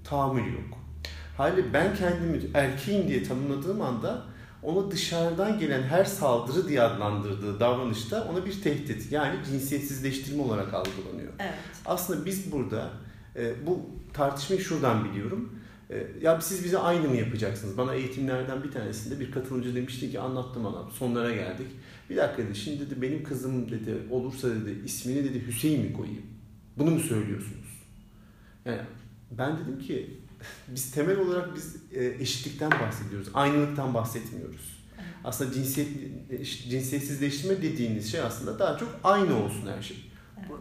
tahammül 0.05 0.53
yok. 0.53 0.79
Haliyle 1.37 1.73
ben 1.73 1.97
kendimi 1.97 2.41
erkeğim 2.55 3.09
diye 3.09 3.23
tanımladığım 3.23 3.81
anda 3.81 4.25
ona 4.63 4.91
dışarıdan 4.91 5.59
gelen 5.59 5.83
her 5.83 6.05
saldırı 6.05 6.69
diye 6.69 6.83
adlandırdığı 6.83 7.61
davranışta 7.61 8.25
ona 8.25 8.47
bir 8.47 8.63
tehdit 8.63 9.13
yani 9.13 9.45
cinsiyetsizleştirme 9.45 10.43
olarak 10.43 10.75
algılanıyor. 10.75 11.33
Evet. 11.39 11.55
Aslında 11.87 12.27
biz 12.27 12.53
burada 12.53 12.91
e, 13.37 13.67
bu 13.67 13.81
tartışmayı 14.13 14.63
şuradan 14.63 15.05
biliyorum. 15.05 15.59
E, 15.91 16.07
ya 16.21 16.41
siz 16.41 16.65
bize 16.65 16.79
aynı 16.79 17.09
mı 17.09 17.17
yapacaksınız? 17.17 17.79
Bana 17.79 17.95
eğitimlerden 17.95 18.63
bir 18.63 18.73
tanesinde 18.73 19.21
bir 19.21 19.31
katılımcı 19.31 19.75
demişti 19.75 20.11
ki 20.11 20.21
anlattım 20.21 20.67
ona 20.67 20.91
sonlara 20.91 21.35
geldik. 21.35 21.67
Bir 22.11 22.17
dakika 22.17 22.43
dedi 22.43 22.55
şimdi 22.55 22.87
dedi 22.87 23.03
benim 23.03 23.25
kızım 23.25 23.71
dedi 23.71 23.97
olursa 24.11 24.49
dedi 24.49 24.81
ismini 24.85 25.25
dedi 25.25 25.47
Hüseyin 25.47 25.85
mi 25.85 25.93
koyayım? 25.93 26.27
Bunu 26.77 26.91
mu 26.91 27.01
söylüyorsunuz? 27.01 27.83
Yani 28.65 28.81
ben 29.31 29.59
dedim 29.59 29.79
ki 29.79 30.21
biz 30.69 30.91
temel 30.91 31.19
olarak 31.19 31.57
biz 31.57 31.77
e, 31.93 32.07
eşitlikten 32.21 32.71
bahsediyoruz. 32.71 33.29
Aynılıktan 33.35 33.95
bahsetmiyoruz. 33.95 34.83
Aslında 35.25 35.53
cinsiyet 35.53 35.89
cinsiyetsizleştirme 36.71 37.63
dediğiniz 37.63 38.13
şey 38.13 38.21
aslında 38.21 38.59
daha 38.59 38.79
çok 38.79 38.89
aynı 39.05 39.45
olsun 39.45 39.67
her 39.77 39.83
şey. 39.83 39.97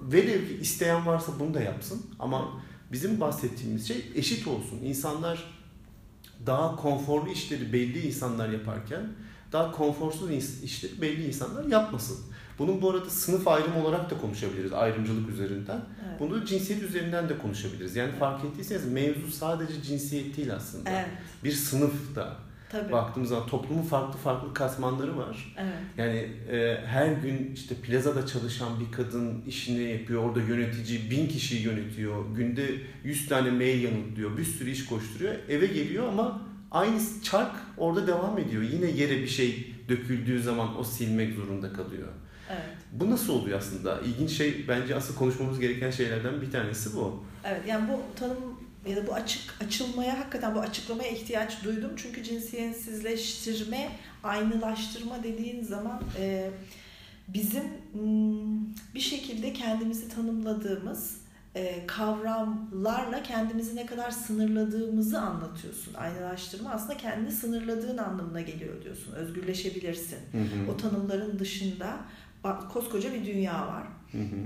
Velev 0.02 0.48
ki 0.48 0.58
isteyen 0.62 1.06
varsa 1.06 1.32
bunu 1.40 1.54
da 1.54 1.62
yapsın 1.62 2.06
ama 2.20 2.62
bizim 2.92 3.20
bahsettiğimiz 3.20 3.88
şey 3.88 4.12
eşit 4.16 4.48
olsun. 4.48 4.80
İnsanlar 4.84 5.62
daha 6.46 6.76
konforlu 6.76 7.30
işleri 7.30 7.74
belli 7.74 8.08
insanlar 8.08 8.50
yaparken 8.50 9.10
daha 9.52 9.72
konforsuz 9.72 10.32
işleri 10.64 11.02
belli 11.02 11.28
insanlar 11.28 11.66
yapmasın. 11.66 12.18
Bunun 12.62 12.82
bu 12.82 12.90
arada 12.90 13.10
sınıf 13.10 13.48
ayrımı 13.48 13.86
olarak 13.86 14.10
da 14.10 14.18
konuşabiliriz 14.18 14.74
ayrımcılık 14.74 15.30
üzerinden. 15.30 15.82
Evet. 16.10 16.20
Bunu 16.20 16.46
cinsiyet 16.46 16.84
üzerinden 16.84 17.30
de 17.30 17.38
konuşabiliriz. 17.38 17.96
Yani 17.96 18.12
fark 18.12 18.46
ettiyseniz 18.46 18.92
mevzu 18.92 19.32
sadece 19.32 19.82
cinsiyet 19.82 20.38
değil 20.38 20.56
aslında. 20.56 20.90
Evet. 20.90 21.10
Bir 21.44 21.52
sınıf 21.52 22.16
da. 22.16 22.38
Tabii. 22.72 22.92
Baktığımız 22.92 23.30
zaman 23.30 23.48
toplumun 23.48 23.84
farklı 23.84 24.20
farklı 24.20 24.54
katmanları 24.54 25.18
var. 25.18 25.56
Evet. 25.58 25.74
Yani 25.98 26.18
e, 26.52 26.84
her 26.86 27.08
gün 27.08 27.52
işte 27.56 27.76
plazada 27.76 28.26
çalışan 28.26 28.80
bir 28.80 28.92
kadın 28.92 29.42
işini 29.48 29.82
yapıyor. 29.82 30.24
Orada 30.24 30.42
yönetici 30.42 31.12
bin 31.12 31.28
kişiyi 31.28 31.62
yönetiyor. 31.64 32.36
Günde 32.36 32.68
100 33.04 33.30
tane 33.30 33.52
mail 33.52 33.84
yanıtlıyor. 33.84 34.38
Bir 34.38 34.46
sürü 34.46 34.70
iş 34.70 34.86
koşturuyor. 34.86 35.36
Eve 35.50 35.66
geliyor 35.66 36.08
ama 36.08 36.42
aynı 36.72 37.00
çark 37.24 37.56
orada 37.78 38.08
devam 38.08 38.38
ediyor. 38.38 38.64
Yine 38.64 38.86
yere 38.86 39.22
bir 39.22 39.28
şey 39.28 39.76
döküldüğü 39.90 40.42
zaman 40.42 40.80
o 40.80 40.84
silmek 40.84 41.34
zorunda 41.34 41.74
kalıyor. 41.74 42.08
Evet. 42.52 42.78
Bu 42.92 43.10
nasıl 43.10 43.34
oluyor 43.34 43.60
aslında? 43.60 44.00
İlginç 44.00 44.32
şey 44.32 44.66
bence 44.68 44.96
asıl 44.96 45.16
konuşmamız 45.16 45.60
gereken 45.60 45.92
şeylerden 45.92 46.42
bir 46.42 46.52
tanesi 46.52 46.96
bu. 46.96 47.24
Evet 47.46 47.62
yani 47.68 47.90
bu 47.90 48.20
tanım 48.20 48.60
ya 48.88 48.96
da 48.96 49.08
bu 49.08 49.14
açık 49.14 49.42
açılmaya 49.64 50.20
hakikaten 50.20 50.56
bu 50.56 50.60
açıklamaya 50.60 51.10
ihtiyaç 51.10 51.64
duydum. 51.64 51.92
Çünkü 51.96 52.24
cinsiyetsizleştirme, 52.24 53.92
aynılaştırma 54.24 55.24
dediğin 55.24 55.64
zaman 55.64 56.02
e, 56.20 56.52
bizim 57.28 57.64
bir 58.96 59.00
şekilde 59.00 59.54
kendimizi 59.54 60.10
tanımladığımız 60.10 61.22
e, 61.56 61.88
kavramlarla 61.88 63.24
kendimizi 63.24 63.76
ne 63.76 63.86
kadar 63.86 64.12
sınırladığımızı 64.12 65.20
anlatıyorsun. 65.20 65.94
Aynılaştırma 65.94 66.70
aslında 66.70 66.98
kendini 66.98 67.32
sınırladığın 67.32 67.98
anlamına 67.98 68.42
geliyor 68.42 68.84
diyorsun. 68.84 69.14
Özgürleşebilirsin. 69.14 70.20
Hı 70.32 70.38
hı. 70.38 70.72
O 70.72 70.78
tanımların 70.78 71.40
dışında 71.40 71.98
koskoca 72.74 73.14
bir 73.14 73.26
dünya 73.26 73.68
var. 73.68 73.84
Hı 74.12 74.18
hı. 74.18 74.46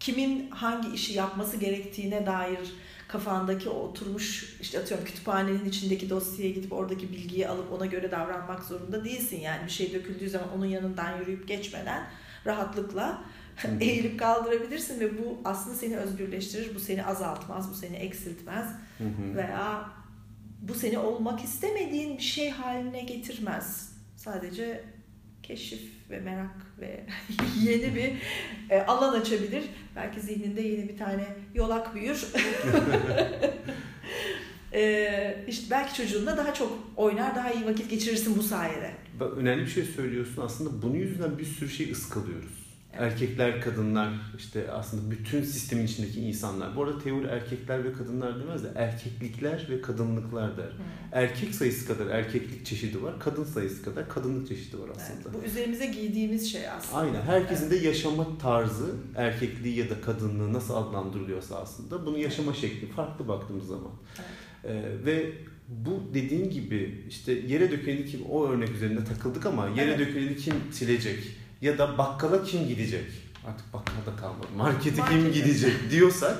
Kimin 0.00 0.50
hangi 0.50 0.94
işi 0.94 1.12
yapması 1.12 1.56
gerektiğine 1.56 2.26
dair 2.26 2.72
kafandaki 3.08 3.68
o 3.68 3.74
oturmuş 3.74 4.56
işte 4.60 4.78
atıyorum 4.78 5.06
kütüphanenin 5.06 5.64
içindeki 5.64 6.10
dosyaya 6.10 6.50
gidip 6.50 6.72
oradaki 6.72 7.12
bilgiyi 7.12 7.48
alıp 7.48 7.72
ona 7.72 7.86
göre 7.86 8.10
davranmak 8.10 8.64
zorunda 8.64 9.04
değilsin. 9.04 9.40
Yani 9.40 9.66
bir 9.66 9.70
şey 9.70 9.94
döküldüğü 9.94 10.30
zaman 10.30 10.48
onun 10.56 10.66
yanından 10.66 11.18
yürüyüp 11.18 11.48
geçmeden 11.48 12.06
rahatlıkla 12.46 13.22
eğilip 13.80 14.18
kaldırabilirsin 14.18 15.00
ve 15.00 15.18
bu 15.18 15.38
aslında 15.44 15.76
seni 15.76 15.96
özgürleştirir. 15.96 16.74
Bu 16.74 16.80
seni 16.80 17.04
azaltmaz, 17.04 17.70
bu 17.70 17.74
seni 17.74 17.96
eksiltmez 17.96 18.66
veya 19.36 19.90
bu 20.62 20.74
seni 20.74 20.98
olmak 20.98 21.44
istemediğin 21.44 22.18
bir 22.18 22.22
şey 22.22 22.50
haline 22.50 23.00
getirmez. 23.00 23.92
Sadece 24.16 24.84
keşif 25.48 25.80
ve 26.10 26.20
merak 26.20 26.66
ve 26.80 27.04
yeni 27.62 27.94
bir 27.94 28.12
e, 28.70 28.82
alan 28.82 29.20
açabilir. 29.20 29.64
Belki 29.96 30.20
zihninde 30.20 30.60
yeni 30.60 30.88
bir 30.88 30.98
tane 30.98 31.24
yolak 31.54 31.94
büyür. 31.94 32.26
e, 34.72 35.44
işte 35.48 35.66
belki 35.70 35.94
çocuğunla 35.94 36.36
daha 36.36 36.54
çok 36.54 36.78
oynar, 36.96 37.36
daha 37.36 37.52
iyi 37.52 37.66
vakit 37.66 37.90
geçirirsin 37.90 38.38
bu 38.38 38.42
sayede. 38.42 38.90
Önemli 39.36 39.62
bir 39.62 39.70
şey 39.70 39.84
söylüyorsun. 39.84 40.42
Aslında 40.42 40.82
bunun 40.82 40.94
yüzünden 40.94 41.38
bir 41.38 41.44
sürü 41.44 41.70
şey 41.70 41.90
ıskalıyoruz. 41.90 42.67
Erkekler, 42.98 43.60
kadınlar, 43.60 44.08
işte 44.38 44.72
aslında 44.72 45.10
bütün 45.10 45.42
sistemin 45.42 45.86
içindeki 45.86 46.20
insanlar. 46.20 46.76
Bu 46.76 46.84
arada 46.84 46.98
teori 46.98 47.26
erkekler 47.26 47.84
ve 47.84 47.92
kadınlar 47.92 48.40
demez 48.40 48.64
de 48.64 48.68
erkeklikler 48.74 49.66
ve 49.70 49.82
kadınlıklar 49.82 50.56
der. 50.56 50.70
Hmm. 50.70 50.84
Erkek 51.12 51.54
sayısı 51.54 51.86
kadar 51.86 52.06
erkeklik 52.06 52.66
çeşidi 52.66 53.02
var, 53.02 53.20
kadın 53.20 53.44
sayısı 53.44 53.82
kadar 53.82 54.08
kadınlık 54.08 54.48
çeşidi 54.48 54.78
var 54.78 54.88
aslında. 54.96 55.20
Evet, 55.24 55.42
bu 55.42 55.46
üzerimize 55.46 55.86
giydiğimiz 55.86 56.52
şey 56.52 56.68
aslında. 56.68 57.00
Aynen. 57.00 57.22
Herkesin 57.22 57.68
evet. 57.68 57.82
de 57.82 57.86
yaşama 57.86 58.38
tarzı, 58.38 58.94
erkekliği 59.16 59.78
ya 59.78 59.90
da 59.90 60.00
kadınlığı 60.00 60.52
nasıl 60.52 60.74
adlandırılıyorsa 60.74 61.56
aslında 61.56 62.06
bunun 62.06 62.18
yaşama 62.18 62.54
şekli 62.54 62.86
farklı 62.86 63.28
baktığımız 63.28 63.66
zaman. 63.66 63.92
Evet. 64.16 64.28
Ee, 64.64 65.04
ve 65.06 65.32
bu 65.68 66.02
dediğin 66.14 66.50
gibi 66.50 67.04
işte 67.08 67.32
yere 67.32 67.70
döküleni 67.70 68.06
kim 68.06 68.22
o 68.30 68.46
örnek 68.46 68.70
üzerinde 68.70 69.04
takıldık 69.04 69.46
ama 69.46 69.68
yere 69.68 69.90
evet. 69.90 69.98
döküleni 69.98 70.36
kim 70.36 70.54
silecek? 70.72 71.18
Ya 71.62 71.78
da 71.78 71.98
bakkala 71.98 72.44
kim 72.44 72.68
gidecek? 72.68 73.04
Artık 73.46 73.72
bakkalda 73.72 74.16
kalmadı. 74.20 74.46
Markete 74.56 75.00
Market. 75.00 75.22
kim 75.22 75.32
gidecek 75.32 75.90
diyorsak 75.90 76.38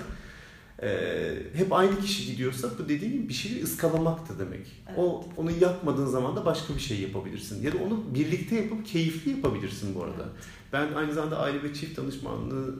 Ee, 0.83 1.35
hep 1.55 1.73
aynı 1.73 2.01
kişi 2.01 2.27
gidiyorsa 2.27 2.69
bu 2.79 2.89
dediğim 2.89 3.29
bir 3.29 3.35
şeyi 3.35 3.63
ıskalamaktı 3.63 4.39
demek. 4.39 4.67
Evet. 4.89 4.99
O 4.99 5.25
onu 5.37 5.51
yapmadığın 5.61 6.07
zaman 6.07 6.37
da 6.37 6.45
başka 6.47 6.75
bir 6.75 6.81
şey 6.81 7.01
yapabilirsin. 7.01 7.63
Ya 7.63 7.73
da 7.73 7.77
onu 7.79 8.05
birlikte 8.15 8.57
yapıp 8.57 8.87
keyifli 8.87 9.31
yapabilirsin 9.31 9.95
bu 9.95 10.05
arada. 10.05 10.23
Evet. 10.23 10.45
Ben 10.73 10.93
aynı 10.93 11.13
zamanda 11.13 11.39
aile 11.39 11.63
ve 11.63 11.75
çift 11.75 11.99
danışmanlığı 11.99 12.75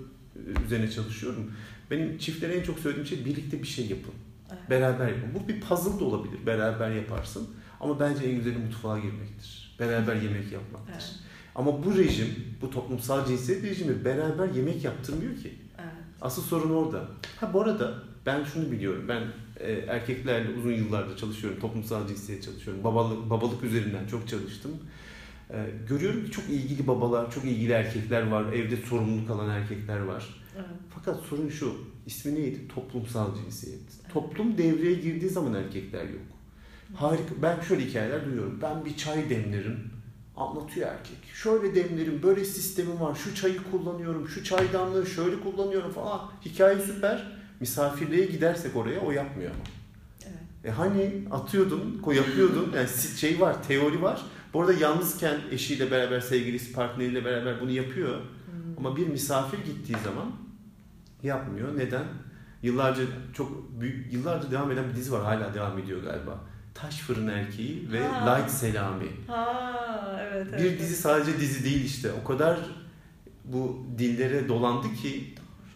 üzerine 0.67 0.91
çalışıyorum. 0.91 1.53
Benim 1.91 2.19
çiftlere 2.19 2.55
en 2.55 2.63
çok 2.63 2.79
söylediğim 2.79 3.09
şey 3.09 3.25
birlikte 3.25 3.63
bir 3.63 3.67
şey 3.69 3.87
yapın. 3.87 4.15
Evet. 4.51 4.71
Beraber 4.71 5.09
yapın. 5.09 5.31
Bu 5.35 5.49
bir 5.49 5.61
puzzle 5.61 6.01
da 6.01 6.05
olabilir. 6.05 6.47
Beraber 6.47 6.91
yaparsın. 6.91 7.49
Ama 7.81 8.01
bence 8.01 8.25
en 8.25 8.37
güzeli 8.37 8.59
mutfağa 8.59 8.99
girmektir. 8.99 9.77
Beraber 9.81 10.17
yemek 10.17 10.53
yapmaktır. 10.53 10.93
Evet. 10.93 11.15
Ama 11.59 11.85
bu 11.85 11.99
rejim, 11.99 12.29
bu 12.63 12.71
toplumsal 12.71 13.27
cinsiyet 13.27 13.63
rejimi 13.63 14.05
beraber 14.05 14.49
yemek 14.49 14.85
yaptırmıyor 14.85 15.37
ki. 15.37 15.55
Evet. 15.79 15.93
Asıl 16.21 16.43
sorun 16.43 16.71
orada. 16.71 17.09
Ha 17.41 17.51
bu 17.55 17.63
arada 17.63 17.95
ben 18.27 18.45
şunu 18.45 18.71
biliyorum. 18.71 19.05
Ben 19.09 19.23
e, 19.61 19.73
erkeklerle 19.73 20.59
uzun 20.59 20.73
yıllardır 20.73 21.17
çalışıyorum. 21.17 21.61
Toplumsal 21.61 22.09
cinsiyet 22.09 22.43
çalışıyorum. 22.43 22.85
Babalık, 22.85 23.31
babalık 23.31 23.65
üzerinden 23.65 24.07
çok 24.07 24.29
çalıştım. 24.29 24.71
E, 25.51 25.67
görüyorum 25.89 26.25
ki 26.25 26.31
çok 26.31 26.45
ilgili 26.49 26.87
babalar, 26.87 27.31
çok 27.31 27.45
ilgili 27.45 27.73
erkekler 27.73 28.27
var. 28.27 28.53
Evde 28.53 28.77
sorumluluk 28.77 29.31
alan 29.31 29.49
erkekler 29.49 30.01
var. 30.01 30.43
Evet. 30.57 30.67
Fakat 30.95 31.21
sorun 31.21 31.49
şu. 31.49 31.77
İsmi 32.07 32.35
neydi? 32.35 32.69
Toplumsal 32.75 33.35
cinsiyet. 33.37 33.81
Evet. 34.03 34.13
Toplum 34.13 34.59
devreye 34.59 34.95
girdiği 34.95 35.31
zaman 35.31 35.55
erkekler 35.55 36.05
yok. 36.05 36.23
Harika. 36.95 37.35
Ben 37.43 37.61
şöyle 37.61 37.87
hikayeler 37.87 38.25
duyuyorum. 38.25 38.59
Ben 38.63 38.85
bir 38.85 38.97
çay 38.97 39.31
demlerim. 39.31 39.98
Anlatıyor 40.39 40.89
erkek. 40.89 41.19
Şöyle 41.35 41.75
demlerim, 41.75 42.23
böyle 42.23 42.45
sistemim 42.45 43.01
var. 43.01 43.15
Şu 43.15 43.35
çayı 43.35 43.59
kullanıyorum, 43.71 44.29
şu 44.29 44.45
çaydanlığı 44.45 45.07
şöyle 45.07 45.41
kullanıyorum 45.41 45.91
falan. 45.91 46.21
Hikaye 46.45 46.79
süper. 46.79 47.39
Misafirliğe 47.61 48.27
gidersek 48.27 48.77
oraya 48.77 49.01
o 49.01 49.13
yapmıyor 49.13 49.51
ama. 49.51 49.61
Evet. 50.23 50.65
E 50.65 50.71
hani 50.71 51.25
atıyordun, 51.31 52.03
yapıyordun. 52.15 52.73
Yani 52.77 52.89
şey 53.17 53.41
var, 53.41 53.63
teori 53.63 54.03
var. 54.03 54.23
Bu 54.55 54.61
arada 54.61 54.73
yalnızken 54.73 55.41
eşiyle 55.51 55.91
beraber, 55.91 56.21
sevgilisi, 56.21 56.73
partneriyle 56.73 57.25
beraber 57.25 57.61
bunu 57.61 57.71
yapıyor. 57.71 58.15
Hmm. 58.17 58.79
Ama 58.79 58.97
bir 58.97 59.07
misafir 59.07 59.59
gittiği 59.59 59.97
zaman 60.05 60.33
yapmıyor. 61.23 61.79
Neden? 61.79 62.05
Yıllarca 62.63 63.03
çok 63.35 63.81
büyük, 63.81 64.13
yıllarca 64.13 64.51
devam 64.51 64.71
eden 64.71 64.91
bir 64.91 64.95
dizi 64.97 65.13
var. 65.13 65.25
Hala 65.25 65.55
devam 65.55 65.79
ediyor 65.79 66.03
galiba. 66.03 66.41
Taş 66.81 66.99
Fırın 66.99 67.29
Erkeği 67.29 67.93
ve 67.93 68.09
ha. 68.09 68.37
Light 68.37 68.51
Selami. 68.51 69.07
Ha, 69.27 70.21
evet, 70.21 70.47
evet. 70.51 70.63
Bir 70.63 70.79
dizi 70.79 70.97
sadece 70.97 71.41
dizi 71.41 71.65
değil 71.65 71.85
işte. 71.85 72.13
O 72.13 72.25
kadar 72.25 72.59
bu 73.45 73.87
dillere 73.99 74.49
dolandı 74.49 74.95
ki 74.95 75.35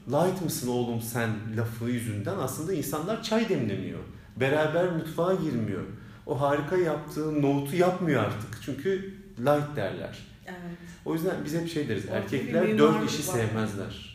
light 0.08 0.42
mısın 0.42 0.68
oğlum 0.68 1.00
sen 1.00 1.30
lafı 1.56 1.84
yüzünden 1.84 2.38
aslında 2.38 2.72
insanlar 2.72 3.22
çay 3.22 3.48
demlemiyor. 3.48 3.98
Beraber 4.36 4.92
mutfağa 4.92 5.34
girmiyor. 5.34 5.82
O 6.26 6.40
harika 6.40 6.76
yaptığı 6.76 7.42
nohutu 7.42 7.76
yapmıyor 7.76 8.24
artık. 8.24 8.62
Çünkü 8.64 9.14
light 9.38 9.76
derler. 9.76 10.18
Evet. 10.46 10.78
O 11.04 11.14
yüzden 11.14 11.36
biz 11.44 11.54
hep 11.54 11.68
şey 11.68 11.88
deriz. 11.88 12.04
Erkekler 12.08 12.78
dört 12.78 13.10
işi 13.10 13.22
sevmezler 13.22 14.11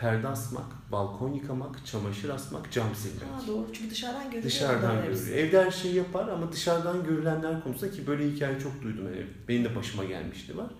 perde 0.00 0.28
asmak, 0.28 0.92
balkon 0.92 1.32
yıkamak, 1.32 1.86
çamaşır 1.86 2.28
asmak, 2.28 2.72
cam 2.72 2.94
silmek. 2.94 3.22
Ha, 3.22 3.46
doğru 3.46 3.66
çünkü 3.72 3.90
dışarıdan 3.90 4.24
görülüyor. 4.24 4.44
Dışarıdan 4.44 5.02
görülüyor. 5.02 5.36
Evde 5.36 5.64
her 5.64 5.70
şeyi 5.70 5.94
yapar 5.94 6.28
ama 6.28 6.52
dışarıdan 6.52 7.04
görülenler 7.04 7.64
konusunda 7.64 7.90
ki 7.92 8.06
böyle 8.06 8.30
hikaye 8.30 8.60
çok 8.60 8.82
duydum. 8.82 9.04
Yani 9.04 9.26
benim 9.48 9.64
de 9.64 9.76
başıma 9.76 10.04
gelmişti 10.04 10.56
var. 10.56 10.70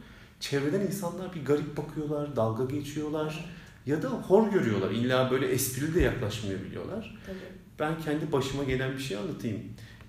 Çevreden 0.41 0.81
insanlar 0.81 1.35
bir 1.35 1.45
garip 1.45 1.77
bakıyorlar, 1.77 2.37
dalga 2.37 2.65
geçiyorlar 2.65 3.45
ya 3.87 4.03
da 4.03 4.09
hor 4.09 4.53
görüyorlar. 4.53 4.91
İlla 4.91 5.31
böyle 5.31 5.47
esprili 5.47 5.95
de 5.95 6.01
yaklaşmıyor 6.01 6.61
biliyorlar. 6.61 7.19
Tabii. 7.27 7.37
Ben 7.79 7.99
kendi 7.99 8.33
başıma 8.33 8.65
gelen 8.65 8.93
bir 8.93 9.03
şey 9.03 9.17
anlatayım. 9.17 9.61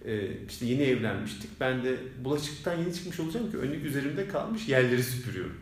Ee, 0.06 0.46
işte 0.48 0.66
yeni 0.66 0.82
evlenmiştik. 0.82 1.50
Ben 1.60 1.84
de 1.84 1.98
bulaşıktan 2.24 2.78
yeni 2.78 2.94
çıkmış 2.94 3.20
olacağım 3.20 3.52
ki 3.52 3.58
önlük 3.58 3.86
üzerimde 3.86 4.28
kalmış 4.28 4.68
yerleri 4.68 5.04
süpürüyorum. 5.04 5.58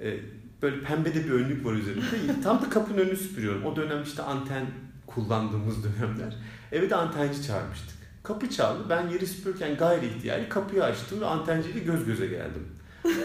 Ee, 0.00 0.16
Böyle 0.62 0.82
pembe 0.82 1.14
de 1.14 1.24
bir 1.24 1.30
önlük 1.30 1.64
var 1.64 1.72
üzerinde. 1.72 2.04
Tam 2.42 2.62
da 2.62 2.70
kapının 2.70 2.98
önünü 2.98 3.16
süpürüyorum. 3.16 3.64
O 3.66 3.76
dönem 3.76 4.02
işte 4.02 4.22
anten 4.22 4.66
kullandığımız 5.06 5.76
dönemler. 5.84 6.36
Eve 6.72 6.90
de 6.90 6.96
antenci 6.96 7.42
çağırmıştık. 7.46 7.96
Kapı 8.22 8.50
çaldı. 8.50 8.86
Ben 8.90 9.08
yeri 9.08 9.26
süpürürken 9.26 9.76
gayri 9.76 10.06
ihtiyari 10.06 10.48
kapıyı 10.48 10.84
açtım 10.84 11.20
ve 11.20 11.26
antenciyle 11.26 11.78
göz 11.80 12.04
göze 12.04 12.26
geldim. 12.26 12.68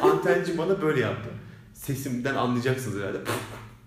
Antenci 0.02 0.58
bana 0.58 0.82
böyle 0.82 1.00
yaptı. 1.00 1.30
Sesimden 1.74 2.36
anlayacaksınız 2.36 3.00
herhalde. 3.00 3.17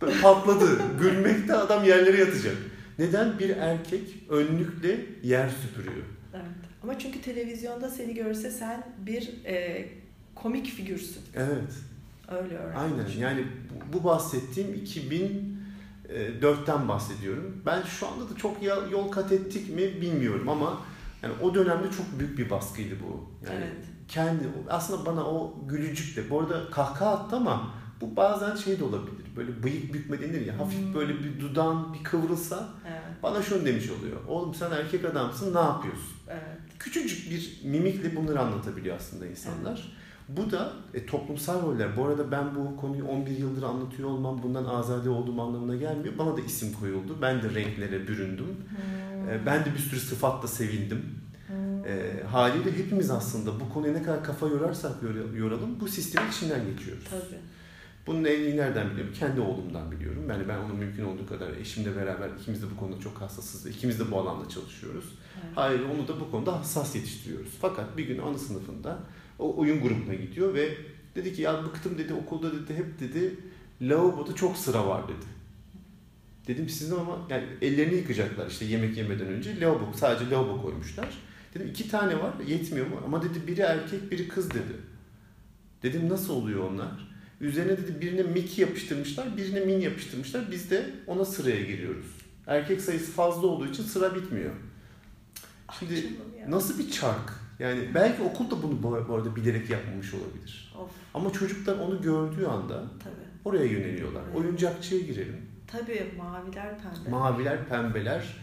Böyle 0.03 0.21
patladı. 0.21 0.79
Gülmekte 1.01 1.55
adam 1.55 1.85
yerlere 1.85 2.21
yatacak. 2.21 2.57
Neden? 2.99 3.39
Bir 3.39 3.51
erkek 3.51 4.03
önlükle 4.29 5.07
yer 5.23 5.49
süpürüyor. 5.49 6.05
Evet. 6.35 6.45
Ama 6.83 6.99
çünkü 6.99 7.21
televizyonda 7.23 7.89
seni 7.89 8.15
görse 8.15 8.51
sen 8.51 8.87
bir 9.07 9.45
e, 9.45 9.89
komik 10.35 10.67
figürsün. 10.67 11.23
Evet. 11.35 11.73
Öyle 12.31 12.55
öğrendim. 12.55 12.81
Aynen 12.81 13.07
yani 13.19 13.47
bu 13.93 14.05
bahsettiğim 14.05 14.75
2004'ten 14.75 16.89
bahsediyorum. 16.89 17.63
Ben 17.67 17.83
şu 17.83 18.09
anda 18.09 18.31
da 18.31 18.37
çok 18.37 18.63
yol 18.91 19.11
kat 19.11 19.33
ettik 19.33 19.75
mi 19.75 20.01
bilmiyorum 20.01 20.49
ama 20.49 20.79
yani 21.23 21.35
o 21.43 21.55
dönemde 21.55 21.91
çok 21.91 22.19
büyük 22.19 22.39
bir 22.39 22.51
baskıydı 22.51 22.95
bu. 23.03 23.31
Yani 23.47 23.65
evet. 23.65 23.85
kendi 24.09 24.45
aslında 24.69 25.07
bana 25.07 25.25
o 25.25 25.55
gülücük 25.69 26.17
de 26.17 26.31
bu 26.31 26.41
arada 26.41 26.71
kahkaha 26.71 27.11
attı 27.11 27.37
ama 27.37 27.75
bu 28.01 28.17
bazen 28.17 28.57
şey 28.57 28.81
de 28.81 28.85
olabilir. 28.85 29.25
Böyle 29.37 29.63
bıyık 29.63 29.95
bükme 29.95 30.21
denir 30.21 30.47
ya. 30.47 30.59
Hafif 30.59 30.81
hmm. 30.81 30.95
böyle 30.95 31.19
bir 31.19 31.41
dudağın 31.41 31.95
bir 31.95 32.05
kıvrılsa 32.05 32.69
evet. 32.89 33.23
bana 33.23 33.43
şunu 33.43 33.67
demiş 33.67 33.91
oluyor. 33.91 34.17
Oğlum 34.29 34.55
sen 34.55 34.71
erkek 34.71 35.05
adamsın 35.05 35.55
ne 35.55 35.59
yapıyorsun? 35.59 36.17
Evet. 36.29 36.43
Küçücük 36.79 37.31
bir 37.31 37.61
mimikle 37.65 38.17
bunları 38.17 38.41
anlatabiliyor 38.41 38.97
aslında 38.97 39.27
insanlar. 39.27 39.73
Evet. 39.73 39.85
Bu 40.29 40.51
da 40.51 40.73
e, 40.95 41.07
toplumsal 41.07 41.63
roller. 41.63 41.97
Bu 41.97 42.05
arada 42.05 42.31
ben 42.31 42.55
bu 42.55 42.77
konuyu 42.77 43.05
11 43.05 43.39
yıldır 43.39 43.63
anlatıyor 43.63 44.09
olmam 44.09 44.43
bundan 44.43 44.65
azade 44.65 45.11
olduğum 45.11 45.43
anlamına 45.43 45.77
gelmiyor. 45.77 46.19
Bana 46.19 46.37
da 46.37 46.41
isim 46.41 46.73
koyuldu. 46.73 47.17
Ben 47.23 47.43
de 47.43 47.55
renklere 47.55 48.09
büründüm. 48.09 48.47
Hmm. 48.47 49.31
E, 49.31 49.47
ben 49.47 49.65
de 49.65 49.75
bir 49.75 49.79
sürü 49.79 50.01
sıfatla 50.01 50.49
sevindim. 50.49 51.05
Hmm. 51.47 51.85
E, 51.87 52.23
haliyle 52.31 52.79
hepimiz 52.79 53.11
aslında 53.11 53.61
bu 53.61 53.69
konuya 53.69 53.93
ne 53.93 54.03
kadar 54.03 54.25
kafa 54.25 54.47
yorarsak 54.47 54.93
yoralım 55.37 55.81
bu 55.81 55.89
sistemin 55.89 56.31
içinden 56.31 56.61
geçiyoruz. 56.71 57.05
Tabii. 57.11 57.41
Bunun 58.07 58.25
en 58.25 58.41
iyi 58.41 58.57
nereden 58.57 58.91
biliyorum? 58.91 59.15
Kendi 59.19 59.41
oğlumdan 59.41 59.91
biliyorum. 59.91 60.25
Yani 60.29 60.49
ben 60.49 60.59
onu 60.59 60.75
mümkün 60.75 61.05
olduğu 61.05 61.27
kadar 61.27 61.51
eşimle 61.51 61.97
beraber 61.97 62.31
ikimiz 62.41 62.63
de 62.63 62.67
bu 62.77 62.81
konuda 62.81 63.01
çok 63.01 63.21
hassasız. 63.21 63.67
İkimiz 63.67 64.01
de 64.01 64.11
bu 64.11 64.19
alanda 64.19 64.49
çalışıyoruz. 64.49 65.05
Evet. 65.35 65.53
Hayır 65.55 65.81
onu 65.81 66.09
da 66.09 66.21
bu 66.21 66.31
konuda 66.31 66.61
hassas 66.61 66.95
yetiştiriyoruz. 66.95 67.53
Fakat 67.61 67.97
bir 67.97 68.07
gün 68.07 68.19
ana 68.19 68.39
sınıfında 68.39 68.99
o 69.39 69.57
oyun 69.57 69.81
grubuna 69.81 70.15
gidiyor 70.15 70.55
ve 70.55 70.69
dedi 71.15 71.35
ki 71.35 71.43
ya 71.43 71.65
bıktım 71.65 71.99
dedi 71.99 72.15
okulda 72.15 72.53
dedi 72.53 72.75
hep 72.75 73.01
dedi 73.01 73.35
lavaboda 73.83 74.35
çok 74.35 74.57
sıra 74.57 74.87
var 74.87 75.09
dedi. 75.09 75.27
Dedim 76.47 76.69
sizin 76.69 76.97
ama 76.97 77.27
yani 77.31 77.45
ellerini 77.63 77.95
yıkacaklar 77.95 78.47
işte 78.47 78.65
yemek 78.65 78.97
yemeden 78.97 79.27
önce 79.27 79.61
lavabo 79.61 79.93
sadece 79.95 80.31
lavabo 80.31 80.63
koymuşlar. 80.63 81.09
Dedim 81.55 81.69
iki 81.69 81.91
tane 81.91 82.19
var 82.19 82.33
yetmiyor 82.47 82.87
mu? 82.87 83.01
Ama 83.05 83.23
dedi 83.23 83.47
biri 83.47 83.61
erkek 83.61 84.11
biri 84.11 84.29
kız 84.29 84.51
dedi. 84.51 84.77
Dedim 85.83 86.09
nasıl 86.09 86.35
oluyor 86.35 86.71
onlar? 86.71 87.09
Üzerine 87.41 87.73
dedi 87.73 88.01
birine 88.01 88.23
Mickey 88.23 88.65
yapıştırmışlar, 88.65 89.37
birine 89.37 89.61
Min 89.61 89.81
yapıştırmışlar. 89.81 90.51
Biz 90.51 90.71
de 90.71 90.91
ona 91.07 91.25
sıraya 91.25 91.63
giriyoruz. 91.63 92.07
Erkek 92.47 92.81
sayısı 92.81 93.13
fazla 93.13 93.47
olduğu 93.47 93.67
için 93.67 93.83
sıra 93.83 94.15
bitmiyor. 94.15 94.53
Şimdi 95.79 96.13
nasıl 96.49 96.79
bir 96.79 96.91
çark? 96.91 97.48
Yani 97.59 97.81
belki 97.95 98.23
okul 98.23 98.51
da 98.51 98.63
bunu 98.63 98.83
bu 99.09 99.15
arada 99.15 99.37
bilerek 99.37 99.71
yapmamış 99.71 100.15
olabilir. 100.15 100.75
Of. 100.79 100.91
Ama 101.15 101.33
çocuklar 101.33 101.79
onu 101.79 102.03
gördüğü 102.03 102.47
anda 102.47 102.85
Tabii. 103.05 103.15
oraya 103.45 103.65
yöneliyorlar. 103.65 104.23
Evet. 104.27 104.37
Oyuncakçıya 104.37 105.01
girelim. 105.01 105.47
Tabii 105.67 106.13
maviler 106.19 106.79
pembeler. 106.79 107.11
Maviler 107.11 107.69
pembeler. 107.69 108.37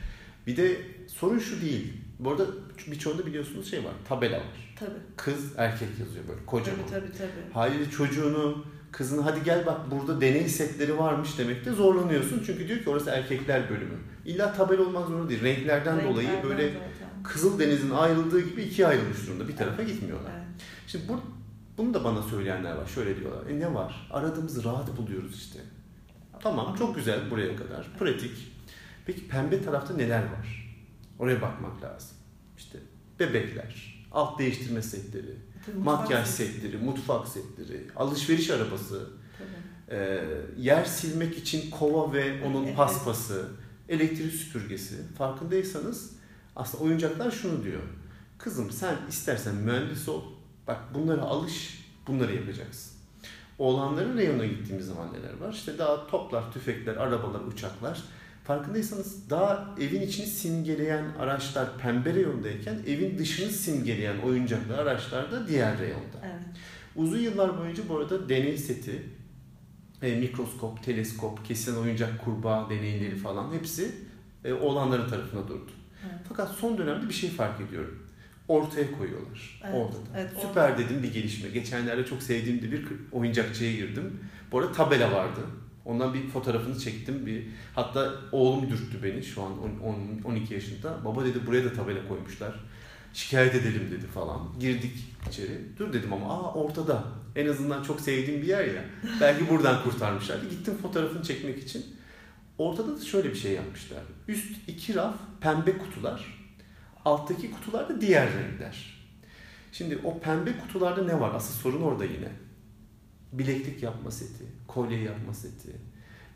Bir 0.47 0.57
de 0.57 0.77
sorun 1.07 1.39
şu 1.39 1.61
değil. 1.61 1.93
Bu 2.19 2.31
arada 2.31 2.45
birçoğunda 2.87 3.25
biliyorsunuz 3.25 3.71
şey 3.71 3.83
var. 3.83 3.93
Tabela 4.09 4.37
var. 4.37 4.75
Tabii. 4.79 4.91
Kız 5.15 5.53
erkek 5.57 5.89
yazıyor 5.99 6.27
böyle 6.27 6.45
kocaman. 6.45 6.79
Tabii 6.79 7.01
tabii 7.01 7.17
tabii. 7.17 7.53
Haliyle 7.53 7.89
çocuğunu 7.89 8.65
kızını 8.91 9.21
hadi 9.21 9.43
gel 9.43 9.65
bak 9.65 9.91
burada 9.91 10.21
deney 10.21 10.49
setleri 10.49 10.97
varmış 10.97 11.37
demekte 11.37 11.71
zorlanıyorsun. 11.71 12.43
Çünkü 12.45 12.67
diyor 12.67 12.79
ki 12.79 12.89
orası 12.89 13.09
erkekler 13.09 13.69
bölümü. 13.69 13.97
İlla 14.25 14.53
tabela 14.53 14.81
olmak 14.81 15.07
zorunda 15.07 15.29
değil. 15.29 15.43
Renklerden, 15.43 15.97
Renklerden 15.97 16.13
dolayı 16.13 16.29
böyle 16.43 16.67
zaten. 16.67 16.81
Kızıl 17.27 17.59
Deniz'in 17.59 17.89
ayrıldığı 17.89 18.41
gibi 18.41 18.63
ikiye 18.63 18.87
ayrılmış 18.87 19.27
durumda. 19.27 19.47
Bir 19.47 19.55
tarafa 19.55 19.83
gitmiyorlar. 19.83 20.31
Evet. 20.35 20.45
Şimdi 20.87 21.07
bu, 21.07 21.21
bunu 21.77 21.93
da 21.93 22.03
bana 22.03 22.21
söyleyenler 22.21 22.75
var. 22.75 22.87
Şöyle 22.87 23.19
diyorlar. 23.19 23.49
E 23.49 23.59
ne 23.59 23.73
var? 23.73 24.07
Aradığımız 24.11 24.63
rahat 24.63 24.97
buluyoruz 24.97 25.35
işte. 25.35 25.59
Tamam 26.39 26.75
çok 26.75 26.95
güzel 26.95 27.31
buraya 27.31 27.55
kadar. 27.55 27.87
Pratik. 27.99 28.55
Peki 29.05 29.27
pembe 29.27 29.63
tarafta 29.63 29.93
neler 29.93 30.21
var? 30.23 30.75
Oraya 31.19 31.41
bakmak 31.41 31.83
lazım. 31.83 32.17
İşte 32.57 32.79
bebekler, 33.19 34.05
alt 34.11 34.39
değiştirme 34.39 34.81
setleri, 34.81 35.35
Tabii, 35.65 35.77
makyaj 35.77 36.27
setleri, 36.27 36.77
mutfak 36.77 37.27
setleri, 37.27 37.87
alışveriş 37.95 38.49
arabası, 38.49 39.09
e, 39.91 40.23
yer 40.57 40.85
silmek 40.85 41.37
için 41.37 41.71
kova 41.71 42.13
ve 42.13 42.43
onun 42.43 42.65
evet. 42.65 42.77
paspası, 42.77 43.47
elektrik 43.89 44.33
süpürgesi. 44.33 44.95
Farkındaysanız 45.17 46.14
aslında 46.55 46.83
oyuncaklar 46.83 47.31
şunu 47.31 47.63
diyor. 47.63 47.81
Kızım 48.37 48.71
sen 48.71 48.95
istersen 49.09 49.55
mühendis 49.55 50.09
ol. 50.09 50.21
Bak 50.67 50.79
bunlara 50.93 51.21
alış, 51.21 51.85
bunları 52.07 52.35
yapacaksın. 52.35 52.91
Oğlanların 53.59 54.17
reyonuna 54.17 54.45
gittiğimiz 54.45 54.85
zaman 54.85 55.13
neler 55.13 55.37
var? 55.47 55.53
İşte 55.53 55.77
daha 55.77 56.07
toplar, 56.07 56.51
tüfekler, 56.51 56.95
arabalar, 56.95 57.39
uçaklar. 57.39 58.03
Farkındaysanız 58.43 59.29
daha 59.29 59.75
evin 59.79 60.01
içini 60.01 60.25
simgeleyen 60.25 61.05
araçlar 61.19 61.77
pembe 61.77 62.13
reyondayken 62.13 62.79
evin 62.87 63.17
dışını 63.17 63.49
simgeleyen 63.49 64.17
oyuncaklar, 64.19 64.79
araçlar 64.79 65.31
da 65.31 65.47
diğer 65.47 65.79
reyonda. 65.79 66.17
Evet. 66.23 66.57
Uzun 66.95 67.19
yıllar 67.19 67.59
boyunca 67.59 67.83
bu 67.89 67.97
arada 67.97 68.29
deney 68.29 68.57
seti, 68.57 69.03
e, 70.01 70.15
mikroskop, 70.15 70.83
teleskop, 70.83 71.45
kesilen 71.45 71.77
oyuncak 71.77 72.25
kurbağa 72.25 72.69
deneyleri 72.69 73.15
falan 73.15 73.53
hepsi 73.53 73.91
e, 74.43 74.53
oğlanların 74.53 75.09
tarafına 75.09 75.47
durdu. 75.47 75.71
Evet. 76.09 76.19
Fakat 76.29 76.51
son 76.51 76.77
dönemde 76.77 77.09
bir 77.09 77.13
şey 77.13 77.29
fark 77.29 77.61
ediyorum. 77.61 77.99
Ortaya 78.47 78.91
koyuyorlar. 78.97 79.61
Evet, 79.63 79.75
orada 79.75 79.93
da. 79.95 80.19
Evet, 80.19 80.31
Süper 80.41 80.69
orada. 80.69 80.77
dedim 80.77 81.03
bir 81.03 81.13
gelişme. 81.13 81.49
Geçenlerde 81.49 82.05
çok 82.05 82.23
sevdiğim 82.23 82.61
de 82.61 82.71
bir 82.71 82.85
oyuncakçıya 83.11 83.71
girdim. 83.71 84.19
Bu 84.51 84.59
arada 84.59 84.71
tabela 84.71 85.11
vardı. 85.11 85.39
Ondan 85.85 86.13
bir 86.13 86.27
fotoğrafını 86.27 86.79
çektim. 86.79 87.25
Bir 87.25 87.43
hatta 87.75 88.11
oğlum 88.31 88.69
dürttü 88.69 89.03
beni 89.03 89.23
şu 89.23 89.41
an 89.43 89.51
10, 89.83 90.31
12 90.31 90.53
yaşında. 90.53 91.05
Baba 91.05 91.25
dedi 91.25 91.39
buraya 91.47 91.65
da 91.65 91.73
tabela 91.73 92.07
koymuşlar. 92.07 92.59
Şikayet 93.13 93.55
edelim 93.55 93.91
dedi 93.91 94.07
falan. 94.07 94.39
Girdik 94.59 94.91
içeri. 95.29 95.61
Dur 95.79 95.93
dedim 95.93 96.13
ama 96.13 96.29
aa 96.33 96.53
ortada. 96.53 97.03
En 97.35 97.47
azından 97.47 97.83
çok 97.83 98.01
sevdiğim 98.01 98.41
bir 98.41 98.47
yer 98.47 98.65
ya. 98.65 98.85
Belki 99.21 99.49
buradan 99.49 99.83
kurtarmışlar. 99.83 100.39
Gittim 100.49 100.73
fotoğrafını 100.81 101.23
çekmek 101.23 101.63
için. 101.63 101.85
Ortada 102.57 102.97
da 102.97 103.05
şöyle 103.05 103.29
bir 103.29 103.35
şey 103.35 103.51
yapmışlar. 103.51 104.03
Üst 104.27 104.69
iki 104.69 104.95
raf 104.95 105.15
pembe 105.41 105.77
kutular. 105.77 106.49
Alttaki 107.05 107.51
kutular 107.51 107.89
da 107.89 108.01
diğer 108.01 108.33
renkler. 108.33 108.95
Şimdi 109.71 109.99
o 110.03 110.19
pembe 110.19 110.57
kutularda 110.57 111.03
ne 111.03 111.19
var? 111.19 111.35
Asıl 111.35 111.53
sorun 111.53 111.81
orada 111.81 112.05
yine. 112.05 112.29
Bileklik 113.31 113.83
yapma 113.83 114.11
seti, 114.11 114.43
kolye 114.67 114.99
yapma 114.99 115.33
seti. 115.33 115.71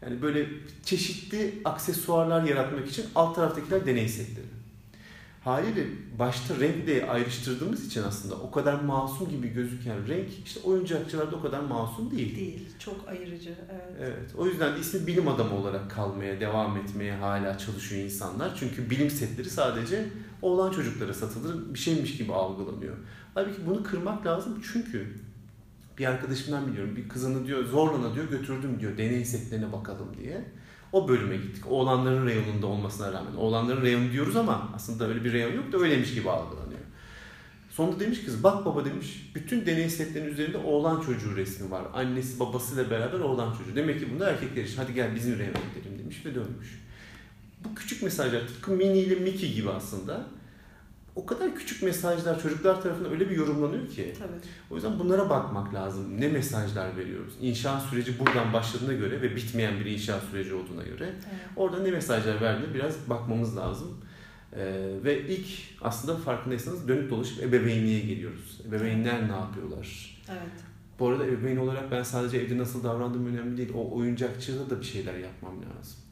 Yani 0.01 0.21
böyle 0.21 0.47
çeşitli 0.85 1.61
aksesuarlar 1.65 2.43
yaratmak 2.43 2.87
için 2.89 3.05
alt 3.15 3.35
taraftakiler 3.35 3.85
deney 3.85 4.09
setleri 4.09 4.58
haliyle 5.43 5.87
başta 6.19 6.59
renkle 6.59 7.09
ayrıştırdığımız 7.09 7.85
için 7.85 8.03
aslında 8.03 8.35
o 8.35 8.51
kadar 8.51 8.81
masum 8.81 9.29
gibi 9.29 9.47
gözüken 9.47 10.07
renk 10.07 10.29
işte 10.45 10.59
oyuncakçılarda 10.63 11.35
o 11.35 11.41
kadar 11.41 11.59
masum 11.59 12.11
değil. 12.11 12.35
Değil. 12.35 12.69
Çok 12.79 13.07
ayırıcı. 13.07 13.55
Evet. 13.71 13.95
evet. 13.99 14.35
O 14.37 14.47
yüzden 14.47 14.75
de 14.75 14.79
ismi 14.79 15.07
bilim 15.07 15.27
adamı 15.27 15.55
olarak 15.55 15.91
kalmaya, 15.91 16.39
devam 16.39 16.77
etmeye 16.77 17.15
hala 17.15 17.57
çalışıyor 17.57 18.03
insanlar. 18.03 18.55
Çünkü 18.59 18.89
bilim 18.89 19.09
setleri 19.09 19.49
sadece 19.49 20.05
oğlan 20.41 20.71
çocuklara 20.71 21.13
satılır 21.13 21.73
bir 21.73 21.79
şeymiş 21.79 22.17
gibi 22.17 22.33
algılanıyor. 22.33 22.95
Halbuki 23.33 23.65
bunu 23.67 23.83
kırmak 23.83 24.25
lazım 24.25 24.61
çünkü 24.73 25.15
bir 25.97 26.05
arkadaşımdan 26.05 26.67
biliyorum 26.67 26.95
bir 26.95 27.09
kızını 27.09 27.47
diyor 27.47 27.65
zorlana 27.65 28.15
diyor 28.15 28.29
götürdüm 28.29 28.79
diyor 28.79 28.97
deney 28.97 29.25
setlerine 29.25 29.71
bakalım 29.71 30.07
diye. 30.17 30.45
O 30.91 31.07
bölüme 31.07 31.37
gittik. 31.37 31.63
Oğlanların 31.67 32.25
reyonunda 32.27 32.67
olmasına 32.67 33.13
rağmen. 33.13 33.35
Oğlanların 33.37 33.81
reyonu 33.81 34.11
diyoruz 34.11 34.35
ama 34.35 34.69
aslında 34.75 35.07
öyle 35.07 35.23
bir 35.23 35.33
reyon 35.33 35.53
yok 35.53 35.71
da 35.71 35.77
öyleymiş 35.77 36.13
gibi 36.13 36.29
algılanıyor. 36.29 36.79
Sonunda 37.69 37.99
demiş 37.99 38.25
kız 38.25 38.43
bak 38.43 38.65
baba 38.65 38.85
demiş 38.85 39.31
bütün 39.35 39.65
deney 39.65 39.89
setlerinin 39.89 40.31
üzerinde 40.31 40.57
oğlan 40.57 41.01
çocuğu 41.01 41.35
resmi 41.35 41.71
var. 41.71 41.83
Annesi 41.93 42.39
babasıyla 42.39 42.89
beraber 42.89 43.19
oğlan 43.19 43.57
çocuğu. 43.57 43.75
Demek 43.75 43.99
ki 43.99 44.13
bunda 44.13 44.29
erkekler 44.29 44.63
için 44.63 44.77
hadi 44.77 44.93
gel 44.93 45.15
bizim 45.15 45.39
reyona 45.39 45.57
gidelim 45.75 45.99
demiş 45.99 46.25
ve 46.25 46.35
dönmüş. 46.35 46.81
Bu 47.63 47.75
küçük 47.75 48.03
mesajlar 48.03 48.47
tıpkı 48.47 48.71
Minnie 48.71 49.03
ile 49.03 49.15
Mickey 49.15 49.53
gibi 49.53 49.69
aslında 49.69 50.27
o 51.19 51.25
kadar 51.25 51.55
küçük 51.55 51.83
mesajlar 51.83 52.41
çocuklar 52.41 52.81
tarafından 52.81 53.11
öyle 53.11 53.29
bir 53.29 53.35
yorumlanıyor 53.35 53.87
ki. 53.87 54.13
Tabii. 54.19 54.51
O 54.71 54.75
yüzden 54.75 54.99
bunlara 54.99 55.29
bakmak 55.29 55.73
lazım. 55.73 56.21
Ne 56.21 56.27
mesajlar 56.27 56.97
veriyoruz? 56.97 57.33
İnşaat 57.41 57.83
süreci 57.83 58.19
buradan 58.19 58.53
başladığına 58.53 58.93
göre 58.93 59.21
ve 59.21 59.35
bitmeyen 59.35 59.79
bir 59.79 59.85
inşaat 59.85 60.23
süreci 60.23 60.53
olduğuna 60.53 60.83
göre 60.83 61.05
evet. 61.05 61.41
orada 61.55 61.79
ne 61.83 61.91
mesajlar 61.91 62.41
verdiğine 62.41 62.73
biraz 62.73 63.09
bakmamız 63.09 63.57
lazım. 63.57 63.97
Ee, 64.55 64.89
ve 65.03 65.27
ilk 65.27 65.47
aslında 65.81 66.17
farkındaysanız 66.17 66.87
dönüp 66.87 67.09
dolaşıp 67.09 67.43
ebeveynliğe 67.43 67.99
geliyoruz. 67.99 68.61
Ebeveynler 68.67 69.27
ne 69.27 69.35
yapıyorlar? 69.35 70.19
Evet. 70.29 70.63
Bu 70.99 71.07
arada 71.07 71.25
ebeveyn 71.25 71.57
olarak 71.57 71.91
ben 71.91 72.03
sadece 72.03 72.37
evde 72.37 72.57
nasıl 72.57 72.83
davrandığım 72.83 73.25
önemli 73.25 73.57
değil. 73.57 73.71
O 73.75 73.97
oyuncakçıda 73.97 74.69
da 74.69 74.79
bir 74.79 74.85
şeyler 74.85 75.17
yapmam 75.17 75.55
lazım 75.55 76.08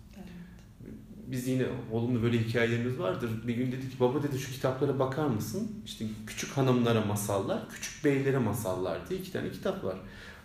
biz 1.31 1.47
yine 1.47 1.65
olumlu 1.91 2.23
böyle 2.23 2.39
hikayelerimiz 2.39 2.99
vardır. 2.99 3.29
Bir 3.47 3.55
gün 3.55 3.71
dedi 3.71 3.89
ki 3.89 3.99
baba 3.99 4.23
dedi 4.23 4.39
şu 4.39 4.51
kitaplara 4.51 4.99
bakar 4.99 5.27
mısın? 5.27 5.71
İşte 5.85 6.05
küçük 6.27 6.57
hanımlara 6.57 7.01
masallar, 7.01 7.69
küçük 7.69 8.05
beylere 8.05 8.37
masallar 8.37 9.09
diye 9.09 9.19
iki 9.19 9.31
tane 9.31 9.51
kitap 9.51 9.83
var. 9.83 9.97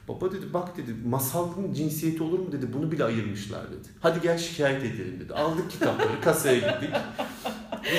Baba 0.09 0.33
dedi 0.33 0.53
bak 0.55 0.77
dedi 0.77 0.95
masalın 1.07 1.73
cinsiyeti 1.73 2.23
olur 2.23 2.39
mu 2.39 2.53
dedi 2.53 2.67
bunu 2.73 2.93
bile 2.93 3.05
ayırmışlar 3.05 3.71
dedi. 3.71 3.89
Hadi 4.01 4.21
gel 4.21 4.39
şikayet 4.39 4.85
edelim 4.85 5.21
dedi. 5.21 5.35
Aldık 5.35 5.71
kitapları 5.71 6.21
kasaya 6.25 6.59
gittik. 6.59 6.91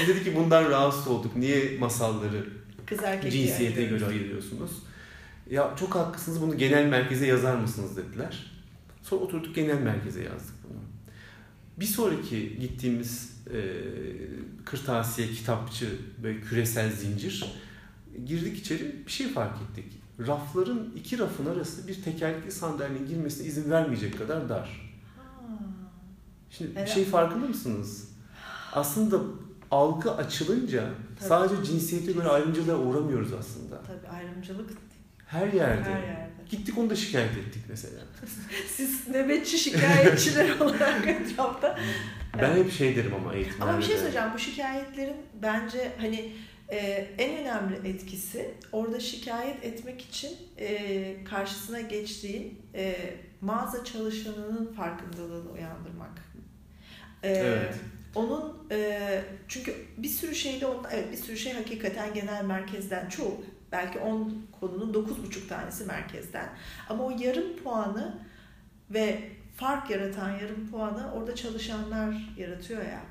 Biz 0.01 0.07
dedi 0.07 0.23
ki 0.23 0.35
bundan 0.35 0.69
rahatsız 0.69 1.07
olduk. 1.07 1.35
Niye 1.35 1.77
masalları 1.79 2.45
Kız 2.85 2.99
cinsiyete 3.31 3.81
yani. 3.81 3.89
göre 3.89 4.05
ayırıyorsunuz? 4.05 4.71
Ya 5.49 5.73
çok 5.79 5.95
haklısınız 5.95 6.41
bunu 6.41 6.57
genel 6.57 6.85
merkeze 6.85 7.25
yazar 7.27 7.55
mısınız 7.55 7.97
dediler. 7.97 8.51
Sonra 9.03 9.21
oturduk 9.21 9.55
genel 9.55 9.81
merkeze 9.81 10.23
yazdık 10.23 10.55
bunu. 10.63 10.79
Bir 11.79 11.85
sonraki 11.85 12.59
gittiğimiz 12.59 13.37
e, 13.53 13.61
kırtasiye, 14.65 15.27
kitapçı 15.27 15.89
ve 16.23 16.41
küresel 16.41 16.91
zincir 16.91 17.45
girdik 18.25 18.57
içeri 18.57 19.05
bir 19.05 19.11
şey 19.11 19.27
fark 19.27 19.55
ettik. 19.61 19.85
Rafların 20.27 20.93
iki 20.95 21.19
rafın 21.19 21.45
arası 21.45 21.87
bir 21.87 22.03
tekerlekli 22.03 22.51
sandalyenin 22.51 23.07
girmesine 23.07 23.47
izin 23.47 23.71
vermeyecek 23.71 24.17
kadar 24.17 24.49
dar. 24.49 24.93
Şimdi 26.49 26.71
evet. 26.75 26.87
bir 26.87 26.91
şey 26.91 27.05
farkında 27.05 27.47
mısınız? 27.47 28.09
Aslında 28.73 29.21
algı 29.71 30.11
açılınca 30.11 30.89
Tabii. 31.19 31.29
sadece 31.29 31.63
cinsiyete 31.63 32.11
göre 32.11 32.27
ayrımcılığa 32.27 32.77
uğramıyoruz 32.77 33.33
aslında. 33.33 33.81
Tabii 33.81 34.07
ayrımcılık 34.07 34.69
her 35.25 35.53
yerde. 35.53 35.83
Her 35.83 36.03
yerde. 36.03 36.32
Gittik 36.49 36.77
onu 36.77 36.89
da 36.89 36.95
şikayet 36.95 37.37
ettik 37.37 37.63
mesela. 37.69 38.01
Siz 38.75 39.07
nöbetçi 39.07 39.57
şikayetçiler 39.57 40.59
olarak 40.59 41.07
etrafta. 41.07 41.79
Ben 42.41 42.55
hep 42.55 42.71
şey 42.71 42.95
derim 42.95 43.13
ama 43.13 43.33
eğitimlerde. 43.33 43.63
Ama 43.63 43.79
bir 43.79 43.83
şey 43.83 43.95
söyleyeceğim. 43.95 44.27
Bu 44.33 44.39
şikayetlerin 44.39 45.17
bence 45.41 45.91
hani 45.97 46.31
e, 46.69 46.77
en 47.17 47.37
önemli 47.37 47.87
etkisi 47.87 48.51
orada 48.71 48.99
şikayet 48.99 49.63
etmek 49.63 50.01
için 50.01 50.37
e, 50.59 51.23
karşısına 51.23 51.81
geçtiğin 51.81 52.61
e, 52.75 52.95
mağaza 53.41 53.83
çalışanının 53.83 54.73
farkındalığını 54.73 55.51
uyandırmak. 55.51 56.21
E, 57.23 57.29
evet. 57.29 57.75
Onun 58.15 58.67
e, 58.71 59.21
çünkü 59.47 59.75
bir 59.97 60.07
sürü 60.07 60.35
şeyde 60.35 60.65
onun, 60.65 60.83
evet 60.91 61.11
bir 61.11 61.17
sürü 61.17 61.37
şey 61.37 61.53
hakikaten 61.53 62.13
genel 62.13 62.45
merkezden 62.45 63.09
çoğu 63.09 63.43
belki 63.73 63.99
10 63.99 64.45
konunun 64.59 64.93
9,5 64.93 65.47
tanesi 65.47 65.85
merkezden. 65.85 66.49
Ama 66.89 67.03
o 67.03 67.09
yarım 67.19 67.57
puanı 67.63 68.17
ve 68.89 69.31
fark 69.55 69.89
yaratan 69.89 70.29
yarım 70.29 70.71
puanı 70.71 71.11
orada 71.13 71.35
çalışanlar 71.35 72.33
yaratıyor 72.37 72.81
ya. 72.81 73.01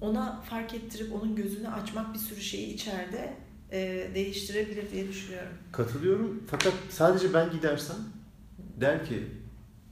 Ona 0.00 0.40
fark 0.40 0.74
ettirip 0.74 1.12
onun 1.14 1.36
gözünü 1.36 1.68
açmak 1.68 2.14
bir 2.14 2.18
sürü 2.18 2.40
şeyi 2.40 2.74
içeride 2.74 3.36
e, 3.72 4.10
değiştirebilir 4.14 4.90
diye 4.90 5.08
düşünüyorum. 5.08 5.52
Katılıyorum. 5.72 6.42
Fakat 6.50 6.72
sadece 6.90 7.34
ben 7.34 7.50
gidersem 7.50 7.96
der 8.80 9.06
ki 9.06 9.26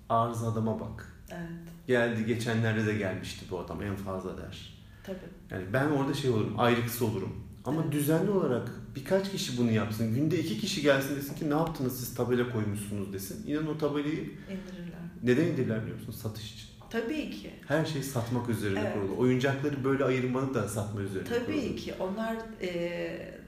arıza 0.09 0.53
adama 0.53 0.81
bak. 0.81 1.13
Evet. 1.31 1.51
Geldi 1.87 2.27
geçenlerde 2.27 2.87
de 2.87 2.95
gelmişti 2.95 3.47
bu 3.51 3.59
adam 3.59 3.83
en 3.83 3.97
fazla 3.97 4.39
der. 4.39 4.81
Tabii. 5.05 5.19
Yani 5.51 5.73
ben 5.73 5.91
orada 5.91 6.15
şey 6.15 6.31
olurum, 6.31 6.55
ayrıksı 6.59 7.07
olurum. 7.07 7.45
Ama 7.65 7.83
evet. 7.83 7.93
düzenli 7.93 8.31
olarak 8.31 8.71
birkaç 8.94 9.33
kişi 9.33 9.59
bunu 9.59 9.70
yapsın. 9.70 10.14
Günde 10.14 10.38
iki 10.38 10.59
kişi 10.59 10.83
gelsin 10.83 11.16
desin 11.16 11.35
ki 11.35 11.50
ne 11.50 11.55
yaptınız 11.55 12.00
siz 12.00 12.14
tabela 12.14 12.53
koymuşsunuz 12.53 13.12
desin. 13.12 13.46
İnan 13.46 13.66
o 13.66 13.79
tabelayı 13.79 14.24
indirirler. 14.24 15.00
Neden 15.22 15.44
indirirler 15.44 15.83
biliyor 15.83 15.98
musun? 15.98 16.12
Satış 16.12 16.55
için. 16.55 16.70
Tabii 16.90 17.31
ki. 17.31 17.50
Her 17.68 17.85
şey 17.85 18.03
satmak 18.03 18.48
üzerine 18.48 18.81
evet. 18.81 18.94
kurulu. 18.94 19.18
Oyuncakları 19.18 19.85
böyle 19.85 20.05
ayırmanı 20.05 20.55
da 20.55 20.68
satma 20.68 21.00
üzerine 21.00 21.29
Tabii 21.29 21.44
kurulu. 21.44 21.61
Tabii 21.61 21.76
ki. 21.76 21.94
Onlar 22.00 22.37
e, 22.62 23.40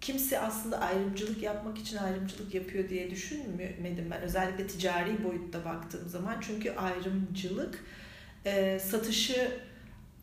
kimse 0.00 0.40
aslında 0.40 0.80
ayrımcılık 0.80 1.42
yapmak 1.42 1.78
için 1.78 1.96
ayrımcılık 1.96 2.54
yapıyor 2.54 2.88
diye 2.88 3.10
düşünmedim 3.10 4.10
ben. 4.10 4.22
Özellikle 4.22 4.66
ticari 4.66 5.24
boyutta 5.24 5.64
baktığım 5.64 6.08
zaman. 6.08 6.36
Çünkü 6.40 6.70
ayrımcılık 6.70 7.84
e, 8.44 8.78
satışı 8.78 9.50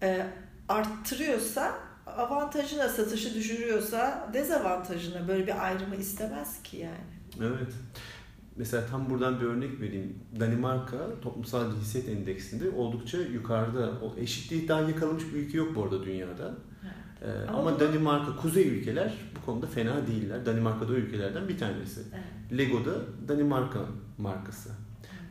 e, 0.03 0.27
arttırıyorsa 0.69 1.87
avantajına 2.17 2.89
satışı 2.89 3.36
düşürüyorsa 3.36 4.30
dezavantajına 4.34 5.28
böyle 5.28 5.48
bir 5.48 5.65
ayrımı 5.65 5.96
istemez 5.96 6.63
ki 6.63 6.78
yani. 6.78 7.17
Evet. 7.41 7.74
mesela 8.56 8.88
tam 8.91 9.10
buradan 9.10 9.39
bir 9.39 9.46
örnek 9.46 9.82
vereyim. 9.82 10.20
Danimarka 10.39 10.98
toplumsal 11.22 11.72
cinsiyet 11.72 12.10
endeksinde 12.10 12.70
oldukça 12.70 13.17
yukarıda. 13.17 13.91
O 14.02 14.15
eşitliği 14.20 14.67
daha 14.67 14.82
yakalamış 14.82 15.24
bir 15.34 15.38
ülke 15.38 15.58
yok 15.58 15.76
bu 15.76 15.84
arada 15.84 16.04
dünyada. 16.04 16.54
Evet. 16.84 17.36
Ee, 17.46 17.50
ama, 17.50 17.60
ama 17.60 17.80
Danimarka, 17.80 18.36
kuzey 18.36 18.67
ülkeler 18.67 19.13
bu 19.36 19.46
konuda 19.46 19.67
fena 19.67 20.08
değiller. 20.08 20.46
Danimarka 20.46 20.89
da 20.89 20.93
ülkelerden 20.93 21.48
bir 21.48 21.58
tanesi. 21.58 22.02
Evet. 22.13 22.60
Lego'da 22.60 22.96
Danimarka 23.28 23.80
markası. 24.17 24.70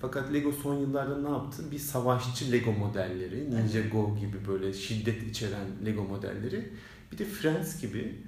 Fakat 0.00 0.32
Lego 0.32 0.52
son 0.52 0.74
yıllarda 0.74 1.18
ne 1.18 1.28
yaptı? 1.28 1.62
Bir 1.70 1.78
savaşçı 1.78 2.52
Lego 2.52 2.72
modelleri, 2.72 3.50
Ninja 3.50 3.80
Go 3.80 4.16
gibi 4.16 4.48
böyle 4.48 4.72
şiddet 4.72 5.22
içeren 5.22 5.66
Lego 5.86 6.04
modelleri, 6.04 6.72
bir 7.12 7.18
de 7.18 7.24
Friends 7.24 7.80
gibi 7.80 8.22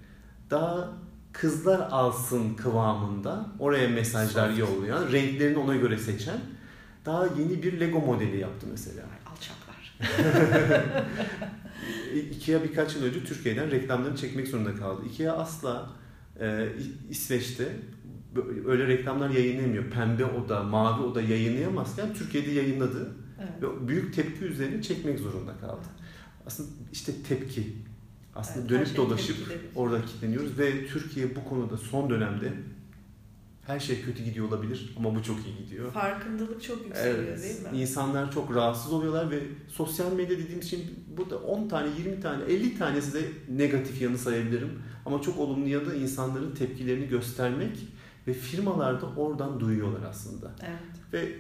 daha 0.51 0.93
kızlar 1.33 1.89
alsın 1.91 2.55
kıvamında 2.55 3.47
oraya 3.59 3.89
mesajlar 3.89 4.51
yollayan, 4.51 5.13
renklerini 5.13 5.59
ona 5.59 5.77
göre 5.77 5.99
seçen 5.99 6.41
daha 7.07 7.27
yeni 7.27 7.63
bir 7.63 7.81
Lego 7.81 8.01
modeli 8.01 8.39
yaptı 8.39 8.67
mesela. 8.71 9.03
Alçaklar. 9.27 9.99
Ikea 12.31 12.65
birkaç 12.65 12.95
yıl 12.97 13.05
önce 13.05 13.25
Türkiye'den 13.25 13.71
reklamlarını 13.71 14.17
çekmek 14.17 14.49
zorunda 14.49 14.75
kaldı. 14.75 15.03
Ikea 15.13 15.37
asla 15.37 15.91
e, 16.41 16.69
İsveç'te 17.11 17.77
öyle 18.67 18.87
reklamlar 18.87 19.31
yayınlamıyor. 19.31 19.91
Pembe 19.91 20.25
oda, 20.25 20.63
mavi 20.63 21.03
oda 21.03 21.23
yayınlayamazken 21.23 22.15
Türkiye'de 22.15 22.51
yayınladı. 22.51 23.15
Evet. 23.41 23.63
Ve 23.63 23.89
büyük 23.89 24.15
tepki 24.15 24.45
üzerine 24.45 24.83
çekmek 24.83 25.19
zorunda 25.19 25.57
kaldı. 25.57 25.87
Aslında 26.47 26.69
işte 26.93 27.13
tepki. 27.29 27.77
Aslında 28.35 28.61
evet, 28.61 28.71
dönüp 28.71 28.87
şey 28.87 28.97
dolaşıp 28.97 29.37
orada 29.75 30.03
kilitleniyoruz 30.03 30.59
ve 30.59 30.87
Türkiye 30.87 31.37
bu 31.37 31.45
konuda 31.45 31.77
son 31.77 32.11
dönemde 32.11 32.53
her 33.69 33.81
şey 33.81 34.03
kötü 34.03 34.25
gidiyor 34.25 34.49
olabilir 34.49 34.95
ama 34.99 35.15
bu 35.15 35.23
çok 35.23 35.37
iyi 35.47 35.65
gidiyor. 35.65 35.93
Farkındalık 35.93 36.63
çok 36.63 36.87
yükseliyor 36.87 37.19
evet, 37.19 37.43
değil 37.43 37.73
mi? 37.73 37.81
İnsanlar 37.81 38.33
çok 38.33 38.55
rahatsız 38.55 38.93
oluyorlar 38.93 39.31
ve 39.31 39.41
sosyal 39.69 40.13
medya 40.13 40.39
dediğim 40.39 40.63
şey 40.63 40.87
burada 41.17 41.39
10 41.39 41.69
tane, 41.69 41.89
20 41.99 42.21
tane, 42.21 42.45
50 42.45 42.79
tanesi 42.79 43.15
de 43.15 43.21
negatif 43.49 44.03
yanı 44.03 44.19
sayabilirim. 44.19 44.83
Ama 45.07 45.23
çok 45.23 45.39
olumlu 45.39 45.69
yanı 45.69 45.91
da 45.91 45.95
insanların 45.95 46.55
tepkilerini 46.55 47.09
göstermek 47.09 47.89
ve 48.29 48.33
firmalar 48.33 49.01
da 49.01 49.07
oradan 49.07 49.61
duyuyorlar 49.61 50.11
aslında. 50.11 50.51
Evet. 50.63 51.13
Ve 51.13 51.33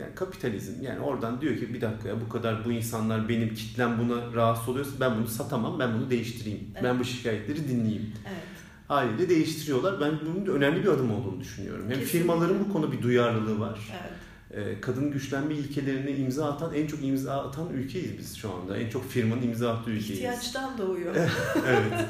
yani 0.00 0.14
kapitalizm 0.14 0.82
yani 0.82 1.00
oradan 1.00 1.40
diyor 1.40 1.56
ki 1.56 1.74
bir 1.74 1.80
dakika 1.80 2.08
ya 2.08 2.20
bu 2.20 2.28
kadar 2.28 2.64
bu 2.64 2.72
insanlar 2.72 3.28
benim 3.28 3.54
kitlem 3.54 3.98
buna 3.98 4.34
rahatsız 4.34 4.68
oluyorsa 4.68 4.92
ben 5.00 5.18
bunu 5.18 5.26
satamam 5.26 5.78
ben 5.78 5.94
bunu 5.94 6.10
değiştireyim. 6.10 6.60
Evet. 6.72 6.84
Ben 6.84 6.98
bu 6.98 7.04
şikayetleri 7.04 7.68
dinleyeyim. 7.68 8.12
Evet. 8.28 8.42
Haliyle 8.88 9.28
değiştiriyorlar. 9.28 10.00
Ben 10.00 10.12
bunun 10.20 10.56
önemli 10.56 10.82
bir 10.82 10.88
adım 10.88 11.10
olduğunu 11.14 11.40
düşünüyorum. 11.40 11.82
Hem 11.82 11.90
Kesinlikle. 11.90 12.18
firmaların 12.18 12.56
bu 12.60 12.72
konu 12.72 12.92
bir 12.92 13.02
duyarlılığı 13.02 13.60
var. 13.60 13.80
Evet. 14.02 14.12
Ee, 14.54 14.80
kadın 14.80 15.10
güçlenme 15.10 15.54
ilkelerine 15.54 16.16
imza 16.16 16.52
atan 16.52 16.74
en 16.74 16.86
çok 16.86 17.04
imza 17.04 17.42
atan 17.42 17.72
ülkeyiz 17.74 18.18
biz 18.18 18.36
şu 18.36 18.52
anda. 18.54 18.76
En 18.76 18.90
çok 18.90 19.10
firmanın 19.10 19.42
imza 19.42 19.72
attığı 19.72 19.90
ülkeyiz. 19.90 20.10
İhtiyaçtan 20.10 20.78
doğuyor. 20.78 21.14
evet. 21.66 22.06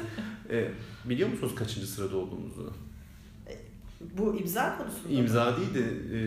Ee, 0.49 0.71
biliyor 1.05 1.29
musunuz 1.29 1.55
kaçıncı 1.55 1.87
sırada 1.87 2.17
olduğumuzu? 2.17 2.73
Bu 4.17 4.35
imza 4.35 4.77
konusunda 4.77 5.13
İmza 5.13 5.57
değil 5.57 5.73
de 5.73 6.17
e, 6.17 6.19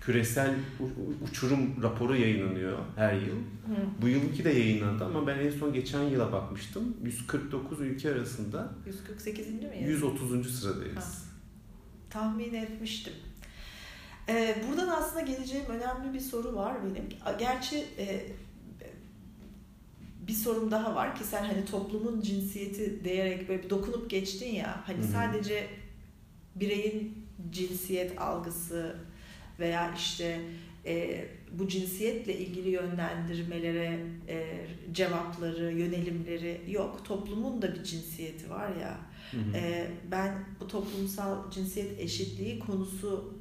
küresel 0.00 0.54
uçurum 1.28 1.82
raporu 1.82 2.16
yayınlanıyor 2.16 2.78
her 2.96 3.12
yıl. 3.12 3.36
Hı. 3.36 4.02
Bu 4.02 4.08
yılki 4.08 4.44
de 4.44 4.50
yayınlandı 4.50 5.04
ama 5.04 5.26
ben 5.26 5.38
en 5.38 5.50
son 5.50 5.72
geçen 5.72 6.02
yıla 6.02 6.32
bakmıştım. 6.32 6.96
149 7.02 7.80
ülke 7.80 8.10
arasında 8.10 8.72
148. 8.86 9.46
mi? 9.46 9.84
130. 9.86 10.60
sıradayız. 10.60 10.96
Ha. 10.96 11.04
Tahmin 12.10 12.54
etmiştim. 12.54 13.12
Ee, 14.28 14.64
buradan 14.68 14.88
aslında 14.88 15.20
geleceğim 15.20 15.66
önemli 15.68 16.14
bir 16.14 16.20
soru 16.20 16.56
var 16.56 16.76
benim. 16.84 17.08
Gerçi 17.38 17.84
e, 17.98 18.26
bir 20.30 20.32
sorum 20.32 20.70
daha 20.70 20.94
var 20.94 21.16
ki 21.16 21.24
sen 21.24 21.44
hani 21.44 21.64
toplumun 21.64 22.20
cinsiyeti 22.20 23.04
diyerek 23.04 23.48
böyle 23.48 23.62
bir 23.62 23.70
dokunup 23.70 24.10
geçtin 24.10 24.54
ya 24.54 24.82
hani 24.86 24.98
Hı-hı. 24.98 25.06
sadece 25.12 25.68
bireyin 26.54 27.26
cinsiyet 27.50 28.20
algısı 28.20 28.96
veya 29.58 29.94
işte 29.94 30.40
e, 30.86 31.24
bu 31.52 31.68
cinsiyetle 31.68 32.38
ilgili 32.38 32.70
yönlendirmelere 32.70 34.00
e, 34.28 34.66
cevapları, 34.92 35.72
yönelimleri 35.72 36.60
yok. 36.68 37.04
Toplumun 37.04 37.62
da 37.62 37.74
bir 37.74 37.84
cinsiyeti 37.84 38.50
var 38.50 38.68
ya. 38.80 38.98
Hı 39.30 39.36
hı. 39.36 39.56
E, 39.56 39.90
ben 40.10 40.44
bu 40.60 40.68
toplumsal 40.68 41.50
cinsiyet 41.50 42.00
eşitliği 42.00 42.58
konusunu 42.58 43.32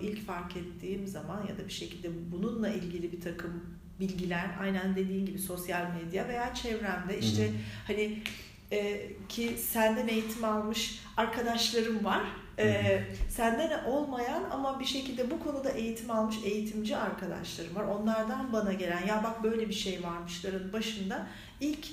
ilk 0.00 0.26
fark 0.26 0.56
ettiğim 0.56 1.06
zaman 1.06 1.46
ya 1.48 1.58
da 1.58 1.64
bir 1.64 1.72
şekilde 1.72 2.08
bununla 2.32 2.68
ilgili 2.68 3.12
bir 3.12 3.20
takım 3.20 3.76
bilgiler 4.00 4.50
aynen 4.60 4.96
dediğin 4.96 5.26
gibi 5.26 5.38
sosyal 5.38 5.86
medya 5.94 6.28
veya 6.28 6.54
çevremde 6.54 7.18
işte 7.18 7.44
hı 7.44 7.48
hı. 7.48 7.56
hani 7.86 8.22
e, 8.72 9.10
ki 9.28 9.58
senden 9.58 10.08
eğitim 10.08 10.44
almış 10.44 11.00
arkadaşlarım 11.16 12.04
var. 12.04 12.22
E, 12.58 13.02
senden 13.28 13.84
olmayan 13.84 14.44
ama 14.50 14.80
bir 14.80 14.84
şekilde 14.84 15.30
bu 15.30 15.40
konuda 15.40 15.70
eğitim 15.70 16.10
almış 16.10 16.36
eğitimci 16.44 16.96
arkadaşlarım 16.96 17.74
var. 17.74 17.84
Onlardan 17.84 18.52
bana 18.52 18.72
gelen 18.72 19.06
ya 19.06 19.24
bak 19.24 19.42
böyle 19.42 19.68
bir 19.68 19.74
şey 19.74 20.02
varmışların 20.02 20.72
başında 20.72 21.26
ilk 21.60 21.86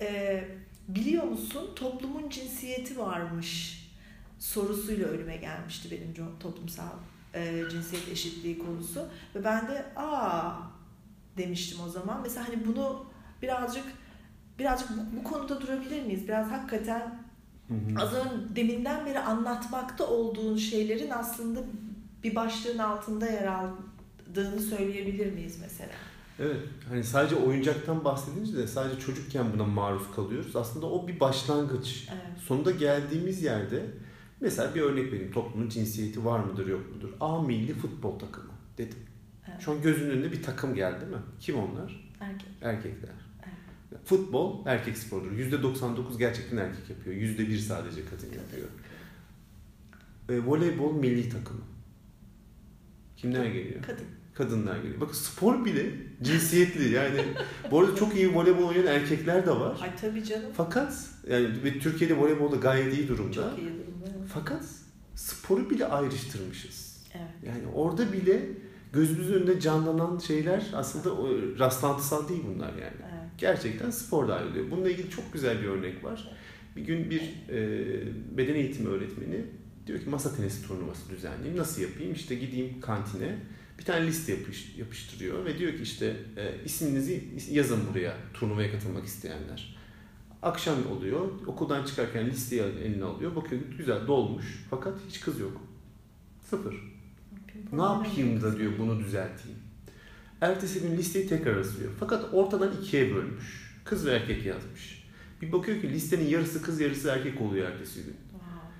e, 0.00 0.44
biliyor 0.88 1.24
musun 1.24 1.70
toplumun 1.76 2.28
cinsiyeti 2.28 2.98
varmış 2.98 3.82
sorusuyla 4.38 5.08
önüme 5.08 5.36
gelmişti 5.36 5.90
benim 5.90 6.38
toplumsal 6.40 6.92
e, 7.34 7.62
cinsiyet 7.70 8.08
eşitliği 8.08 8.58
konusu 8.58 9.08
ve 9.34 9.44
ben 9.44 9.68
de 9.68 9.84
aa 9.96 10.52
demiştim 11.36 11.80
o 11.86 11.88
zaman. 11.88 12.22
Mesela 12.22 12.48
hani 12.48 12.66
bunu 12.66 13.06
birazcık 13.42 13.84
birazcık 14.58 14.88
bu, 14.90 15.16
bu 15.18 15.24
konuda 15.24 15.60
durabilir 15.60 16.02
miyiz? 16.02 16.28
Biraz 16.28 16.50
hakikaten 16.50 17.24
hı 17.68 17.74
hı. 17.74 18.02
az 18.02 18.14
önce 18.14 18.56
deminden 18.56 19.06
beri 19.06 19.18
anlatmakta 19.18 20.06
olduğun 20.06 20.56
şeylerin 20.56 21.10
aslında 21.10 21.60
bir 22.24 22.34
başlığın 22.34 22.78
altında 22.78 23.26
yer 23.26 23.46
aldığını 23.46 24.60
söyleyebilir 24.60 25.32
miyiz 25.32 25.58
mesela? 25.60 25.92
Evet. 26.38 26.56
Hani 26.88 27.04
sadece 27.04 27.36
oyuncaktan 27.36 28.04
bahsedince 28.04 28.56
de 28.56 28.66
sadece 28.66 29.00
çocukken 29.00 29.52
buna 29.52 29.64
maruz 29.64 30.02
kalıyoruz. 30.16 30.56
Aslında 30.56 30.86
o 30.86 31.08
bir 31.08 31.20
başlangıç. 31.20 32.08
Evet. 32.10 32.38
Sonunda 32.46 32.70
geldiğimiz 32.70 33.42
yerde 33.42 33.86
mesela 34.40 34.74
bir 34.74 34.80
örnek 34.80 35.12
vereyim. 35.12 35.32
Toplumun 35.32 35.68
cinsiyeti 35.68 36.24
var 36.24 36.38
mıdır 36.38 36.66
yok 36.66 36.80
mudur? 36.94 37.08
A 37.20 37.42
milli 37.42 37.74
futbol 37.74 38.18
takımı 38.18 38.52
dedim. 38.78 38.98
Evet. 39.48 39.60
Şu 39.60 39.72
an 39.72 39.82
gözünün 39.82 40.10
önünde 40.10 40.32
bir 40.32 40.42
takım 40.42 40.74
geldi 40.74 41.06
mi? 41.06 41.16
Kim 41.40 41.56
onlar? 41.58 42.10
Erkek. 42.20 42.48
Erkekler. 42.62 43.10
Futbol 44.08 44.66
erkek 44.66 44.98
sporudur. 44.98 45.32
%99 45.32 46.18
gerçekten 46.18 46.56
erkek 46.56 46.90
yapıyor. 46.90 47.16
%1 47.16 47.58
sadece 47.58 48.00
kadın 48.04 48.26
yapıyor. 48.26 48.68
E, 50.28 50.46
voleybol 50.46 50.92
milli 50.92 51.28
takımı. 51.28 51.60
Kimler 53.16 53.46
geliyor? 53.46 53.82
Kadın. 53.82 54.04
Kadınlar 54.34 54.76
geliyor. 54.76 55.00
Bakın 55.00 55.14
spor 55.14 55.64
bile 55.64 55.92
cinsiyetli 56.22 56.92
yani. 56.92 57.24
bu 57.70 57.80
arada 57.80 57.96
çok 57.96 58.16
iyi 58.16 58.34
voleybol 58.34 58.62
oynayan 58.68 58.86
erkekler 58.86 59.46
de 59.46 59.50
var. 59.50 59.78
Ay 59.82 59.96
tabii 59.96 60.24
canım. 60.24 60.50
Fakat 60.56 61.06
yani 61.30 61.78
Türkiye'de 61.80 62.18
voleybolda 62.18 62.56
gayet 62.56 62.98
iyi 62.98 63.08
durumda. 63.08 63.32
Çok 63.34 63.58
iyi 63.58 63.70
durumda. 63.70 64.06
Fakat 64.34 64.64
sporu 65.14 65.70
bile 65.70 65.86
ayrıştırmışız. 65.86 67.04
Evet. 67.14 67.30
Yani 67.46 67.66
orada 67.74 68.12
bile 68.12 68.48
gözümüzün 68.92 69.34
önünde 69.34 69.60
canlanan 69.60 70.18
şeyler 70.18 70.66
aslında 70.74 71.10
rastlantısal 71.58 72.28
değil 72.28 72.42
bunlar 72.54 72.72
yani. 72.72 72.96
Evet. 73.02 73.07
Gerçekten 73.38 73.90
spor 73.90 74.28
dahil 74.28 74.50
oluyor. 74.50 74.70
Bununla 74.70 74.90
ilgili 74.90 75.10
çok 75.10 75.32
güzel 75.32 75.62
bir 75.62 75.66
örnek 75.66 76.04
var. 76.04 76.32
Bir 76.76 76.82
gün 76.82 77.10
bir 77.10 77.22
e, 77.48 78.36
beden 78.36 78.54
eğitimi 78.54 78.88
öğretmeni 78.88 79.44
diyor 79.86 80.00
ki 80.00 80.08
masa 80.08 80.36
tenisi 80.36 80.66
turnuvası 80.66 81.10
düzenleyeyim. 81.10 81.56
Nasıl 81.56 81.82
yapayım? 81.82 82.12
İşte 82.12 82.34
gideyim 82.34 82.80
kantine 82.80 83.38
bir 83.78 83.84
tane 83.84 84.06
liste 84.06 84.32
yapış, 84.32 84.74
yapıştırıyor 84.78 85.44
ve 85.44 85.58
diyor 85.58 85.72
ki 85.72 85.82
işte 85.82 86.16
e, 86.36 86.64
isminizi 86.64 87.24
yazın 87.50 87.80
buraya 87.90 88.16
turnuvaya 88.34 88.72
katılmak 88.72 89.04
isteyenler. 89.04 89.78
Akşam 90.42 90.76
oluyor. 90.90 91.46
Okuldan 91.46 91.84
çıkarken 91.84 92.26
listeyi 92.26 92.62
eline 92.62 93.04
alıyor. 93.04 93.36
Bakıyor 93.36 93.62
güzel 93.78 94.06
dolmuş. 94.06 94.66
Fakat 94.70 94.94
hiç 95.08 95.20
kız 95.20 95.40
yok. 95.40 95.60
Sıfır. 96.50 96.74
Ne 97.72 97.82
yapayım 97.82 98.42
da 98.42 98.58
diyor 98.58 98.72
bunu 98.78 99.00
düzelteyim. 99.00 99.57
Ertesi 100.40 100.80
gün 100.80 100.96
listeyi 100.96 101.28
tekrar 101.28 101.56
asıyor. 101.56 101.92
Fakat 102.00 102.24
ortadan 102.32 102.72
ikiye 102.82 103.14
bölmüş. 103.14 103.68
Kız 103.84 104.06
ve 104.06 104.12
erkek 104.12 104.46
yazmış. 104.46 105.04
Bir 105.42 105.52
bakıyor 105.52 105.80
ki 105.80 105.90
listenin 105.90 106.28
yarısı 106.28 106.62
kız 106.62 106.80
yarısı 106.80 107.08
erkek 107.08 107.40
oluyor 107.40 107.70
ertesi 107.70 108.02
gün. 108.04 108.16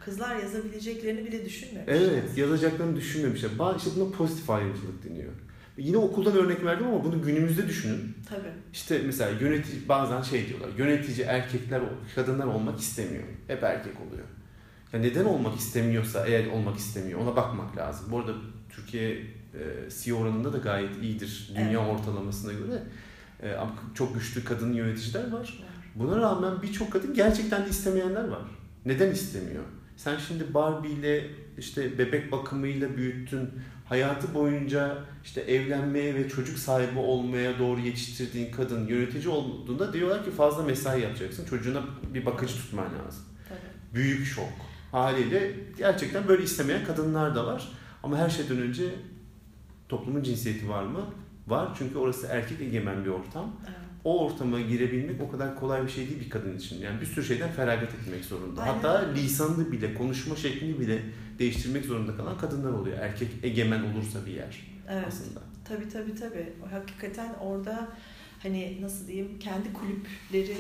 Kızlar 0.04 0.36
yazabileceklerini 0.36 1.24
bile 1.24 1.44
düşünmemişler. 1.44 1.96
Evet 1.96 2.38
yazacaklarını 2.38 2.96
düşünmemişler. 2.96 3.50
İşte 3.76 3.90
buna 3.96 4.10
pozitif 4.10 4.50
ayrımcılık 4.50 5.04
deniyor. 5.04 5.32
Yine 5.78 5.96
okuldan 5.96 6.36
örnek 6.36 6.64
verdim 6.64 6.86
ama 6.86 7.04
bunu 7.04 7.22
günümüzde 7.22 7.68
düşünün. 7.68 8.14
Tabii. 8.28 8.48
İşte 8.72 9.02
mesela 9.06 9.30
yönetici 9.40 9.88
bazen 9.88 10.22
şey 10.22 10.48
diyorlar. 10.48 10.68
Yönetici 10.78 11.26
erkekler, 11.26 11.82
kadınlar 12.14 12.46
olmak 12.46 12.80
istemiyor. 12.80 13.24
Hep 13.46 13.62
erkek 13.62 13.94
oluyor. 14.00 14.26
Ya 14.92 15.00
neden 15.00 15.24
olmak 15.24 15.58
istemiyorsa 15.58 16.26
eğer 16.26 16.46
olmak 16.46 16.78
istemiyor 16.78 17.20
ona 17.20 17.36
bakmak 17.36 17.76
lazım. 17.76 18.06
Bu 18.10 18.18
arada 18.18 18.32
Türkiye 18.70 19.26
e, 19.54 19.90
CEO 19.90 20.18
oranında 20.18 20.52
da 20.52 20.58
gayet 20.58 21.02
iyidir 21.02 21.50
dünya 21.56 21.82
evet. 21.82 22.00
ortalamasına 22.00 22.52
göre. 22.52 22.82
E, 23.42 23.52
ama 23.52 23.72
çok 23.94 24.14
güçlü 24.14 24.44
kadın 24.44 24.72
yöneticiler 24.72 25.32
var. 25.32 25.64
Buna 25.94 26.16
rağmen 26.16 26.62
birçok 26.62 26.92
kadın 26.92 27.14
gerçekten 27.14 27.64
de 27.64 27.68
istemeyenler 27.70 28.28
var. 28.28 28.42
Neden 28.86 29.10
istemiyor? 29.10 29.64
Sen 29.96 30.18
şimdi 30.18 30.54
Barbie 30.54 30.90
ile 30.90 31.30
işte 31.58 31.98
bebek 31.98 32.32
bakımıyla 32.32 32.96
büyüttün. 32.96 33.50
Hayatı 33.84 34.34
boyunca 34.34 34.98
işte 35.24 35.40
evlenmeye 35.40 36.14
ve 36.14 36.28
çocuk 36.28 36.58
sahibi 36.58 36.98
olmaya 36.98 37.58
doğru 37.58 37.80
yetiştirdiğin 37.80 38.52
kadın 38.52 38.86
yönetici 38.86 39.28
olduğunda 39.28 39.92
diyorlar 39.92 40.24
ki 40.24 40.30
fazla 40.30 40.62
mesai 40.62 41.00
yapacaksın. 41.00 41.44
Çocuğuna 41.44 41.82
bir 42.14 42.26
bakıcı 42.26 42.54
tutman 42.54 42.84
lazım. 42.84 43.24
Tabii. 43.48 43.94
Büyük 43.94 44.26
şok. 44.26 44.52
Haliyle 44.92 45.52
gerçekten 45.78 46.28
böyle 46.28 46.42
istemeyen 46.42 46.84
kadınlar 46.84 47.34
da 47.34 47.46
var. 47.46 47.68
Ama 48.02 48.18
her 48.18 48.30
şeyden 48.30 48.58
önce 48.58 48.84
toplumun 49.88 50.22
cinsiyeti 50.22 50.68
var 50.68 50.82
mı? 50.82 51.00
Var 51.48 51.74
çünkü 51.78 51.98
orası 51.98 52.26
erkek 52.26 52.60
egemen 52.60 53.04
bir 53.04 53.10
ortam. 53.10 53.56
Evet 53.68 53.88
o 54.04 54.26
ortama 54.26 54.60
girebilmek 54.60 55.20
o 55.20 55.30
kadar 55.30 55.56
kolay 55.60 55.82
bir 55.82 55.88
şey 55.88 56.08
değil 56.08 56.20
bir 56.20 56.30
kadın 56.30 56.56
için. 56.56 56.80
Yani 56.80 57.00
bir 57.00 57.06
sürü 57.06 57.24
şeyden 57.24 57.50
feragat 57.50 57.94
etmek 57.94 58.24
zorunda. 58.24 58.62
Aynen. 58.62 58.74
Hatta 58.74 59.12
lisanını 59.16 59.72
bile, 59.72 59.94
konuşma 59.94 60.36
şeklini 60.36 60.80
bile 60.80 61.02
değiştirmek 61.38 61.84
zorunda 61.84 62.16
kalan 62.16 62.38
kadınlar 62.38 62.72
oluyor. 62.72 62.98
Erkek 62.98 63.28
egemen 63.42 63.82
olursa 63.82 64.26
bir 64.26 64.32
yer 64.32 64.62
evet. 64.88 65.04
aslında. 65.08 65.40
Tabii 65.64 65.88
tabii 65.88 66.14
tabii. 66.14 66.52
Hakikaten 66.70 67.34
orada 67.34 67.88
hani 68.42 68.78
nasıl 68.80 69.06
diyeyim 69.06 69.38
kendi 69.40 69.72
kulüpleri 69.72 70.56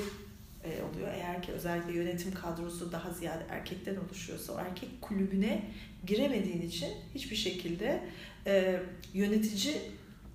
oluyor. 0.68 1.08
Eğer 1.14 1.42
ki 1.42 1.52
özellikle 1.52 1.92
yönetim 1.92 2.34
kadrosu 2.34 2.92
daha 2.92 3.10
ziyade 3.10 3.44
erkekten 3.50 3.96
oluşuyorsa 3.96 4.52
o 4.52 4.58
erkek 4.58 5.02
kulübüne 5.02 5.62
giremediğin 6.06 6.62
için 6.62 6.88
hiçbir 7.14 7.36
şekilde 7.36 8.04
e, 8.46 8.80
yönetici 9.14 9.74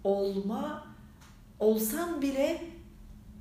olma 0.03 0.87
olsan 1.59 2.21
bile 2.21 2.61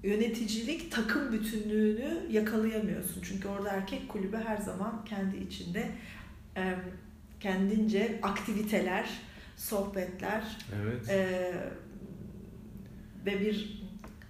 yöneticilik 0.03 0.93
takım 0.93 1.33
bütünlüğünü 1.33 2.27
yakalayamıyorsun. 2.31 3.23
Çünkü 3.23 3.49
orada 3.49 3.71
erkek 3.71 4.09
kulübü 4.09 4.37
her 4.37 4.57
zaman 4.57 5.05
kendi 5.05 5.37
içinde 5.37 5.91
kendince 7.41 8.19
aktiviteler, 8.23 9.11
sohbetler 9.57 10.59
evet. 10.83 11.09
e, 11.09 11.53
ve 13.27 13.41
bir 13.41 13.83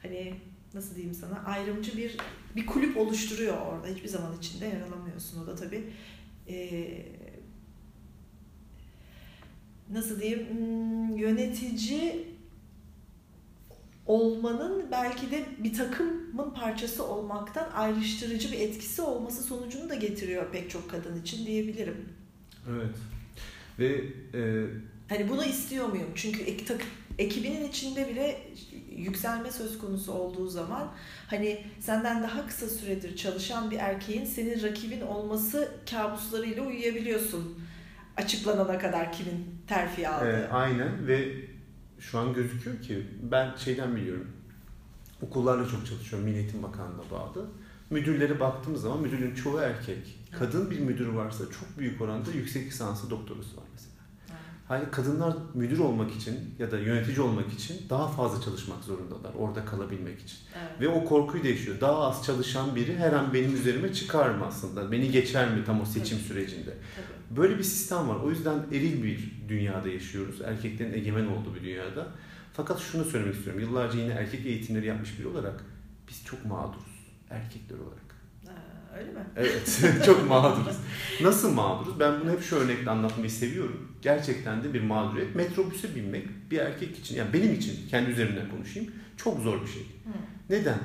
hani 0.02 0.34
nasıl 0.74 0.94
diyeyim 0.94 1.14
sana 1.14 1.44
ayrımcı 1.44 1.96
bir 1.96 2.16
bir 2.56 2.66
kulüp 2.66 2.96
oluşturuyor 2.96 3.56
orada. 3.66 3.86
Hiçbir 3.86 4.08
zaman 4.08 4.38
içinde 4.38 4.66
yer 4.66 4.80
alamıyorsun. 4.80 5.44
O 5.44 5.46
da 5.46 5.54
tabii 5.54 5.84
e, 6.48 6.88
nasıl 9.90 10.20
diyeyim 10.20 10.48
hmm, 10.50 11.16
yönetici 11.16 12.26
olmanın 14.06 14.86
belki 14.90 15.30
de 15.30 15.44
bir 15.58 15.74
takımın 15.74 16.50
parçası 16.50 17.06
olmaktan 17.06 17.70
ayrıştırıcı 17.74 18.52
bir 18.52 18.60
etkisi 18.60 19.02
olması 19.02 19.42
sonucunu 19.42 19.88
da 19.88 19.94
getiriyor 19.94 20.52
pek 20.52 20.70
çok 20.70 20.90
kadın 20.90 21.22
için 21.22 21.46
diyebilirim. 21.46 22.08
Evet. 22.70 22.96
Ve 23.78 24.04
e... 24.38 24.66
hani 25.08 25.28
bunu 25.28 25.44
istiyor 25.44 25.88
muyum? 25.88 26.10
Çünkü 26.14 26.42
ek, 26.42 26.64
ekibinin 27.22 27.68
içinde 27.68 28.08
bile 28.08 28.40
yükselme 28.96 29.50
söz 29.50 29.78
konusu 29.78 30.12
olduğu 30.12 30.48
zaman 30.48 30.92
hani 31.26 31.66
senden 31.80 32.22
daha 32.22 32.46
kısa 32.46 32.68
süredir 32.68 33.16
çalışan 33.16 33.70
bir 33.70 33.78
erkeğin 33.78 34.24
senin 34.24 34.62
rakibin 34.62 35.00
olması 35.00 35.72
kabuslarıyla 35.90 36.62
uyuyabiliyorsun. 36.62 37.58
Açıklanana 38.16 38.78
kadar 38.78 39.12
kimin 39.12 39.46
terfi 39.68 40.08
aldığı. 40.08 40.26
E, 40.26 40.48
aynen 40.48 41.06
ve 41.06 41.34
şu 42.00 42.18
an 42.18 42.34
gözüküyor 42.34 42.82
ki 42.82 43.06
ben 43.22 43.56
şeyden 43.56 43.96
biliyorum. 43.96 44.28
Okullarla 45.22 45.68
çok 45.68 45.86
çalışıyorum. 45.86 46.28
Milli 46.28 46.38
Eğitim 46.38 46.62
Bakanlığı'na 46.62 47.10
bağlı. 47.10 47.46
Müdürlere 47.90 48.40
baktığımız 48.40 48.82
zaman 48.82 49.00
müdürün 49.00 49.34
çoğu 49.34 49.58
erkek. 49.60 50.18
Kadın 50.38 50.70
bir 50.70 50.80
müdür 50.80 51.06
varsa 51.06 51.44
çok 51.44 51.78
büyük 51.78 52.00
oranda 52.00 52.30
yüksek 52.30 52.66
lisanslı 52.66 53.10
doktorusu 53.10 53.56
var 53.56 53.64
mesela. 53.72 53.91
Hani 54.72 54.90
kadınlar 54.90 55.34
müdür 55.54 55.78
olmak 55.78 56.12
için 56.12 56.54
ya 56.58 56.70
da 56.70 56.78
yönetici 56.78 57.20
olmak 57.20 57.52
için 57.52 57.76
daha 57.90 58.08
fazla 58.08 58.44
çalışmak 58.44 58.84
zorundalar 58.84 59.34
orada 59.38 59.64
kalabilmek 59.64 60.20
için. 60.20 60.38
Evet. 60.58 60.80
Ve 60.80 60.88
o 60.88 61.04
korkuyu 61.04 61.44
değişiyor. 61.44 61.80
Daha 61.80 61.98
az 61.98 62.24
çalışan 62.24 62.76
biri 62.76 62.96
her 62.96 63.12
an 63.12 63.34
benim 63.34 63.54
üzerime 63.54 63.92
çıkar 63.92 64.30
mı 64.30 64.46
aslında? 64.46 64.92
Beni 64.92 65.10
geçer 65.10 65.50
mi 65.50 65.64
tam 65.64 65.80
o 65.80 65.84
seçim 65.84 66.18
Tabii. 66.18 66.28
sürecinde? 66.28 66.70
Tabii. 66.70 67.36
Böyle 67.38 67.58
bir 67.58 67.62
sistem 67.62 68.08
var. 68.08 68.16
O 68.16 68.30
yüzden 68.30 68.58
eril 68.72 69.02
bir 69.02 69.32
dünyada 69.48 69.88
yaşıyoruz. 69.88 70.40
Erkeklerin 70.40 70.92
egemen 70.92 71.26
olduğu 71.26 71.54
bir 71.54 71.62
dünyada. 71.62 72.06
Fakat 72.52 72.80
şunu 72.80 73.04
söylemek 73.04 73.34
istiyorum. 73.34 73.62
Yıllarca 73.62 73.98
yine 73.98 74.12
erkek 74.12 74.46
eğitimleri 74.46 74.86
yapmış 74.86 75.18
biri 75.18 75.28
olarak 75.28 75.64
biz 76.08 76.24
çok 76.24 76.44
mağduruz. 76.44 77.08
Erkekler 77.30 77.78
olarak. 77.78 78.11
Öyle 79.02 79.12
mi? 79.12 79.26
Evet. 79.36 79.82
çok 80.06 80.28
mağduruz. 80.28 80.76
Nasıl 81.20 81.54
mağduruz? 81.54 82.00
Ben 82.00 82.20
bunu 82.20 82.30
hep 82.30 82.42
şu 82.42 82.56
örnekle 82.56 82.90
anlatmayı 82.90 83.30
seviyorum. 83.30 83.88
Gerçekten 84.02 84.64
de 84.64 84.74
bir 84.74 84.82
mağduriyet. 84.82 85.34
Metrobüse 85.34 85.94
binmek 85.94 86.50
bir 86.50 86.58
erkek 86.58 86.98
için, 86.98 87.16
yani 87.16 87.32
benim 87.32 87.54
için 87.54 87.88
kendi 87.90 88.10
üzerimden 88.10 88.50
konuşayım. 88.50 88.90
Çok 89.16 89.40
zor 89.40 89.62
bir 89.62 89.68
şey. 89.68 89.82
Hı. 89.82 90.10
Neden? 90.50 90.78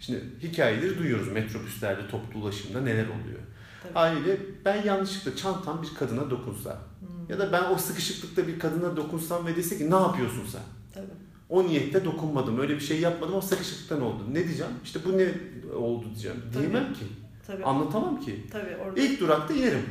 Şimdi 0.00 0.24
hikayeleri 0.42 0.98
duyuyoruz 0.98 1.32
metrobüslerde, 1.32 2.08
toplu 2.08 2.40
ulaşımda 2.40 2.80
neler 2.80 3.06
oluyor. 3.06 3.40
Tabii. 3.82 3.94
Haliyle 3.94 4.36
ben 4.64 4.82
yanlışlıkla 4.82 5.36
çantam 5.36 5.82
bir 5.82 5.94
kadına 5.98 6.30
dokunsa 6.30 6.78
hmm. 7.00 7.08
ya 7.28 7.38
da 7.38 7.52
ben 7.52 7.70
o 7.70 7.78
sıkışıklıkta 7.78 8.46
bir 8.46 8.58
kadına 8.58 8.96
dokunsam 8.96 9.46
ve 9.46 9.56
dese 9.56 9.78
ki 9.78 9.90
ne 9.90 9.94
yapıyorsun 9.94 10.46
sen? 10.52 10.62
Tabii. 10.94 11.12
O 11.48 11.66
niyette 11.66 12.04
dokunmadım. 12.04 12.60
Öyle 12.60 12.74
bir 12.74 12.80
şey 12.80 13.00
yapmadım. 13.00 13.34
O 13.34 13.40
sıkışıklıktan 13.40 14.02
oldu. 14.02 14.22
Ne 14.32 14.44
diyeceğim? 14.44 14.72
İşte 14.84 15.00
bu 15.04 15.18
ne 15.18 15.28
oldu 15.74 16.04
diyeceğim. 16.04 16.36
Tabii. 16.52 16.62
Diyemem 16.62 16.94
ki. 16.94 17.04
Tabii. 17.46 17.64
Anlatamam 17.64 18.20
ki. 18.20 18.46
Tabii, 18.52 18.76
orada... 18.76 19.00
İlk 19.00 19.20
durakta 19.20 19.54
inerim. 19.54 19.82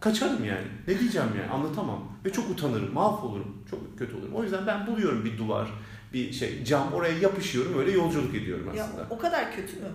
Kaçarım 0.00 0.44
yani. 0.44 0.66
Ne 0.88 0.98
diyeceğim 1.00 1.28
yani? 1.40 1.50
Anlatamam. 1.50 2.12
Ve 2.24 2.32
çok 2.32 2.50
utanırım. 2.50 2.94
Mahvolurum. 2.94 3.64
Çok 3.70 3.98
kötü 3.98 4.16
olurum. 4.16 4.34
O 4.34 4.42
yüzden 4.42 4.66
ben 4.66 4.86
buluyorum 4.86 5.24
bir 5.24 5.38
duvar, 5.38 5.68
bir 6.12 6.32
şey, 6.32 6.64
cam 6.64 6.92
oraya 6.92 7.18
yapışıyorum. 7.18 7.78
Öyle 7.78 7.90
yolculuk 7.90 8.34
ediyorum 8.34 8.68
aslında. 8.68 9.00
Ya, 9.00 9.06
o 9.10 9.18
kadar 9.18 9.56
kötü 9.56 9.76
mü? 9.76 9.88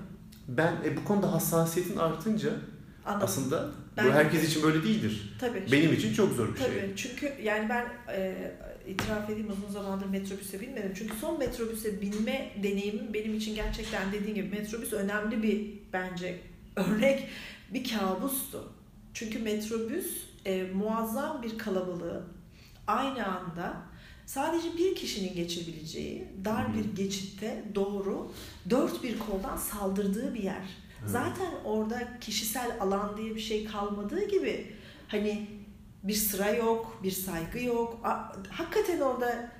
Ben 0.47 0.73
e, 0.85 0.97
bu 0.97 1.03
konuda 1.03 1.33
hassasiyetin 1.33 1.97
artınca 1.97 2.49
Anladım. 3.05 3.25
Aslında 3.25 3.71
ben, 3.97 4.07
bu 4.07 4.11
herkes 4.11 4.49
için 4.49 4.63
böyle 4.63 4.83
değildir. 4.83 5.35
Tabii. 5.39 5.63
Benim 5.71 5.83
şimdi, 5.83 5.95
için 5.95 6.13
çok 6.13 6.33
zor 6.33 6.49
bir 6.49 6.55
tabii, 6.55 6.71
şey. 6.71 6.81
Tabii. 6.81 6.95
Çünkü 6.95 7.33
yani 7.43 7.69
ben 7.69 7.85
e, 8.13 8.51
itiraf 8.87 9.29
edeyim 9.29 9.51
uzun 9.51 9.73
zamandır 9.73 10.05
metrobüse 10.05 10.61
binmedim. 10.61 10.91
Çünkü 10.95 11.15
son 11.17 11.39
metrobüse 11.39 12.01
binme 12.01 12.51
deneyimim 12.63 13.13
benim 13.13 13.35
için 13.35 13.55
gerçekten 13.55 14.11
dediğim 14.11 14.35
gibi 14.35 14.49
metrobüs 14.49 14.93
önemli 14.93 15.43
bir 15.43 15.73
bence 15.93 16.39
örnek 16.75 17.29
bir 17.73 17.89
kabustu. 17.89 18.73
Çünkü 19.13 19.39
metrobüs 19.39 20.23
e, 20.45 20.63
muazzam 20.63 21.41
bir 21.43 21.57
kalabalığı 21.57 22.23
aynı 22.87 23.27
anda 23.27 23.73
sadece 24.25 24.77
bir 24.77 24.95
kişinin 24.95 25.35
geçebileceği 25.35 26.27
dar 26.45 26.73
bir 26.73 27.03
geçitte 27.03 27.63
doğru 27.75 28.31
dört 28.69 29.03
bir 29.03 29.19
koldan 29.19 29.57
saldırdığı 29.57 30.33
bir 30.33 30.43
yer. 30.43 30.69
Zaten 31.05 31.51
orada 31.65 32.19
kişisel 32.19 32.77
alan 32.79 33.17
diye 33.17 33.35
bir 33.35 33.39
şey 33.39 33.65
kalmadığı 33.65 34.29
gibi 34.29 34.73
hani 35.07 35.47
bir 36.03 36.13
sıra 36.13 36.49
yok, 36.49 36.99
bir 37.03 37.11
saygı 37.11 37.59
yok. 37.59 37.99
Hakikaten 38.49 38.99
orada 38.99 39.51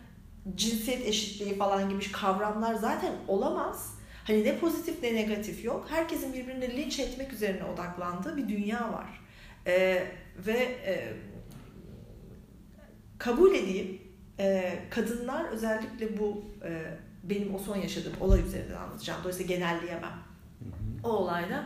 cinsiyet 0.55 1.07
eşitliği 1.07 1.57
falan 1.57 1.89
gibi 1.89 2.11
kavramlar 2.11 2.76
zaten 2.76 3.14
olamaz. 3.28 3.93
Hani 4.24 4.43
ne 4.43 4.59
pozitif 4.59 5.03
ne 5.03 5.15
negatif 5.15 5.65
yok. 5.65 5.88
Herkesin 5.89 6.34
birbirini 6.34 6.78
linç 6.78 6.99
etmek 6.99 7.34
üzerine 7.34 7.63
odaklandığı 7.63 8.38
bir 8.38 8.49
dünya 8.49 8.93
var. 8.93 9.24
Ee, 9.67 10.07
ve 10.38 10.57
e, 10.86 11.13
kabul 13.17 13.55
edeyim 13.55 14.01
e, 14.39 14.80
kadınlar 14.89 15.45
özellikle 15.45 16.19
bu 16.19 16.45
e, 16.65 16.84
benim 17.24 17.55
o 17.55 17.59
son 17.59 17.78
yaşadığım 17.78 18.13
olay 18.21 18.41
üzerinden 18.41 18.76
anlatacağım. 18.76 19.19
Dolayısıyla 19.24 19.55
genelleyemem 19.55 20.19
o 21.03 21.09
olayda 21.09 21.65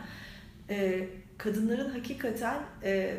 e, 0.70 1.08
kadınların 1.38 1.90
hakikaten 1.90 2.64
e, 2.84 3.18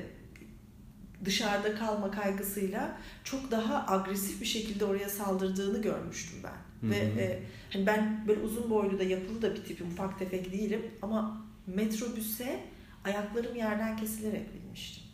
dışarıda 1.24 1.74
kalma 1.74 2.10
kaygısıyla 2.10 2.98
çok 3.24 3.50
daha 3.50 3.94
agresif 3.94 4.40
bir 4.40 4.46
şekilde 4.46 4.84
oraya 4.84 5.08
saldırdığını 5.08 5.82
görmüştüm 5.82 6.38
ben. 6.44 6.67
Hı 6.80 6.86
hı. 6.86 6.90
Ve 6.90 6.96
e, 6.96 7.38
hani 7.72 7.86
ben 7.86 8.24
böyle 8.28 8.40
uzun 8.40 8.70
boylu 8.70 8.98
da 8.98 9.02
yapılı 9.02 9.42
da 9.42 9.54
bir 9.54 9.64
tipim, 9.64 9.86
ufak 9.86 10.18
tefek 10.18 10.52
değilim 10.52 10.82
ama 11.02 11.46
metrobüse 11.66 12.60
ayaklarım 13.04 13.56
yerden 13.56 13.96
kesilerek 13.96 14.54
binmiştim. 14.54 15.04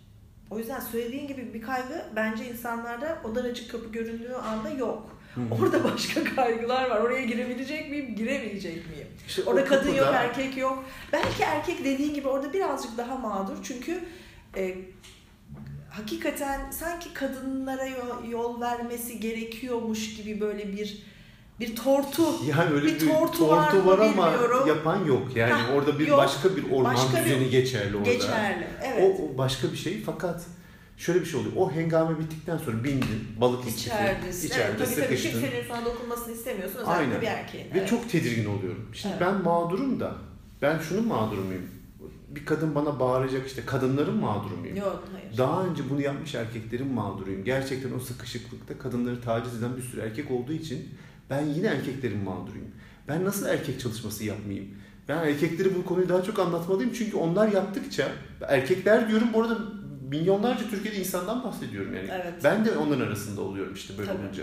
O 0.50 0.58
yüzden 0.58 0.80
söylediğin 0.80 1.28
gibi 1.28 1.54
bir 1.54 1.62
kaygı 1.62 2.04
bence 2.16 2.50
insanlarda 2.50 3.18
o 3.24 3.34
daracık 3.34 3.70
kapı 3.70 3.92
göründüğü 3.92 4.32
anda 4.32 4.70
yok. 4.70 5.18
Orada 5.60 5.84
başka 5.84 6.24
kaygılar 6.24 6.90
var. 6.90 7.00
Oraya 7.00 7.24
girebilecek 7.24 7.90
miyim, 7.90 8.14
giremeyecek 8.16 8.90
miyim? 8.90 9.06
İşte 9.26 9.42
orada 9.42 9.64
kadın 9.64 9.94
yok, 9.94 10.08
erkek 10.12 10.56
yok. 10.56 10.84
Belki 11.12 11.42
erkek 11.42 11.84
dediğin 11.84 12.14
gibi 12.14 12.28
orada 12.28 12.52
birazcık 12.52 12.98
daha 12.98 13.16
mağdur. 13.16 13.56
Çünkü 13.62 14.00
e, 14.56 14.76
hakikaten 15.90 16.70
sanki 16.70 17.14
kadınlara 17.14 17.86
yol, 17.86 18.24
yol 18.30 18.60
vermesi 18.60 19.20
gerekiyormuş 19.20 20.16
gibi 20.16 20.40
böyle 20.40 20.72
bir 20.72 21.02
bir 21.60 21.76
tortu 21.76 22.22
yani 22.46 22.74
öyle 22.74 22.86
bir, 22.86 23.00
bir 23.00 23.08
tortu, 23.08 23.38
tortu 23.38 23.50
var, 23.50 23.84
var 23.84 23.98
ama 23.98 24.32
bilmiyorum. 24.32 24.68
yapan 24.68 25.04
yok 25.04 25.36
yani 25.36 25.52
ha, 25.52 25.72
orada 25.74 25.98
bir 25.98 26.06
yok. 26.06 26.18
başka 26.18 26.56
bir 26.56 26.70
orman 26.70 26.94
başka 26.94 27.24
düzeni 27.24 27.40
bir, 27.40 27.50
geçerli 27.50 27.96
orada 27.96 28.12
geçerli 28.12 28.66
evet 28.82 29.20
o, 29.20 29.34
o 29.34 29.38
başka 29.38 29.72
bir 29.72 29.76
şey 29.76 30.02
fakat 30.02 30.42
şöyle 30.96 31.20
bir 31.20 31.26
şey 31.26 31.40
oluyor. 31.40 31.52
O 31.56 31.72
hengame 31.72 32.18
bittikten 32.18 32.58
sonra 32.58 32.84
bindin, 32.84 33.28
balık 33.40 33.68
içeride, 33.68 34.30
içeride 34.44 34.62
evet, 34.62 34.78
tabii, 34.78 34.86
sıkıştın. 34.86 35.30
Tabii 35.30 35.42
kimsenin 35.42 35.68
sana 35.68 35.84
dokunmasını 35.84 36.34
istemiyorsun 36.34 36.78
özellikle 36.78 37.04
Aynen. 37.04 37.20
bir 37.20 37.26
erkeğin. 37.26 37.64
Ve 37.64 37.78
evet. 37.78 37.88
çok 37.88 38.10
tedirgin 38.10 38.46
oluyorum. 38.46 38.88
Şimdi 38.92 39.14
evet. 39.18 39.26
ben 39.26 39.42
mağdurum 39.42 40.00
da, 40.00 40.14
ben 40.62 40.78
şunun 40.78 41.06
mağduru 41.06 41.40
muyum? 41.40 41.62
Bir 42.28 42.46
kadın 42.46 42.74
bana 42.74 43.00
bağıracak 43.00 43.46
işte 43.46 43.62
kadınların 43.66 44.16
mağduru 44.16 44.56
muyum? 44.56 44.76
Yok 44.76 45.04
hayır. 45.12 45.38
Daha 45.38 45.64
önce 45.64 45.82
bunu 45.90 46.00
yapmış 46.00 46.34
erkeklerin 46.34 46.92
mağduruyum. 46.92 47.44
Gerçekten 47.44 47.92
o 47.92 47.98
sıkışıklıkta 47.98 48.78
kadınları 48.78 49.20
taciz 49.20 49.58
eden 49.58 49.76
bir 49.76 49.82
sürü 49.82 50.00
erkek 50.00 50.30
olduğu 50.30 50.52
için 50.52 50.88
ben 51.30 51.46
yine 51.46 51.66
erkeklerin 51.66 52.24
mağduruyum. 52.24 52.68
Ben 53.08 53.24
nasıl 53.24 53.46
erkek 53.46 53.80
çalışması 53.80 54.24
yapmayayım? 54.24 54.68
Ben 55.08 55.16
erkekleri 55.16 55.74
bu 55.74 55.84
konuyu 55.84 56.08
daha 56.08 56.22
çok 56.22 56.38
anlatmalıyım 56.38 56.92
çünkü 56.92 57.16
onlar 57.16 57.48
yaptıkça 57.48 58.08
erkekler 58.40 59.08
diyorum 59.08 59.28
bu 59.32 59.42
arada 59.42 59.58
milyonlarca 60.10 60.68
Türkiye'de 60.70 60.98
insandan 60.98 61.44
bahsediyorum 61.44 61.94
yani. 61.94 62.08
Evet. 62.12 62.34
Ben 62.44 62.64
de 62.64 62.76
onların 62.76 63.06
arasında 63.06 63.40
oluyorum 63.40 63.74
işte 63.74 63.98
böyle 63.98 64.10
Tabii. 64.12 64.22
olunca. 64.22 64.42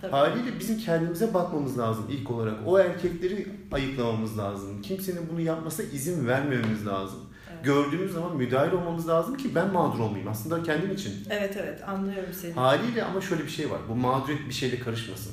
Tabii. 0.00 0.12
Haliyle 0.12 0.58
bizim 0.60 0.78
kendimize 0.78 1.34
bakmamız 1.34 1.78
lazım 1.78 2.04
ilk 2.10 2.30
olarak. 2.30 2.54
O 2.66 2.78
erkekleri 2.78 3.48
ayıklamamız 3.72 4.38
lazım. 4.38 4.82
Kimsenin 4.82 5.28
bunu 5.32 5.40
yapmasına 5.40 5.86
izin 5.86 6.26
vermememiz 6.26 6.86
lazım. 6.86 7.20
Evet. 7.52 7.64
Gördüğümüz 7.64 8.12
zaman 8.12 8.36
müdahil 8.36 8.72
olmamız 8.72 9.08
lazım 9.08 9.36
ki 9.36 9.54
ben 9.54 9.72
mağdur 9.72 9.98
olmayayım. 9.98 10.30
Aslında 10.30 10.62
kendim 10.62 10.92
için. 10.92 11.12
Evet 11.30 11.56
evet 11.62 11.88
anlıyorum 11.88 12.32
seni. 12.40 12.52
Haliyle 12.52 13.04
ama 13.04 13.20
şöyle 13.20 13.44
bir 13.44 13.50
şey 13.50 13.70
var. 13.70 13.80
Bu 13.88 13.94
mağduriyet 13.94 14.48
bir 14.48 14.54
şeyle 14.54 14.78
karışmasın. 14.78 15.32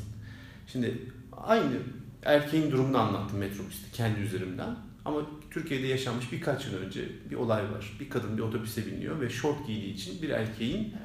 Şimdi 0.71 1.01
aynı 1.31 1.73
erkeğin 2.23 2.71
durumunu 2.71 2.97
anlattım 2.97 3.39
metrobüste 3.39 3.87
kendi 3.93 4.19
üzerimden. 4.19 4.75
Ama 5.05 5.21
Türkiye'de 5.51 5.87
yaşanmış 5.87 6.31
birkaç 6.31 6.65
yıl 6.65 6.73
önce 6.73 7.09
bir 7.29 7.35
olay 7.35 7.63
var. 7.63 7.97
Bir 7.99 8.09
kadın 8.09 8.37
bir 8.37 8.41
otobüse 8.41 8.85
biniyor 8.85 9.21
ve 9.21 9.29
şort 9.29 9.67
giydiği 9.67 9.93
için 9.93 10.21
bir 10.21 10.29
erkeğin 10.29 10.95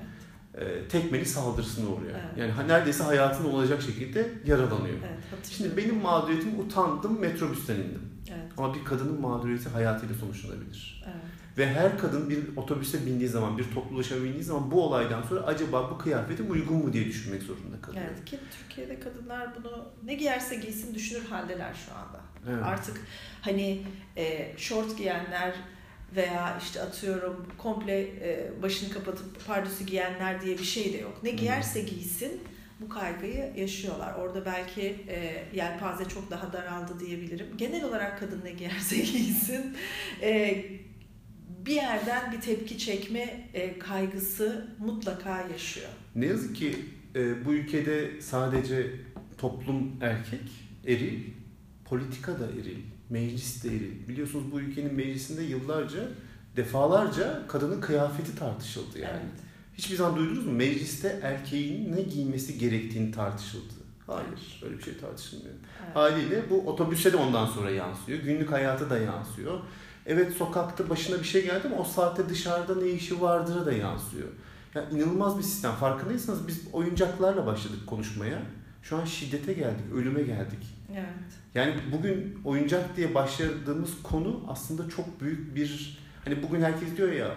evet. 0.55 0.85
e, 0.85 0.89
tekmeli 0.89 1.27
saldırısına 1.27 1.89
uğruyor. 1.89 2.15
Evet. 2.37 2.51
Yani 2.57 2.69
neredeyse 2.69 3.05
hayatında 3.05 3.49
olacak 3.49 3.83
şekilde 3.83 4.33
yaralanıyor. 4.47 4.97
Evet, 5.07 5.47
Şimdi 5.51 5.77
benim 5.77 5.97
mağduriyetim 5.97 6.61
utandım 6.61 7.21
metrobüsten 7.21 7.75
indim. 7.75 8.03
Evet. 8.29 8.53
Ama 8.57 8.75
bir 8.75 8.85
kadının 8.85 9.21
mağduriyeti 9.21 9.69
hayatıyla 9.69 10.15
sonuçlanabilir. 10.15 11.05
Evet. 11.07 11.36
Ve 11.59 11.67
her 11.67 11.99
kadın 11.99 12.31
bir 12.31 12.57
otobüse 12.57 13.07
bindiği 13.07 13.29
zaman, 13.29 13.59
bir 13.59 13.65
toplu 13.75 13.97
ulaşıma 13.97 14.25
bindiği 14.25 14.45
zaman 14.45 14.71
bu 14.71 14.83
olaydan 14.83 15.23
sonra 15.23 15.41
acaba 15.41 15.91
bu 15.91 15.99
kıyafetim 15.99 16.51
uygun 16.51 16.77
mu 16.77 16.93
diye 16.93 17.05
düşünmek 17.05 17.43
zorunda 17.43 17.81
kalıyor. 17.81 18.05
Evet 18.09 18.25
ki 18.25 18.39
Türkiye'de 18.59 19.01
kadınlar 19.01 19.49
bunu 19.57 19.89
ne 20.05 20.15
giyerse 20.15 20.57
giysin 20.57 20.95
düşünür 20.95 21.25
haldeler 21.25 21.75
şu 21.87 21.95
anda. 21.95 22.21
Evet. 22.51 22.65
Artık 22.65 23.01
hani 23.43 23.83
e, 24.17 24.53
şort 24.57 24.99
giyenler 24.99 25.55
veya 26.17 26.59
işte 26.63 26.83
atıyorum 26.83 27.47
komple 27.59 28.01
e, 28.01 28.51
başını 28.63 28.91
kapatıp 28.91 29.47
pardüsü 29.47 29.85
giyenler 29.85 30.41
diye 30.41 30.59
bir 30.59 30.65
şey 30.65 30.93
de 30.93 30.97
yok. 30.97 31.23
Ne 31.23 31.31
giyerse 31.31 31.81
giysin 31.81 32.41
bu 32.81 32.89
kaygıyı 32.89 33.53
yaşıyorlar. 33.57 34.15
Orada 34.15 34.45
belki 34.45 34.97
e, 35.09 35.45
yelpaze 35.55 36.05
çok 36.05 36.31
daha 36.31 36.53
daraldı 36.53 37.01
diyebilirim. 37.01 37.47
Genel 37.57 37.85
olarak 37.85 38.21
kadın 38.21 38.41
ne 38.45 38.53
giyerse 38.53 38.97
giysin 39.13 39.77
e, 40.23 40.65
bir 41.67 41.75
yerden 41.75 42.33
bir 42.33 42.41
tepki 42.41 42.79
çekme 42.79 43.49
e, 43.55 43.79
kaygısı 43.79 44.67
mutlaka 44.79 45.43
yaşıyor. 45.53 45.89
Ne 46.15 46.27
yazık 46.27 46.57
ki 46.57 46.77
e, 47.15 47.45
bu 47.45 47.55
ülkede 47.55 48.21
sadece 48.21 48.91
toplum 49.39 49.93
erkek, 50.01 50.51
eril, 50.87 51.21
politika 51.85 52.41
da 52.41 52.47
eril, 52.47 52.79
meclis 53.11 53.65
de 53.65 53.69
eril. 53.69 54.09
Biliyorsunuz 54.09 54.53
bu 54.53 54.61
ülkenin 54.61 54.95
meclisinde 54.95 55.43
yıllarca, 55.43 56.09
defalarca 56.57 57.47
kadının 57.49 57.81
kıyafeti 57.81 58.39
tartışıldı 58.39 58.99
yani. 58.99 59.13
Evet. 59.13 59.47
Hiçbir 59.75 59.97
zaman 59.97 60.17
duydunuz 60.17 60.47
mu? 60.47 60.53
Mecliste 60.53 61.21
erkeğin 61.23 61.97
ne 61.97 62.03
giymesi 62.03 62.59
gerektiğini 62.59 63.13
tartışıldı. 63.13 63.75
Hayır, 64.07 64.61
öyle 64.65 64.79
bir 64.79 64.83
şey 64.83 64.97
tartışılmıyor. 64.97 65.55
Evet. 65.85 65.97
Haliyle 65.97 66.51
bu 66.51 66.61
otobüse 66.71 67.13
de 67.13 67.17
ondan 67.17 67.47
sonra 67.47 67.71
yansıyor, 67.71 68.19
günlük 68.19 68.53
hayata 68.53 68.91
da 68.91 68.99
yansıyor. 68.99 69.61
Evet 70.07 70.33
sokakta 70.33 70.91
başına 70.91 71.19
bir 71.19 71.25
şey 71.25 71.45
geldi 71.45 71.63
ama 71.67 71.77
o 71.77 71.85
saatte 71.85 72.29
dışarıda 72.29 72.75
ne 72.75 72.89
işi 72.89 73.21
vardığına 73.21 73.67
da 73.67 73.73
yansıyor. 73.73 74.29
Yani 74.75 74.95
inanılmaz 74.95 75.39
bir 75.39 75.43
sistem. 75.43 75.73
Farkındaysanız 75.73 76.49
biz 76.49 76.61
oyuncaklarla 76.73 77.47
başladık 77.47 77.87
konuşmaya. 77.87 78.43
Şu 78.83 78.97
an 78.97 79.05
şiddete 79.05 79.53
geldik, 79.53 79.85
ölüme 79.95 80.23
geldik. 80.23 80.77
Evet. 80.93 81.07
Yani 81.55 81.75
bugün 81.93 82.39
oyuncak 82.45 82.97
diye 82.97 83.15
başladığımız 83.15 84.03
konu 84.03 84.45
aslında 84.49 84.89
çok 84.89 85.21
büyük 85.21 85.55
bir 85.57 85.99
hani 86.25 86.43
bugün 86.43 86.61
herkes 86.61 86.97
diyor 86.97 87.13
ya 87.13 87.35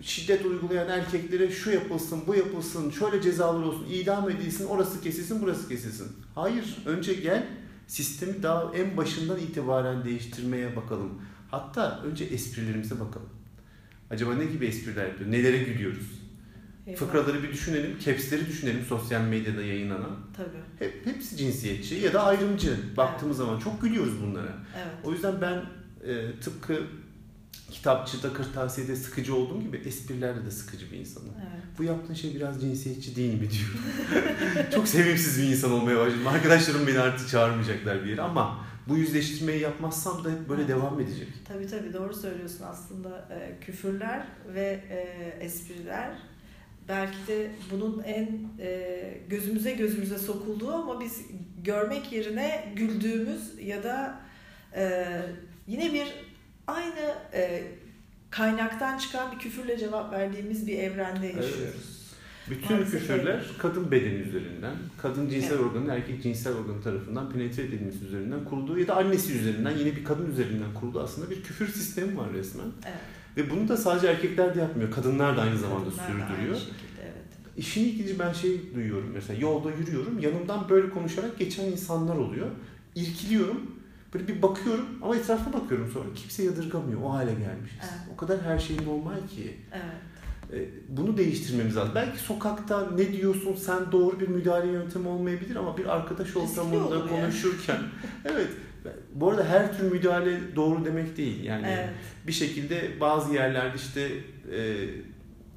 şiddet 0.00 0.46
uygulayan 0.46 0.88
erkeklere 0.88 1.50
şu 1.50 1.70
yapılsın, 1.70 2.20
bu 2.26 2.34
yapılsın, 2.34 2.90
şöyle 2.90 3.22
cezalar 3.22 3.62
olsun, 3.62 3.86
idam 3.90 4.30
edilsin, 4.30 4.66
orası 4.66 5.00
kesilsin, 5.00 5.42
burası 5.42 5.68
kesilsin. 5.68 6.12
Hayır, 6.34 6.76
önce 6.86 7.14
gel 7.14 7.46
sistemi 7.86 8.42
daha 8.42 8.74
en 8.74 8.96
başından 8.96 9.38
itibaren 9.38 10.04
değiştirmeye 10.04 10.76
bakalım. 10.76 11.22
Hatta 11.50 12.02
önce 12.04 12.24
esprilerimize 12.24 13.00
bakalım. 13.00 13.28
Acaba 14.10 14.34
ne 14.34 14.44
gibi 14.44 14.66
espriler 14.66 15.06
yapıyor? 15.06 15.30
Nelere 15.30 15.58
gülüyoruz? 15.58 16.06
Eyvallah. 16.86 17.00
Fıkraları 17.00 17.42
bir 17.42 17.52
düşünelim, 17.52 17.98
capsleri 17.98 18.46
düşünelim 18.46 18.84
sosyal 18.88 19.20
medyada 19.20 19.62
yayınlanan. 19.62 20.16
Tabii. 20.36 20.48
Hep, 20.78 21.06
hepsi 21.06 21.36
cinsiyetçi 21.36 21.94
ya 21.94 22.12
da 22.12 22.24
ayrımcı 22.24 22.76
baktığımız 22.96 23.40
evet. 23.40 23.46
zaman 23.46 23.60
çok 23.60 23.82
gülüyoruz 23.82 24.22
bunlara. 24.22 24.52
Evet. 24.76 24.94
O 25.04 25.12
yüzden 25.12 25.40
ben 25.40 25.64
e, 26.10 26.40
tıpkı 26.40 26.82
kitapçıda, 27.70 28.32
kırtasiyede 28.32 28.96
sıkıcı 28.96 29.34
olduğum 29.34 29.60
gibi 29.60 29.76
esprilerde 29.76 30.44
de 30.44 30.50
sıkıcı 30.50 30.92
bir 30.92 30.98
insanım. 30.98 31.30
Evet. 31.40 31.64
Bu 31.78 31.84
yaptığın 31.84 32.14
şey 32.14 32.34
biraz 32.34 32.60
cinsiyetçi 32.60 33.16
değil 33.16 33.34
mi 33.34 33.48
diyorum. 33.50 33.80
çok 34.74 34.88
sevimsiz 34.88 35.42
bir 35.42 35.48
insan 35.48 35.72
olmaya 35.72 35.98
başladım. 35.98 36.26
Arkadaşlarım 36.26 36.86
beni 36.86 36.98
artık 36.98 37.28
çağırmayacaklar 37.28 38.04
bir 38.04 38.10
yere 38.10 38.22
ama 38.22 38.64
bu 38.88 38.96
yüzleştirmeyi 38.96 39.60
yapmazsam 39.60 40.24
da 40.24 40.30
hep 40.30 40.48
böyle 40.48 40.68
devam 40.68 41.00
edecek. 41.00 41.28
Tabii 41.48 41.66
tabii 41.66 41.92
doğru 41.92 42.14
söylüyorsun 42.14 42.64
aslında. 42.64 43.28
E, 43.30 43.64
küfürler 43.64 44.26
ve 44.54 44.80
e, 44.90 45.44
espriler 45.44 46.10
belki 46.88 47.26
de 47.28 47.50
bunun 47.70 48.02
en 48.02 48.28
e, 48.60 49.20
gözümüze 49.28 49.72
gözümüze 49.72 50.18
sokulduğu 50.18 50.72
ama 50.72 51.00
biz 51.00 51.20
görmek 51.64 52.12
yerine 52.12 52.72
güldüğümüz 52.76 53.58
ya 53.62 53.82
da 53.82 54.20
e, 54.76 55.06
yine 55.66 55.92
bir 55.92 56.06
aynı 56.66 57.14
e, 57.32 57.62
kaynaktan 58.30 58.98
çıkan 58.98 59.32
bir 59.32 59.38
küfürle 59.38 59.78
cevap 59.78 60.12
verdiğimiz 60.12 60.66
bir 60.66 60.78
evrende 60.78 61.26
yaşıyoruz. 61.26 61.62
Evet. 61.62 61.95
Bütün 62.50 62.76
Maalesef 62.76 63.00
küfürler 63.00 63.34
öyle. 63.34 63.44
kadın 63.58 63.90
bedeni 63.90 64.14
üzerinden, 64.14 64.74
kadın 64.98 65.28
cinsel 65.28 65.50
evet. 65.50 65.60
organı, 65.60 65.92
erkek 65.92 66.22
cinsel 66.22 66.54
organı 66.54 66.82
tarafından 66.82 67.32
penetre 67.32 67.62
edilmesi 67.62 68.04
üzerinden 68.04 68.44
kurulduğu 68.44 68.78
ya 68.78 68.86
da 68.86 68.96
annesi 68.96 69.32
üzerinden, 69.32 69.76
yine 69.78 69.96
bir 69.96 70.04
kadın 70.04 70.30
üzerinden 70.30 70.74
kurulduğu 70.74 71.00
aslında 71.00 71.30
bir 71.30 71.42
küfür 71.42 71.68
sistemi 71.68 72.16
var 72.18 72.32
resmen. 72.32 72.66
Evet. 72.86 72.98
Ve 73.36 73.50
bunu 73.50 73.68
da 73.68 73.76
sadece 73.76 74.06
erkekler 74.06 74.54
de 74.54 74.60
yapmıyor, 74.60 74.90
kadınlar 74.90 75.36
da 75.36 75.42
aynı 75.42 75.58
zamanda 75.58 75.90
kadınlar 75.90 76.06
sürdürüyor. 76.06 76.54
Da 76.54 76.58
şekilde, 76.58 77.02
evet. 77.02 77.24
İşin 77.56 77.84
ilginci 77.84 78.18
ben 78.18 78.32
şey 78.32 78.74
duyuyorum 78.74 79.10
mesela 79.14 79.40
yolda 79.40 79.70
yürüyorum, 79.70 80.18
yanımdan 80.18 80.68
böyle 80.68 80.90
konuşarak 80.90 81.38
geçen 81.38 81.64
insanlar 81.64 82.16
oluyor. 82.16 82.46
İrkiliyorum, 82.94 83.70
böyle 84.14 84.28
bir 84.28 84.42
bakıyorum 84.42 84.86
ama 85.02 85.16
etrafa 85.16 85.52
bakıyorum 85.52 85.90
sonra 85.92 86.04
kimse 86.14 86.42
yadırgamıyor, 86.42 87.00
o 87.02 87.12
hale 87.12 87.34
gelmişiz. 87.34 87.78
Evet. 87.80 88.14
O 88.14 88.16
kadar 88.16 88.42
her 88.42 88.58
şey 88.58 88.76
normal 88.86 89.28
ki. 89.36 89.56
Evet. 89.72 90.05
E, 90.52 90.68
bunu 90.88 91.16
değiştirmemiz 91.16 91.76
lazım. 91.76 91.92
Belki 91.94 92.18
sokakta 92.18 92.90
ne 92.90 93.12
diyorsun 93.12 93.54
sen 93.54 93.92
doğru 93.92 94.20
bir 94.20 94.28
müdahale 94.28 94.72
yöntemi 94.72 95.08
olmayabilir 95.08 95.56
ama 95.56 95.76
bir 95.76 95.96
arkadaş 95.96 96.36
ortamında 96.36 97.06
konuşurken 97.06 97.78
evet 98.24 98.48
bu 99.14 99.30
arada 99.30 99.44
her 99.44 99.78
tür 99.78 99.92
müdahale 99.92 100.56
doğru 100.56 100.84
demek 100.84 101.16
değil. 101.16 101.44
Yani 101.44 101.66
evet. 101.66 101.88
bir 102.26 102.32
şekilde 102.32 103.00
bazı 103.00 103.34
yerlerde 103.34 103.76
işte 103.76 104.10
e, 104.56 104.88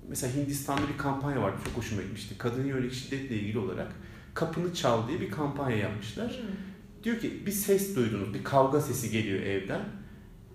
mesela 0.08 0.36
Hindistan'da 0.36 0.82
bir 0.94 0.98
kampanya 0.98 1.42
vardı 1.42 1.58
çok 1.66 1.78
hoşuma 1.78 2.02
gitmişti. 2.02 2.36
Kadın 2.38 2.66
yönelik 2.66 2.94
şiddetle 2.94 3.36
ilgili 3.36 3.60
olarak 3.60 3.92
kapını 4.34 4.74
çal 4.74 5.08
diye 5.08 5.22
bir 5.22 5.32
kampanya 5.32 5.78
yapmışlar. 5.78 6.28
Hmm. 6.28 7.04
Diyor 7.04 7.20
ki 7.20 7.46
bir 7.46 7.52
ses 7.52 7.96
duydunuz, 7.96 8.34
bir 8.34 8.44
kavga 8.44 8.82
sesi 8.82 9.12
geliyor 9.12 9.42
evden. 9.44 9.82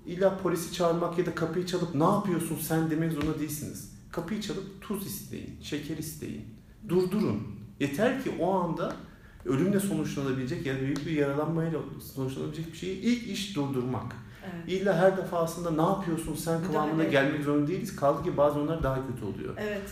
İlla 0.07 0.39
polisi 0.39 0.73
çağırmak 0.73 1.19
ya 1.19 1.27
da 1.27 1.35
kapıyı 1.35 1.67
çalıp 1.67 1.95
ne 1.95 2.05
yapıyorsun 2.05 2.59
sen 2.61 2.91
demek 2.91 3.13
zorunda 3.13 3.39
değilsiniz 3.39 3.94
Kapıyı 4.15 4.41
çalıp 4.41 4.81
tuz 4.81 5.07
isteyin, 5.07 5.59
şeker 5.63 5.99
isteyin. 5.99 6.45
Durdurun. 6.89 7.43
Yeter 7.81 8.25
ki 8.25 8.31
o 8.41 8.55
anda 8.55 8.97
ölümle 9.45 9.81
sonuçlanabilecek 9.81 10.67
ya 10.67 10.75
da 10.75 10.81
büyük 10.81 11.07
bir 11.07 11.11
yaralanmayla 11.13 11.81
sonuçlanabilecek 12.15 12.73
bir 12.73 12.77
şeyi 12.77 13.01
ilk 13.01 13.31
iş 13.31 13.57
durdurmak. 13.57 14.17
Evet. 14.45 14.73
İlla 14.73 14.97
her 14.97 15.17
defasında 15.17 15.71
ne 15.71 15.91
yapıyorsun 15.91 16.35
sen 16.35 16.65
kıvamına 16.65 17.05
gelmek 17.05 17.43
zorunda 17.43 17.69
değiliz. 17.69 17.97
Kaldı 17.97 18.23
ki 18.25 18.37
bazen 18.37 18.61
onlar 18.61 18.83
daha 18.83 19.07
kötü 19.07 19.25
oluyor. 19.25 19.55
Evet. 19.59 19.91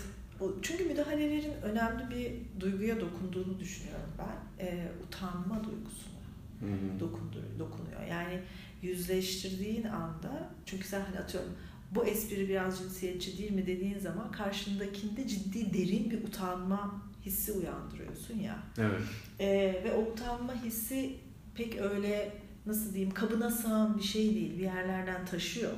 Çünkü 0.63 0.85
müdahalelerin 0.85 1.53
önemli 1.63 2.11
bir 2.11 2.61
duyguya 2.61 3.01
dokunduğunu 3.01 3.61
düşünüyorum 3.61 4.11
ben. 4.19 4.65
Ee, 4.67 4.89
utanma 5.07 5.65
duygusuna 5.65 6.23
hı 6.61 7.01
dokundur, 7.01 7.59
dokunuyor. 7.59 8.03
Yani 8.11 8.41
yüzleştirdiğin 8.83 9.85
anda 9.85 10.51
çünkü 10.67 10.89
sen 10.89 11.01
hani 11.01 11.19
atıyorum 11.19 11.53
bu 11.95 12.05
espri 12.05 12.49
biraz 12.49 12.79
cinsiyetçi 12.79 13.39
değil 13.39 13.51
mi 13.51 13.67
dediğin 13.67 13.99
zaman 13.99 14.33
karşındakinde 14.33 15.29
ciddi 15.29 15.75
derin 15.75 16.11
bir 16.11 16.25
utanma 16.25 17.03
hissi 17.25 17.53
uyandırıyorsun 17.53 18.39
ya. 18.39 18.59
Evet. 18.79 19.01
Ee, 19.41 19.83
ve 19.85 19.93
o 19.93 20.13
utanma 20.13 20.65
hissi 20.65 21.17
pek 21.55 21.81
öyle 21.81 22.33
nasıl 22.67 22.95
diyeyim 22.95 23.15
kabına 23.15 23.51
sığan 23.51 23.99
bir 23.99 24.03
şey 24.03 24.35
değil. 24.35 24.59
Bir 24.59 24.63
yerlerden 24.63 25.27
taşıyor. 25.27 25.73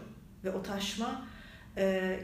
Ve 0.45 0.53
o 0.53 0.63
taşma 0.63 1.27
e, 1.77 2.21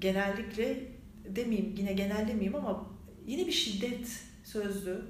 genellikle 0.00 0.82
demeyeyim 1.28 1.74
yine 1.76 1.92
genel 1.92 2.28
demeyeyim 2.28 2.54
ama 2.54 2.90
yine 3.26 3.46
bir 3.46 3.52
şiddet 3.52 4.22
sözlü 4.44 5.04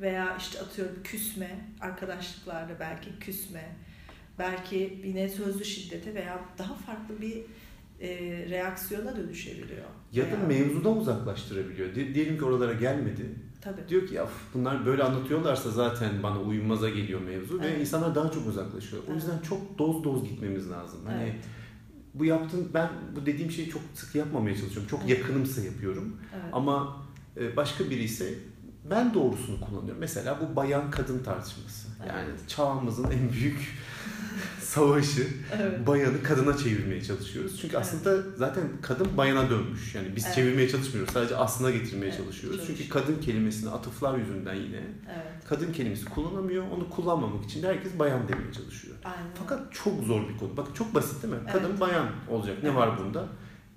veya 0.00 0.36
işte 0.36 0.60
atıyorum 0.60 1.02
küsme 1.04 1.50
arkadaşlıklarda 1.80 2.80
belki 2.80 3.18
küsme 3.18 3.76
belki 4.40 5.00
yine 5.04 5.28
sözlü 5.28 5.64
şiddete 5.64 6.14
veya 6.14 6.40
daha 6.58 6.74
farklı 6.74 7.20
bir 7.20 7.36
e, 8.00 8.08
reaksiyona 8.50 9.16
dönüşebiliyor. 9.16 9.86
Ya 10.12 10.24
veya... 10.24 10.32
da 10.32 10.46
mevzudan 10.46 10.96
uzaklaştırabiliyor. 10.96 11.94
Diyelim 11.94 12.38
ki 12.38 12.44
oralara 12.44 12.72
gelmedi. 12.72 13.34
Tabii. 13.60 13.88
Diyor 13.88 14.06
ki 14.06 14.14
ya 14.14 14.28
bunlar 14.54 14.86
böyle 14.86 15.02
anlatıyorlarsa 15.02 15.70
zaten 15.70 16.22
bana 16.22 16.40
uyumaza 16.40 16.88
geliyor 16.88 17.20
mevzu 17.20 17.60
evet. 17.62 17.76
ve 17.76 17.80
insanlar 17.80 18.14
daha 18.14 18.30
çok 18.30 18.46
uzaklaşıyor. 18.46 19.02
O 19.10 19.14
yüzden 19.14 19.38
çok 19.38 19.78
doz 19.78 20.04
doz 20.04 20.24
gitmemiz 20.28 20.70
lazım. 20.70 21.00
Hani 21.06 21.22
evet. 21.22 21.44
bu 22.14 22.24
yaptığım 22.24 22.70
ben 22.74 22.88
bu 23.16 23.26
dediğim 23.26 23.50
şeyi 23.50 23.70
çok 23.70 23.82
sık 23.94 24.14
yapmamaya 24.14 24.56
çalışıyorum. 24.56 24.88
Çok 24.90 25.00
evet. 25.00 25.18
yakınımsa 25.18 25.60
yapıyorum. 25.60 26.16
Evet. 26.34 26.44
Ama 26.52 27.02
e, 27.36 27.56
başka 27.56 27.90
biri 27.90 28.02
ise 28.02 28.34
ben 28.90 29.14
doğrusunu 29.14 29.60
kullanıyorum. 29.60 30.00
Mesela 30.00 30.38
bu 30.40 30.56
bayan 30.56 30.90
kadın 30.90 31.18
tartışması. 31.18 31.88
Yani 32.08 32.28
evet. 32.30 32.48
çağımızın 32.48 33.10
en 33.10 33.32
büyük 33.32 33.78
savaşı 34.60 35.26
evet. 35.56 35.86
bayanı 35.86 36.22
kadına 36.22 36.56
çevirmeye 36.56 37.02
çalışıyoruz. 37.02 37.60
Çünkü 37.60 37.76
evet. 37.76 37.86
aslında 37.86 38.22
zaten 38.36 38.64
kadın 38.82 39.16
bayana 39.16 39.50
dönmüş. 39.50 39.94
Yani 39.94 40.16
biz 40.16 40.24
evet. 40.26 40.34
çevirmeye 40.34 40.68
çalışmıyoruz. 40.68 41.12
Sadece 41.12 41.36
aslına 41.36 41.70
getirmeye 41.70 42.06
evet. 42.06 42.16
çalışıyoruz. 42.16 42.60
Çünkü 42.66 42.88
kadın 42.88 43.20
kelimesini 43.20 43.70
atıflar 43.70 44.18
yüzünden 44.18 44.54
yine 44.54 44.76
evet. 45.06 45.44
kadın 45.48 45.72
kelimesi 45.72 46.04
kullanamıyor. 46.04 46.64
Onu 46.70 46.90
kullanmamak 46.90 47.44
için 47.44 47.62
de 47.62 47.66
herkes 47.66 47.98
bayan 47.98 48.28
demeye 48.28 48.52
çalışıyor. 48.52 48.96
Aynen. 49.04 49.30
Fakat 49.38 49.72
çok 49.72 50.04
zor 50.04 50.28
bir 50.28 50.38
konu. 50.38 50.56
Bakın 50.56 50.72
çok 50.72 50.94
basit 50.94 51.22
değil 51.22 51.34
mi? 51.34 51.40
Evet. 51.42 51.52
Kadın 51.52 51.80
bayan 51.80 52.06
olacak. 52.28 52.62
Ne 52.62 52.68
evet. 52.68 52.78
var 52.78 52.98
bunda? 52.98 53.28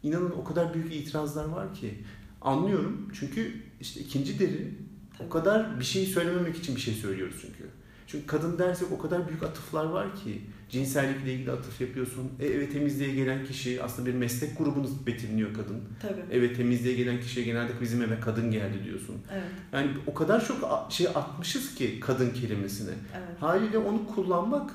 İnanın 0.03 0.31
o 0.31 0.43
kadar 0.43 0.73
büyük 0.73 0.95
itirazlar 0.95 1.45
var 1.45 1.73
ki. 1.73 2.03
Anlıyorum. 2.41 3.09
Çünkü 3.19 3.53
işte 3.79 3.99
ikinci 3.99 4.39
deri 4.39 4.73
o 5.19 5.29
kadar 5.29 5.79
bir 5.79 5.85
şey 5.85 6.05
söylememek 6.05 6.57
için 6.57 6.75
bir 6.75 6.81
şey 6.81 6.93
söylüyoruz 6.93 7.35
çünkü. 7.41 7.69
Çünkü 8.13 8.27
kadın 8.27 8.57
dersek 8.57 8.91
o 8.91 8.97
kadar 8.97 9.27
büyük 9.27 9.43
atıflar 9.43 9.85
var 9.85 10.15
ki 10.15 10.41
cinsellikle 10.69 11.33
ilgili 11.33 11.51
atıf 11.51 11.81
yapıyorsun. 11.81 12.31
E, 12.39 12.45
eve 12.45 12.69
temizliğe 12.69 13.15
gelen 13.15 13.45
kişi 13.45 13.83
aslında 13.83 14.09
bir 14.09 14.13
meslek 14.13 14.57
grubunu 14.57 14.87
betimliyor 15.05 15.53
kadın. 15.53 15.81
Tabii. 16.01 16.21
Eve 16.31 16.53
temizliğe 16.53 16.95
gelen 16.95 17.21
kişiye 17.21 17.45
genelde 17.45 17.71
bizim 17.81 18.01
eve 18.01 18.19
kadın 18.19 18.51
geldi 18.51 18.83
diyorsun. 18.83 19.15
Evet. 19.31 19.43
Yani 19.73 19.91
o 20.07 20.13
kadar 20.13 20.45
çok 20.45 20.87
şey 20.89 21.07
atmışız 21.07 21.75
ki 21.75 21.99
kadın 21.99 22.29
kelimesine. 22.29 22.91
Evet. 23.13 23.41
Haliyle 23.41 23.77
onu 23.77 24.07
kullanmak 24.07 24.71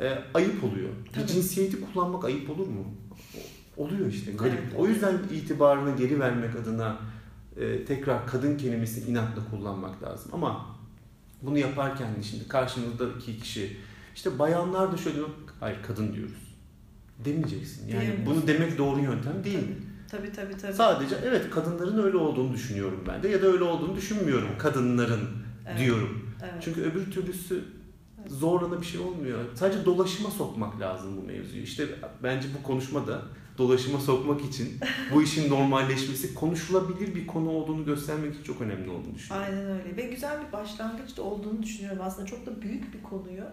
e, 0.00 0.18
ayıp 0.34 0.64
oluyor. 0.64 0.90
Tabii. 1.12 1.22
Bir 1.22 1.28
cinsiyeti 1.28 1.76
kullanmak 1.80 2.24
ayıp 2.24 2.50
olur 2.50 2.66
mu? 2.66 2.84
Oluyor 3.76 4.06
işte 4.06 4.32
garip. 4.32 4.58
Evet, 4.62 4.72
o 4.76 4.86
yüzden 4.86 5.18
itibarını 5.32 5.96
geri 5.96 6.20
vermek 6.20 6.56
adına 6.56 6.96
e, 7.56 7.84
tekrar 7.84 8.26
kadın 8.26 8.56
kelimesini 8.56 9.10
inatla 9.10 9.42
kullanmak 9.50 10.02
lazım. 10.02 10.30
Ama 10.34 10.73
bunu 11.46 11.58
yaparken 11.58 12.08
şimdi 12.22 12.48
karşımızdaki 12.48 13.38
kişi 13.40 13.76
işte 14.14 14.38
bayanlar 14.38 14.92
da 14.92 14.96
şöyle 14.96 15.18
hayır 15.60 15.78
kadın 15.86 16.12
diyoruz. 16.12 16.54
Demeyeceksin. 17.24 17.88
Yani 17.88 18.00
Diyemiyorsun. 18.00 18.26
bunu 18.26 18.46
demek 18.46 18.78
doğru 18.78 19.00
yöntem 19.00 19.44
değil. 19.44 19.66
Tabii 20.10 20.32
tabii 20.32 20.56
tabii. 20.56 20.72
Sadece 20.72 21.16
evet 21.24 21.50
kadınların 21.50 22.02
öyle 22.02 22.16
olduğunu 22.16 22.52
düşünüyorum 22.52 23.04
ben 23.08 23.22
de 23.22 23.28
ya 23.28 23.42
da 23.42 23.46
öyle 23.46 23.64
olduğunu 23.64 23.96
düşünmüyorum 23.96 24.48
kadınların 24.58 25.28
evet. 25.68 25.78
diyorum. 25.78 26.30
Evet. 26.42 26.54
Çünkü 26.60 26.82
öbür 26.82 27.10
türlüsü 27.10 27.64
zorlana 28.28 28.80
bir 28.80 28.86
şey 28.86 29.00
olmuyor. 29.00 29.38
Sadece 29.54 29.84
dolaşıma 29.84 30.30
sokmak 30.30 30.80
lazım 30.80 31.16
bu 31.16 31.22
mevzuyu. 31.22 31.62
İşte 31.62 31.86
bence 32.22 32.48
bu 32.58 32.62
konuşmada 32.62 33.22
dolaşıma 33.58 33.98
sokmak 33.98 34.44
için 34.44 34.80
bu 35.14 35.22
işin 35.22 35.50
normalleşmesi 35.50 36.34
konuşulabilir 36.34 37.14
bir 37.14 37.26
konu 37.26 37.50
olduğunu 37.50 37.84
göstermek 37.84 38.34
için 38.34 38.42
çok 38.42 38.60
önemli 38.60 38.90
olduğunu 38.90 39.14
düşünüyorum. 39.14 39.48
Aynen 39.50 39.70
öyle 39.70 39.96
ve 39.96 40.02
güzel 40.02 40.46
bir 40.46 40.52
başlangıç 40.52 41.16
da 41.16 41.22
olduğunu 41.22 41.62
düşünüyorum. 41.62 42.02
Aslında 42.02 42.26
çok 42.26 42.46
da 42.46 42.62
büyük 42.62 42.94
bir 42.94 43.02
konuyu 43.02 43.44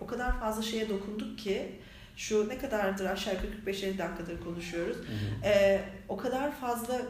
o 0.00 0.06
kadar 0.06 0.40
fazla 0.40 0.62
şeye 0.62 0.88
dokunduk 0.88 1.38
ki 1.38 1.72
şu 2.16 2.48
ne 2.48 2.58
kadardır 2.58 3.04
aşağı 3.04 3.34
yukarı 3.34 3.76
45-50 3.76 3.98
dakikadır 3.98 4.40
konuşuyoruz. 4.40 4.96
Hı 4.96 5.00
hı. 5.00 5.44
Ee, 5.44 5.80
o 6.08 6.16
kadar 6.16 6.56
fazla 6.56 7.02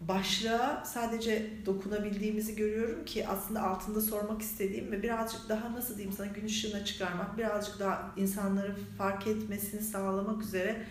başlığa 0.00 0.84
sadece 0.84 1.50
dokunabildiğimizi 1.66 2.56
görüyorum 2.56 3.04
ki 3.04 3.28
aslında 3.28 3.62
altında 3.62 4.00
sormak 4.00 4.42
istediğim 4.42 4.92
ve 4.92 5.02
birazcık 5.02 5.48
daha 5.48 5.72
nasıl 5.72 5.96
diyeyim 5.96 6.16
sana 6.16 6.26
gün 6.26 6.46
ışığına 6.46 6.84
çıkarmak, 6.84 7.38
birazcık 7.38 7.80
daha 7.80 8.12
insanları 8.16 8.76
fark 8.98 9.26
etmesini 9.26 9.80
sağlamak 9.80 10.42
üzere 10.42 10.82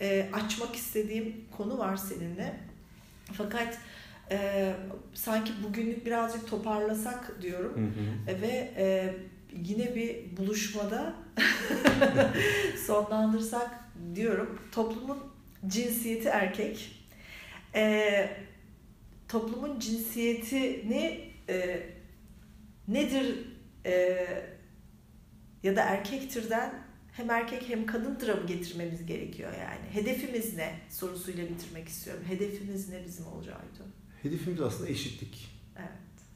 e, 0.00 0.30
açmak 0.32 0.76
istediğim 0.76 1.34
konu 1.56 1.78
var 1.78 1.96
seninle. 1.96 2.60
Fakat 3.32 3.78
e, 4.30 4.72
sanki 5.14 5.52
bugünlük 5.62 6.06
birazcık 6.06 6.48
toparlasak 6.48 7.42
diyorum 7.42 7.74
hı 7.76 8.32
hı. 8.32 8.42
ve 8.42 8.72
e, 8.76 9.14
yine 9.64 9.94
bir 9.94 10.36
buluşmada 10.36 11.14
sonlandırsak 12.86 13.70
diyorum. 14.14 14.58
Toplumun 14.72 15.18
cinsiyeti 15.66 16.28
erkek. 16.28 17.06
E, 17.74 18.30
toplumun 19.28 19.78
cinsiyetini 19.78 21.30
e, 21.48 21.86
nedir 22.88 23.48
e, 23.86 24.26
ya 25.62 25.76
da 25.76 25.82
erkektirden 25.82 26.83
hem 27.16 27.30
erkek 27.30 27.68
hem 27.68 27.86
kadındıra 27.86 28.34
mı 28.34 28.46
getirmemiz 28.46 29.06
gerekiyor 29.06 29.52
yani? 29.52 29.90
Hedefimiz 29.92 30.56
ne 30.56 30.80
sorusuyla 30.90 31.48
bitirmek 31.48 31.88
istiyorum. 31.88 32.22
Hedefimiz 32.28 32.88
ne 32.88 33.04
bizim 33.04 33.26
olacağı? 33.26 33.58
Hedefimiz 34.22 34.60
aslında 34.60 34.90
eşitlik. 34.90 35.50
Evet. 35.76 35.88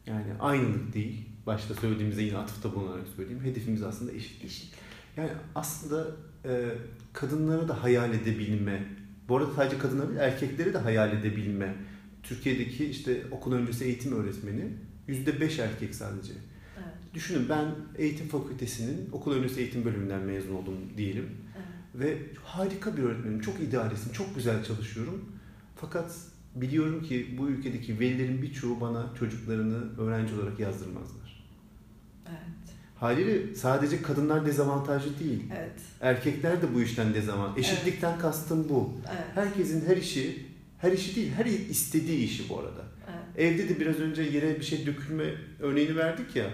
Yani 0.07 0.35
aynılık 0.41 0.95
değil. 0.95 1.29
Başta 1.47 1.75
söylediğimizde 1.75 2.23
yine 2.23 2.39
atıfta 2.39 2.75
bulunarak 2.75 3.09
söyleyeyim. 3.17 3.45
Hedefimiz 3.45 3.83
aslında 3.83 4.13
eşitlik. 4.13 4.45
Eşitlik. 4.45 4.79
Yani 5.17 5.31
aslında 5.55 6.07
e, 6.45 6.69
kadınları 7.13 7.69
da 7.69 7.83
hayal 7.83 8.15
edebilme, 8.15 8.85
bu 9.29 9.37
arada 9.37 9.55
sadece 9.55 9.79
kadınları 9.79 10.09
değil, 10.09 10.21
erkekleri 10.21 10.75
de 10.75 10.79
hayal 10.79 11.13
edebilme. 11.13 11.75
Türkiye'deki 12.23 12.85
işte 12.85 13.23
okul 13.31 13.53
öncesi 13.53 13.85
eğitim 13.85 14.13
öğretmeni 14.13 14.69
yüzde 15.09 15.41
beş 15.41 15.59
erkek 15.59 15.95
sadece. 15.95 16.33
Düşünün 17.15 17.49
ben 17.49 17.67
eğitim 17.97 18.29
fakültesinin 18.29 19.09
okul 19.13 19.33
öncesi 19.33 19.61
eğitim 19.61 19.85
bölümünden 19.85 20.21
mezun 20.21 20.55
oldum 20.55 20.75
diyelim. 20.97 21.31
Evet. 21.57 21.67
Ve 21.95 22.19
harika 22.45 22.97
bir 22.97 23.03
öğretmenim, 23.03 23.41
çok 23.41 23.61
idealistim, 23.61 24.13
çok 24.13 24.35
güzel 24.35 24.65
çalışıyorum. 24.65 25.25
Fakat 25.77 26.17
biliyorum 26.55 27.03
ki 27.03 27.35
bu 27.39 27.49
ülkedeki 27.49 28.01
velilerin 28.01 28.43
birçoğu 28.43 28.81
bana 28.81 29.15
çocuklarını 29.19 30.01
öğrenci 30.01 30.35
olarak 30.35 30.61
yazdırmazlar. 30.61 31.45
Evet. 32.29 32.39
Haliyle 32.97 33.55
sadece 33.55 34.03
kadınlar 34.03 34.47
dezavantajlı 34.47 35.19
değil. 35.19 35.43
Evet. 35.59 35.81
Erkekler 36.01 36.63
de 36.63 36.75
bu 36.75 36.83
işten 36.83 37.15
dezavantajlı. 37.15 37.61
Eşitlikten 37.61 38.11
evet. 38.11 38.23
kastım 38.23 38.69
bu. 38.69 38.93
Evet. 39.09 39.25
Herkesin 39.35 39.87
her 39.87 39.97
işi, 39.97 40.47
her 40.79 40.93
işi 40.93 41.17
değil, 41.17 41.33
her 41.37 41.47
istediği 41.47 42.25
işi 42.25 42.49
bu 42.49 42.59
arada. 42.59 42.85
Evet. 43.09 43.53
Evde 43.53 43.69
de 43.69 43.81
biraz 43.81 44.01
önce 44.01 44.23
yere 44.23 44.57
bir 44.57 44.65
şey 44.65 44.87
dökülme 44.87 45.35
örneğini 45.61 45.97
verdik 45.97 46.37
ya. 46.37 46.51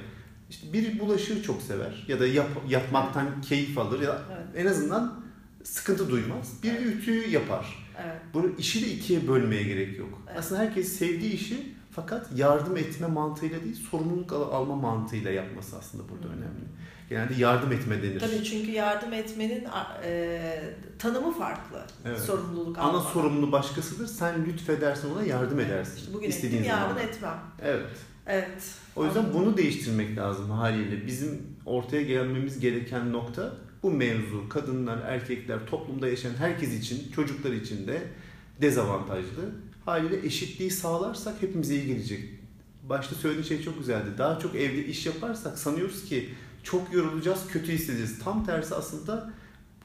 İşte 0.55 0.73
biri 0.73 1.01
bulaşığı 1.01 1.43
çok 1.43 1.63
sever 1.63 2.05
ya 2.09 2.21
da 2.21 2.27
yap, 2.27 2.49
yapmaktan 2.69 3.43
keyif 3.43 3.79
alır 3.79 4.01
ya 4.01 4.23
evet. 4.33 4.67
en 4.67 4.71
azından 4.71 5.21
sıkıntı 5.65 6.11
duymaz. 6.11 6.63
Biri 6.63 6.77
evet. 6.83 6.97
ütüyü 6.97 7.31
yapar. 7.31 7.87
Evet. 8.05 8.21
Bu 8.35 8.55
işi 8.59 8.87
de 8.87 8.91
ikiye 8.91 9.29
bölmeye 9.29 9.63
gerek 9.63 9.99
yok. 9.99 10.23
Evet. 10.29 10.39
Aslında 10.39 10.61
herkes 10.61 10.99
sevdiği 10.99 11.33
işi 11.33 11.75
fakat 11.91 12.27
yardım 12.37 12.77
etme 12.77 13.07
mantığıyla 13.07 13.65
değil, 13.65 13.89
sorumluluk 13.91 14.33
alma 14.33 14.77
mantığıyla 14.77 15.31
yapması 15.31 15.77
aslında 15.79 16.09
burada 16.09 16.25
hmm. 16.25 16.33
önemli. 16.33 16.65
Genelde 17.09 17.35
yardım 17.35 17.73
etme 17.73 18.03
denir. 18.03 18.21
Tabii 18.21 18.45
çünkü 18.45 18.71
yardım 18.71 19.13
etmenin 19.13 19.67
e, 20.05 20.41
tanımı 20.99 21.33
farklı. 21.33 21.87
Evet. 22.05 22.21
Sorumluluk 22.21 22.79
alma. 22.79 22.91
Ana 22.91 23.01
sorumlu 23.01 23.53
başkasıdır. 23.53 24.07
Sen 24.07 24.45
lütfedersin 24.45 25.15
ona 25.15 25.23
yardım 25.23 25.61
edersin. 25.61 25.97
İşte 25.97 26.15
bugün 26.15 26.29
İstediğin 26.29 26.63
ettim, 26.63 26.71
yarın 26.71 26.97
etmem. 26.97 27.39
Evet. 27.63 27.91
Evet. 28.27 28.75
O 28.97 29.05
yüzden 29.05 29.21
Anladım. 29.21 29.41
bunu 29.41 29.57
değiştirmek 29.57 30.17
lazım 30.17 30.51
haliyle. 30.51 31.07
Bizim 31.07 31.43
ortaya 31.67 32.03
gelmemiz 32.03 32.61
gereken 32.61 33.13
nokta 33.13 33.53
bu 33.83 33.91
mevzu. 33.91 34.49
Kadınlar, 34.49 34.99
erkekler, 34.99 35.67
toplumda 35.67 36.09
yaşayan 36.09 36.35
herkes 36.35 36.75
için, 36.81 37.13
çocuklar 37.13 37.53
için 37.53 37.87
de 37.87 38.03
dezavantajlı. 38.61 39.51
Haliyle 39.85 40.27
eşitliği 40.27 40.71
sağlarsak 40.71 41.43
hepimize 41.43 41.75
iyi 41.75 41.87
gelecek. 41.87 42.21
Başta 42.89 43.15
söylediğin 43.15 43.47
şey 43.47 43.63
çok 43.63 43.79
güzeldi. 43.79 44.09
Daha 44.19 44.39
çok 44.39 44.55
evde 44.55 44.87
iş 44.87 45.07
yaparsak 45.07 45.59
sanıyoruz 45.59 46.05
ki 46.05 46.29
çok 46.63 46.93
yorulacağız, 46.95 47.47
kötü 47.49 47.73
hissedeceğiz. 47.73 48.19
Tam 48.19 48.47
tersi 48.47 48.75
aslında 48.75 49.33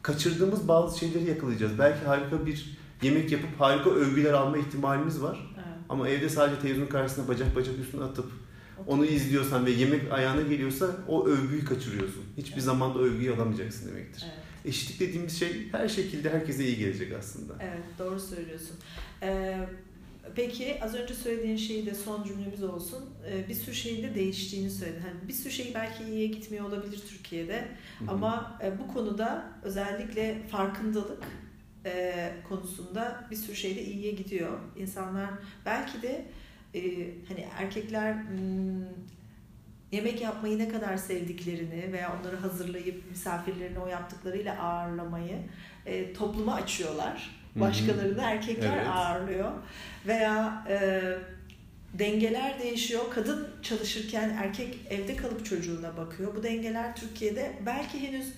kaçırdığımız 0.01 0.67
bazı 0.67 0.99
şeyleri 0.99 1.29
yakalayacağız. 1.29 1.79
Belki 1.79 2.05
harika 2.05 2.45
bir 2.45 2.77
yemek 3.01 3.31
yapıp 3.31 3.59
harika 3.59 3.89
övgüler 3.89 4.33
alma 4.33 4.57
ihtimalimiz 4.57 5.21
var. 5.21 5.51
Evet. 5.55 5.68
Ama 5.89 6.09
evde 6.09 6.29
sadece 6.29 6.61
televizyonun 6.61 6.89
karşısına 6.89 7.27
bacak 7.27 7.55
bacak 7.55 7.79
üstüne 7.79 8.03
atıp 8.03 8.31
onu 8.87 9.05
izliyorsan 9.05 9.65
ve 9.65 9.71
yemek 9.71 10.11
ayağına 10.11 10.41
geliyorsa 10.41 10.95
o 11.07 11.27
övgüyü 11.27 11.65
kaçırıyorsun. 11.65 12.23
Hiçbir 12.37 12.53
evet. 12.53 12.63
zaman 12.63 12.95
da 12.95 12.99
övgüyü 12.99 13.33
alamayacaksın 13.33 13.89
demektir. 13.89 14.23
Evet. 14.25 14.45
Eşitlik 14.65 14.99
dediğimiz 14.99 15.39
şey 15.39 15.69
her 15.71 15.89
şekilde 15.89 16.29
herkese 16.29 16.65
iyi 16.65 16.77
gelecek 16.77 17.13
aslında. 17.19 17.53
Evet 17.59 17.83
doğru 17.99 18.19
söylüyorsun. 18.19 18.75
Ee, 19.21 19.59
peki 20.35 20.77
az 20.83 20.95
önce 20.95 21.13
söylediğin 21.13 21.57
şeyi 21.57 21.85
de 21.85 21.95
son 21.95 22.23
cümlemiz 22.23 22.63
olsun. 22.63 23.05
Ee, 23.29 23.49
bir 23.49 23.53
sürü 23.53 23.75
şeyin 23.75 24.03
de 24.03 24.15
değiştiğini 24.15 24.69
söyledin. 24.69 25.01
Hani 25.01 25.27
bir 25.27 25.33
sürü 25.33 25.51
şey 25.51 25.71
belki 25.75 26.03
iyiye 26.03 26.27
gitmiyor 26.27 26.65
olabilir 26.65 27.01
Türkiye'de. 27.09 27.67
Hı-hı. 27.99 28.11
Ama 28.11 28.59
e, 28.63 28.79
bu 28.79 28.93
konuda 28.93 29.51
özellikle 29.63 30.41
farkındalık 30.51 31.23
e, 31.85 32.31
konusunda 32.49 33.27
bir 33.31 33.35
sürü 33.35 33.55
şeyde 33.55 33.83
iyiye 33.83 34.11
gidiyor. 34.11 34.59
İnsanlar 34.77 35.29
belki 35.65 36.01
de 36.01 36.25
e, 36.75 36.81
hani 37.27 37.47
erkekler 37.59 38.13
hmm, 38.13 38.83
yemek 39.91 40.21
yapmayı 40.21 40.59
ne 40.59 40.69
kadar 40.69 40.97
sevdiklerini 40.97 41.93
veya 41.93 42.19
onları 42.21 42.35
hazırlayıp 42.35 43.09
misafirlerini 43.09 43.79
o 43.79 43.87
yaptıklarıyla 43.87 44.59
ağırlamayı 44.59 45.37
e, 45.85 46.13
topluma 46.13 46.53
açıyorlar. 46.53 47.39
Başkalarını 47.55 48.21
erkekler 48.21 48.77
evet. 48.77 48.87
ağırlıyor 48.87 49.51
veya 50.07 50.65
e, 50.69 51.01
dengeler 51.93 52.59
değişiyor. 52.59 53.01
Kadın 53.13 53.49
çalışırken 53.61 54.29
erkek 54.29 54.77
evde 54.89 55.15
kalıp 55.15 55.45
çocuğuna 55.45 55.97
bakıyor. 55.97 56.35
Bu 56.35 56.43
dengeler 56.43 56.95
Türkiye'de 56.95 57.53
belki 57.65 58.07
henüz 58.07 58.33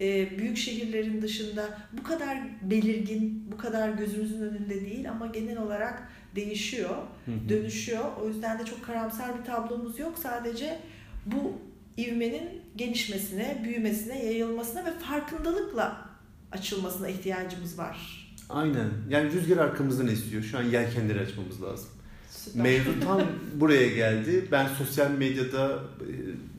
e, 0.00 0.38
büyük 0.38 0.56
şehirlerin 0.56 1.22
dışında 1.22 1.78
bu 1.92 2.02
kadar 2.02 2.38
belirgin, 2.62 3.46
bu 3.52 3.56
kadar 3.56 3.88
gözümüzün 3.88 4.40
önünde 4.40 4.80
değil 4.80 5.10
ama 5.10 5.26
genel 5.26 5.58
olarak 5.58 6.08
değişiyor, 6.36 6.96
hı 7.26 7.32
hı. 7.32 7.48
dönüşüyor. 7.48 8.04
O 8.22 8.28
yüzden 8.28 8.58
de 8.58 8.64
çok 8.64 8.84
karamsar 8.84 9.38
bir 9.38 9.44
tablomuz 9.44 9.98
yok. 9.98 10.18
Sadece 10.18 10.78
bu 11.26 11.52
ivmenin 11.98 12.62
gelişmesine, 12.76 13.60
büyümesine, 13.64 14.24
yayılmasına 14.24 14.84
ve 14.84 14.98
farkındalıkla 14.98 16.08
açılmasına 16.52 17.08
ihtiyacımız 17.08 17.78
var. 17.78 18.24
Aynen. 18.48 18.90
Yani 19.08 19.32
rüzgar 19.32 19.56
arkamızdan 19.56 20.06
esiyor. 20.06 20.42
Şu 20.42 20.58
an 20.58 20.62
yelkenleri 20.62 21.20
açmamız 21.20 21.62
lazım. 21.62 21.88
Süper. 22.30 22.62
Mevzu 22.62 23.00
tam 23.00 23.22
buraya 23.54 23.88
geldi. 23.88 24.48
Ben 24.52 24.68
sosyal 24.68 25.10
medyada 25.10 25.82
e, 26.00 26.12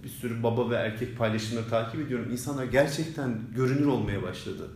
bir 0.06 0.10
sürü 0.10 0.44
baba 0.44 0.70
ve 0.70 0.76
erkek 0.76 1.18
paylaşımları 1.18 1.70
takip 1.70 2.02
ediyorum. 2.02 2.32
İnsanlar 2.32 2.66
gerçekten 2.66 3.40
görünür 3.56 3.86
olmaya 3.86 4.24
başladı. 4.24 4.70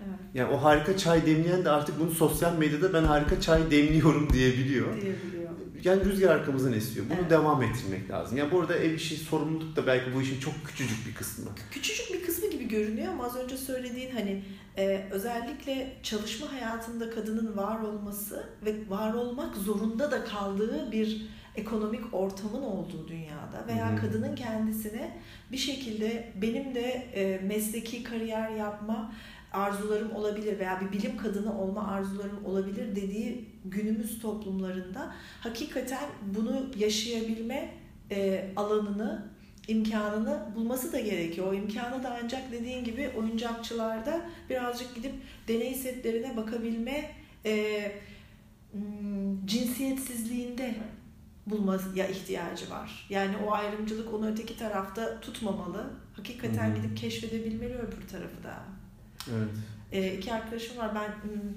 Evet. 0.00 0.18
Yani 0.34 0.54
o 0.54 0.62
harika 0.62 0.96
çay 0.96 1.26
demleyen 1.26 1.64
de 1.64 1.70
artık 1.70 2.00
bunu 2.00 2.10
sosyal 2.10 2.58
medyada 2.58 2.92
ben 2.92 3.04
harika 3.04 3.40
çay 3.40 3.70
demliyorum 3.70 4.32
diyebiliyor. 4.32 4.86
Diyebiliyor. 4.94 5.42
Yani 5.84 6.04
rüzgar 6.04 6.34
arkamızdan 6.34 6.72
esiyor. 6.72 7.06
Bunu 7.10 7.18
evet. 7.20 7.30
devam 7.30 7.62
ettirmek 7.62 8.10
lazım. 8.10 8.36
Yani 8.36 8.52
burada 8.52 8.76
ev 8.76 8.94
işi 8.94 9.16
sorumluluk 9.16 9.76
da 9.76 9.86
belki 9.86 10.14
bu 10.14 10.22
işin 10.22 10.40
çok 10.40 10.54
küçücük 10.64 11.06
bir 11.06 11.14
kısmı. 11.14 11.50
Küçücük 11.70 12.12
bir 12.12 12.26
kısmı 12.26 12.50
gibi 12.50 12.68
görünüyor 12.68 13.12
ama 13.12 13.24
az 13.24 13.36
önce 13.36 13.56
söylediğin 13.56 14.10
hani 14.10 14.44
e, 14.78 15.06
özellikle 15.10 15.96
çalışma 16.02 16.52
hayatında 16.52 17.10
kadının 17.10 17.56
var 17.56 17.80
olması 17.80 18.46
ve 18.64 18.74
var 18.88 19.14
olmak 19.14 19.56
zorunda 19.56 20.10
da 20.10 20.24
kaldığı 20.24 20.92
bir 20.92 21.26
ekonomik 21.56 22.14
ortamın 22.14 22.62
olduğu 22.62 23.08
dünyada 23.08 23.66
veya 23.68 23.90
hmm. 23.90 23.96
kadının 23.96 24.34
kendisine 24.34 25.16
bir 25.52 25.56
şekilde 25.56 26.32
benim 26.42 26.74
de 26.74 27.06
e, 27.14 27.40
mesleki 27.46 28.02
kariyer 28.02 28.50
yapma 28.50 29.12
arzularım 29.52 30.12
olabilir 30.16 30.58
veya 30.58 30.80
bir 30.80 30.98
bilim 30.98 31.16
kadını 31.16 31.60
olma 31.60 31.88
arzularım 31.88 32.44
olabilir 32.44 32.96
dediği 32.96 33.48
günümüz 33.64 34.18
toplumlarında 34.20 35.14
hakikaten 35.40 36.04
bunu 36.34 36.66
yaşayabilme 36.78 37.74
e, 38.10 38.48
alanını, 38.56 39.32
imkanını 39.68 40.46
bulması 40.56 40.92
da 40.92 41.00
gerekiyor. 41.00 41.46
O 41.52 41.54
imkanı 41.54 42.02
da 42.02 42.18
ancak 42.24 42.52
dediğin 42.52 42.84
gibi 42.84 43.10
oyuncakçılarda 43.18 44.20
birazcık 44.50 44.94
gidip 44.94 45.14
deney 45.48 45.74
setlerine 45.74 46.36
bakabilme 46.36 47.10
e, 47.46 47.92
cinsiyetsizliğinde 49.46 50.74
bulmaya 51.46 52.08
ihtiyacı 52.08 52.70
var. 52.70 53.06
Yani 53.10 53.36
o 53.46 53.52
ayrımcılık 53.52 54.14
onu 54.14 54.30
öteki 54.30 54.58
tarafta 54.58 55.20
tutmamalı. 55.20 55.90
Hakikaten 56.16 56.68
Hı-hı. 56.68 56.76
gidip 56.76 56.96
keşfedebilmeli 56.96 57.74
öbür 57.74 58.08
tarafı 58.08 58.42
da. 58.42 58.58
Evet. 59.30 59.48
E, 59.92 60.14
iki 60.14 60.32
arkadaşım 60.32 60.78
var. 60.78 60.94
Ben 60.94 61.08
hmm, 61.08 61.52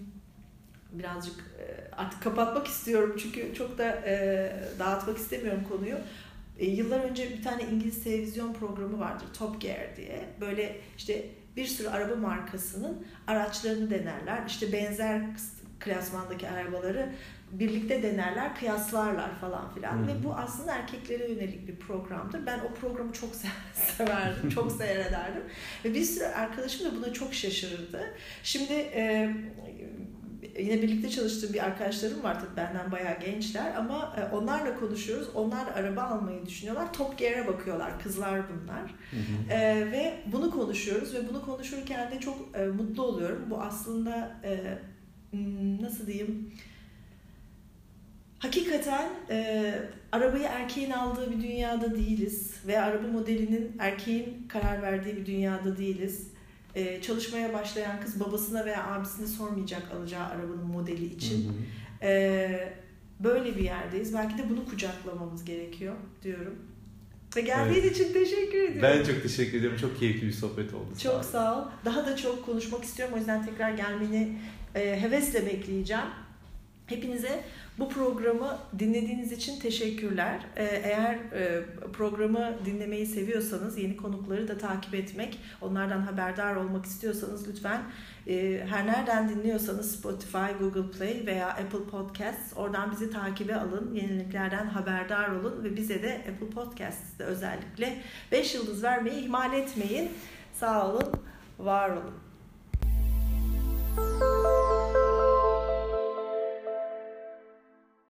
birazcık 0.99 1.36
e, 1.59 1.91
artık 1.95 2.23
kapatmak 2.23 2.67
istiyorum 2.67 3.15
çünkü 3.19 3.53
çok 3.55 3.77
da 3.77 3.83
e, 4.05 4.53
dağıtmak 4.79 5.17
istemiyorum 5.17 5.63
konuyu. 5.69 5.97
E, 6.59 6.65
yıllar 6.65 6.99
önce 6.99 7.29
bir 7.29 7.43
tane 7.43 7.63
İngiliz 7.63 8.03
televizyon 8.03 8.53
programı 8.53 8.99
vardır 8.99 9.27
Top 9.39 9.61
Gear 9.61 9.95
diye. 9.97 10.25
Böyle 10.41 10.81
işte 10.97 11.25
bir 11.55 11.65
sürü 11.65 11.88
araba 11.88 12.15
markasının 12.15 13.05
araçlarını 13.27 13.89
denerler. 13.89 14.43
İşte 14.47 14.73
benzer 14.73 15.21
klasmandaki 15.80 16.49
arabaları 16.49 17.09
birlikte 17.51 18.03
denerler, 18.03 18.55
kıyaslarlar 18.55 19.36
falan 19.41 19.73
filan. 19.73 19.93
Hmm. 19.93 20.07
Ve 20.07 20.23
bu 20.23 20.34
aslında 20.34 20.76
erkeklere 20.76 21.32
yönelik 21.32 21.67
bir 21.67 21.76
programdır. 21.76 22.45
Ben 22.45 22.59
o 22.59 22.73
programı 22.73 23.13
çok 23.13 23.30
severdim, 23.73 24.49
çok 24.49 24.71
seyrederdim. 24.78 25.43
Ve 25.86 25.93
bir 25.93 26.03
sürü 26.03 26.26
arkadaşım 26.26 26.86
da 26.86 26.95
buna 26.95 27.13
çok 27.13 27.34
şaşırırdı. 27.34 28.13
Şimdi 28.43 28.73
e, 28.73 29.34
yine 30.59 30.82
birlikte 30.82 31.09
çalıştığım 31.09 31.53
bir 31.53 31.63
arkadaşlarım 31.63 32.23
var 32.23 32.39
tabii 32.39 32.57
benden 32.57 32.91
bayağı 32.91 33.19
gençler 33.19 33.76
ama 33.76 34.15
e, 34.17 34.36
onlarla 34.36 34.80
konuşuyoruz. 34.80 35.28
Onlar 35.36 35.67
araba 35.67 36.01
almayı 36.01 36.45
düşünüyorlar. 36.45 36.93
Top 36.93 37.17
Gear'e 37.17 37.47
bakıyorlar. 37.47 37.99
Kızlar 37.99 38.41
bunlar. 38.49 38.95
Hı 39.11 39.17
hı. 39.17 39.53
E, 39.53 39.91
ve 39.91 40.13
bunu 40.26 40.51
konuşuyoruz 40.51 41.13
ve 41.13 41.30
bunu 41.30 41.45
konuşurken 41.45 42.11
de 42.11 42.19
çok 42.19 42.38
e, 42.53 42.65
mutlu 42.65 43.03
oluyorum. 43.03 43.45
Bu 43.49 43.61
aslında 43.61 44.36
e, 44.43 44.78
nasıl 45.81 46.07
diyeyim 46.07 46.51
hakikaten 48.39 49.09
e, 49.29 49.73
arabayı 50.11 50.43
erkeğin 50.43 50.91
aldığı 50.91 51.31
bir 51.31 51.41
dünyada 51.43 51.95
değiliz 51.95 52.53
ve 52.67 52.79
araba 52.79 53.07
modelinin 53.07 53.71
erkeğin 53.79 54.47
karar 54.47 54.81
verdiği 54.81 55.17
bir 55.17 55.25
dünyada 55.25 55.77
değiliz. 55.77 56.27
E, 56.75 57.01
çalışmaya 57.01 57.53
başlayan 57.53 58.01
kız 58.01 58.19
babasına 58.19 58.65
veya 58.65 58.88
abisine 58.88 59.27
sormayacak 59.27 59.83
alacağı 59.91 60.25
arabanın 60.25 60.67
modeli 60.67 61.05
için. 61.05 61.43
Hı 61.43 61.49
hı. 61.49 62.09
E, 62.09 62.73
böyle 63.19 63.55
bir 63.55 63.63
yerdeyiz. 63.63 64.13
Belki 64.13 64.38
de 64.38 64.49
bunu 64.49 64.65
kucaklamamız 64.65 65.45
gerekiyor 65.45 65.95
diyorum. 66.23 66.55
Ve 67.36 67.41
geldiğin 67.41 67.83
evet. 67.83 67.97
için 67.97 68.13
teşekkür 68.13 68.57
ediyorum. 68.57 68.81
Ben 68.81 69.03
çok 69.03 69.23
teşekkür 69.23 69.57
ediyorum. 69.57 69.77
Çok 69.81 69.99
keyifli 69.99 70.27
bir 70.27 70.31
sohbet 70.31 70.73
oldu. 70.73 70.88
Çok 71.03 71.25
sağ 71.25 71.59
ol. 71.59 71.65
Daha 71.86 72.05
da 72.05 72.15
çok 72.15 72.45
konuşmak 72.45 72.83
istiyorum. 72.83 73.13
O 73.15 73.17
yüzden 73.17 73.45
tekrar 73.45 73.71
gelmeni 73.71 74.38
e, 74.76 75.01
hevesle 75.01 75.45
bekleyeceğim. 75.45 76.05
Hepinize 76.88 77.43
bu 77.80 77.89
programı 77.89 78.57
dinlediğiniz 78.80 79.32
için 79.32 79.59
teşekkürler. 79.59 80.39
Ee, 80.55 80.63
eğer 80.63 81.15
e, 81.15 81.63
programı 81.93 82.53
dinlemeyi 82.65 83.05
seviyorsanız 83.05 83.78
yeni 83.78 83.97
konukları 83.97 84.47
da 84.47 84.57
takip 84.57 84.93
etmek, 84.93 85.39
onlardan 85.61 86.01
haberdar 86.01 86.55
olmak 86.55 86.86
istiyorsanız 86.86 87.47
lütfen 87.47 87.82
e, 88.28 88.65
her 88.69 88.88
nereden 88.88 89.30
dinliyorsanız 89.30 89.95
Spotify, 89.95 90.53
Google 90.59 90.91
Play 90.97 91.23
veya 91.26 91.47
Apple 91.47 91.84
Podcasts 91.91 92.53
oradan 92.55 92.91
bizi 92.91 93.11
takibe 93.11 93.55
alın. 93.55 93.93
Yeniliklerden 93.93 94.65
haberdar 94.65 95.30
olun 95.30 95.63
ve 95.63 95.78
bize 95.78 96.03
de 96.03 96.21
Apple 96.34 96.49
Podcasts'te 96.49 97.23
özellikle 97.23 98.01
5 98.32 98.55
yıldız 98.55 98.84
vermeyi 98.84 99.23
ihmal 99.23 99.53
etmeyin. 99.53 100.09
Sağ 100.53 100.91
olun, 100.91 101.13
var 101.59 101.89
olun. 101.89 102.13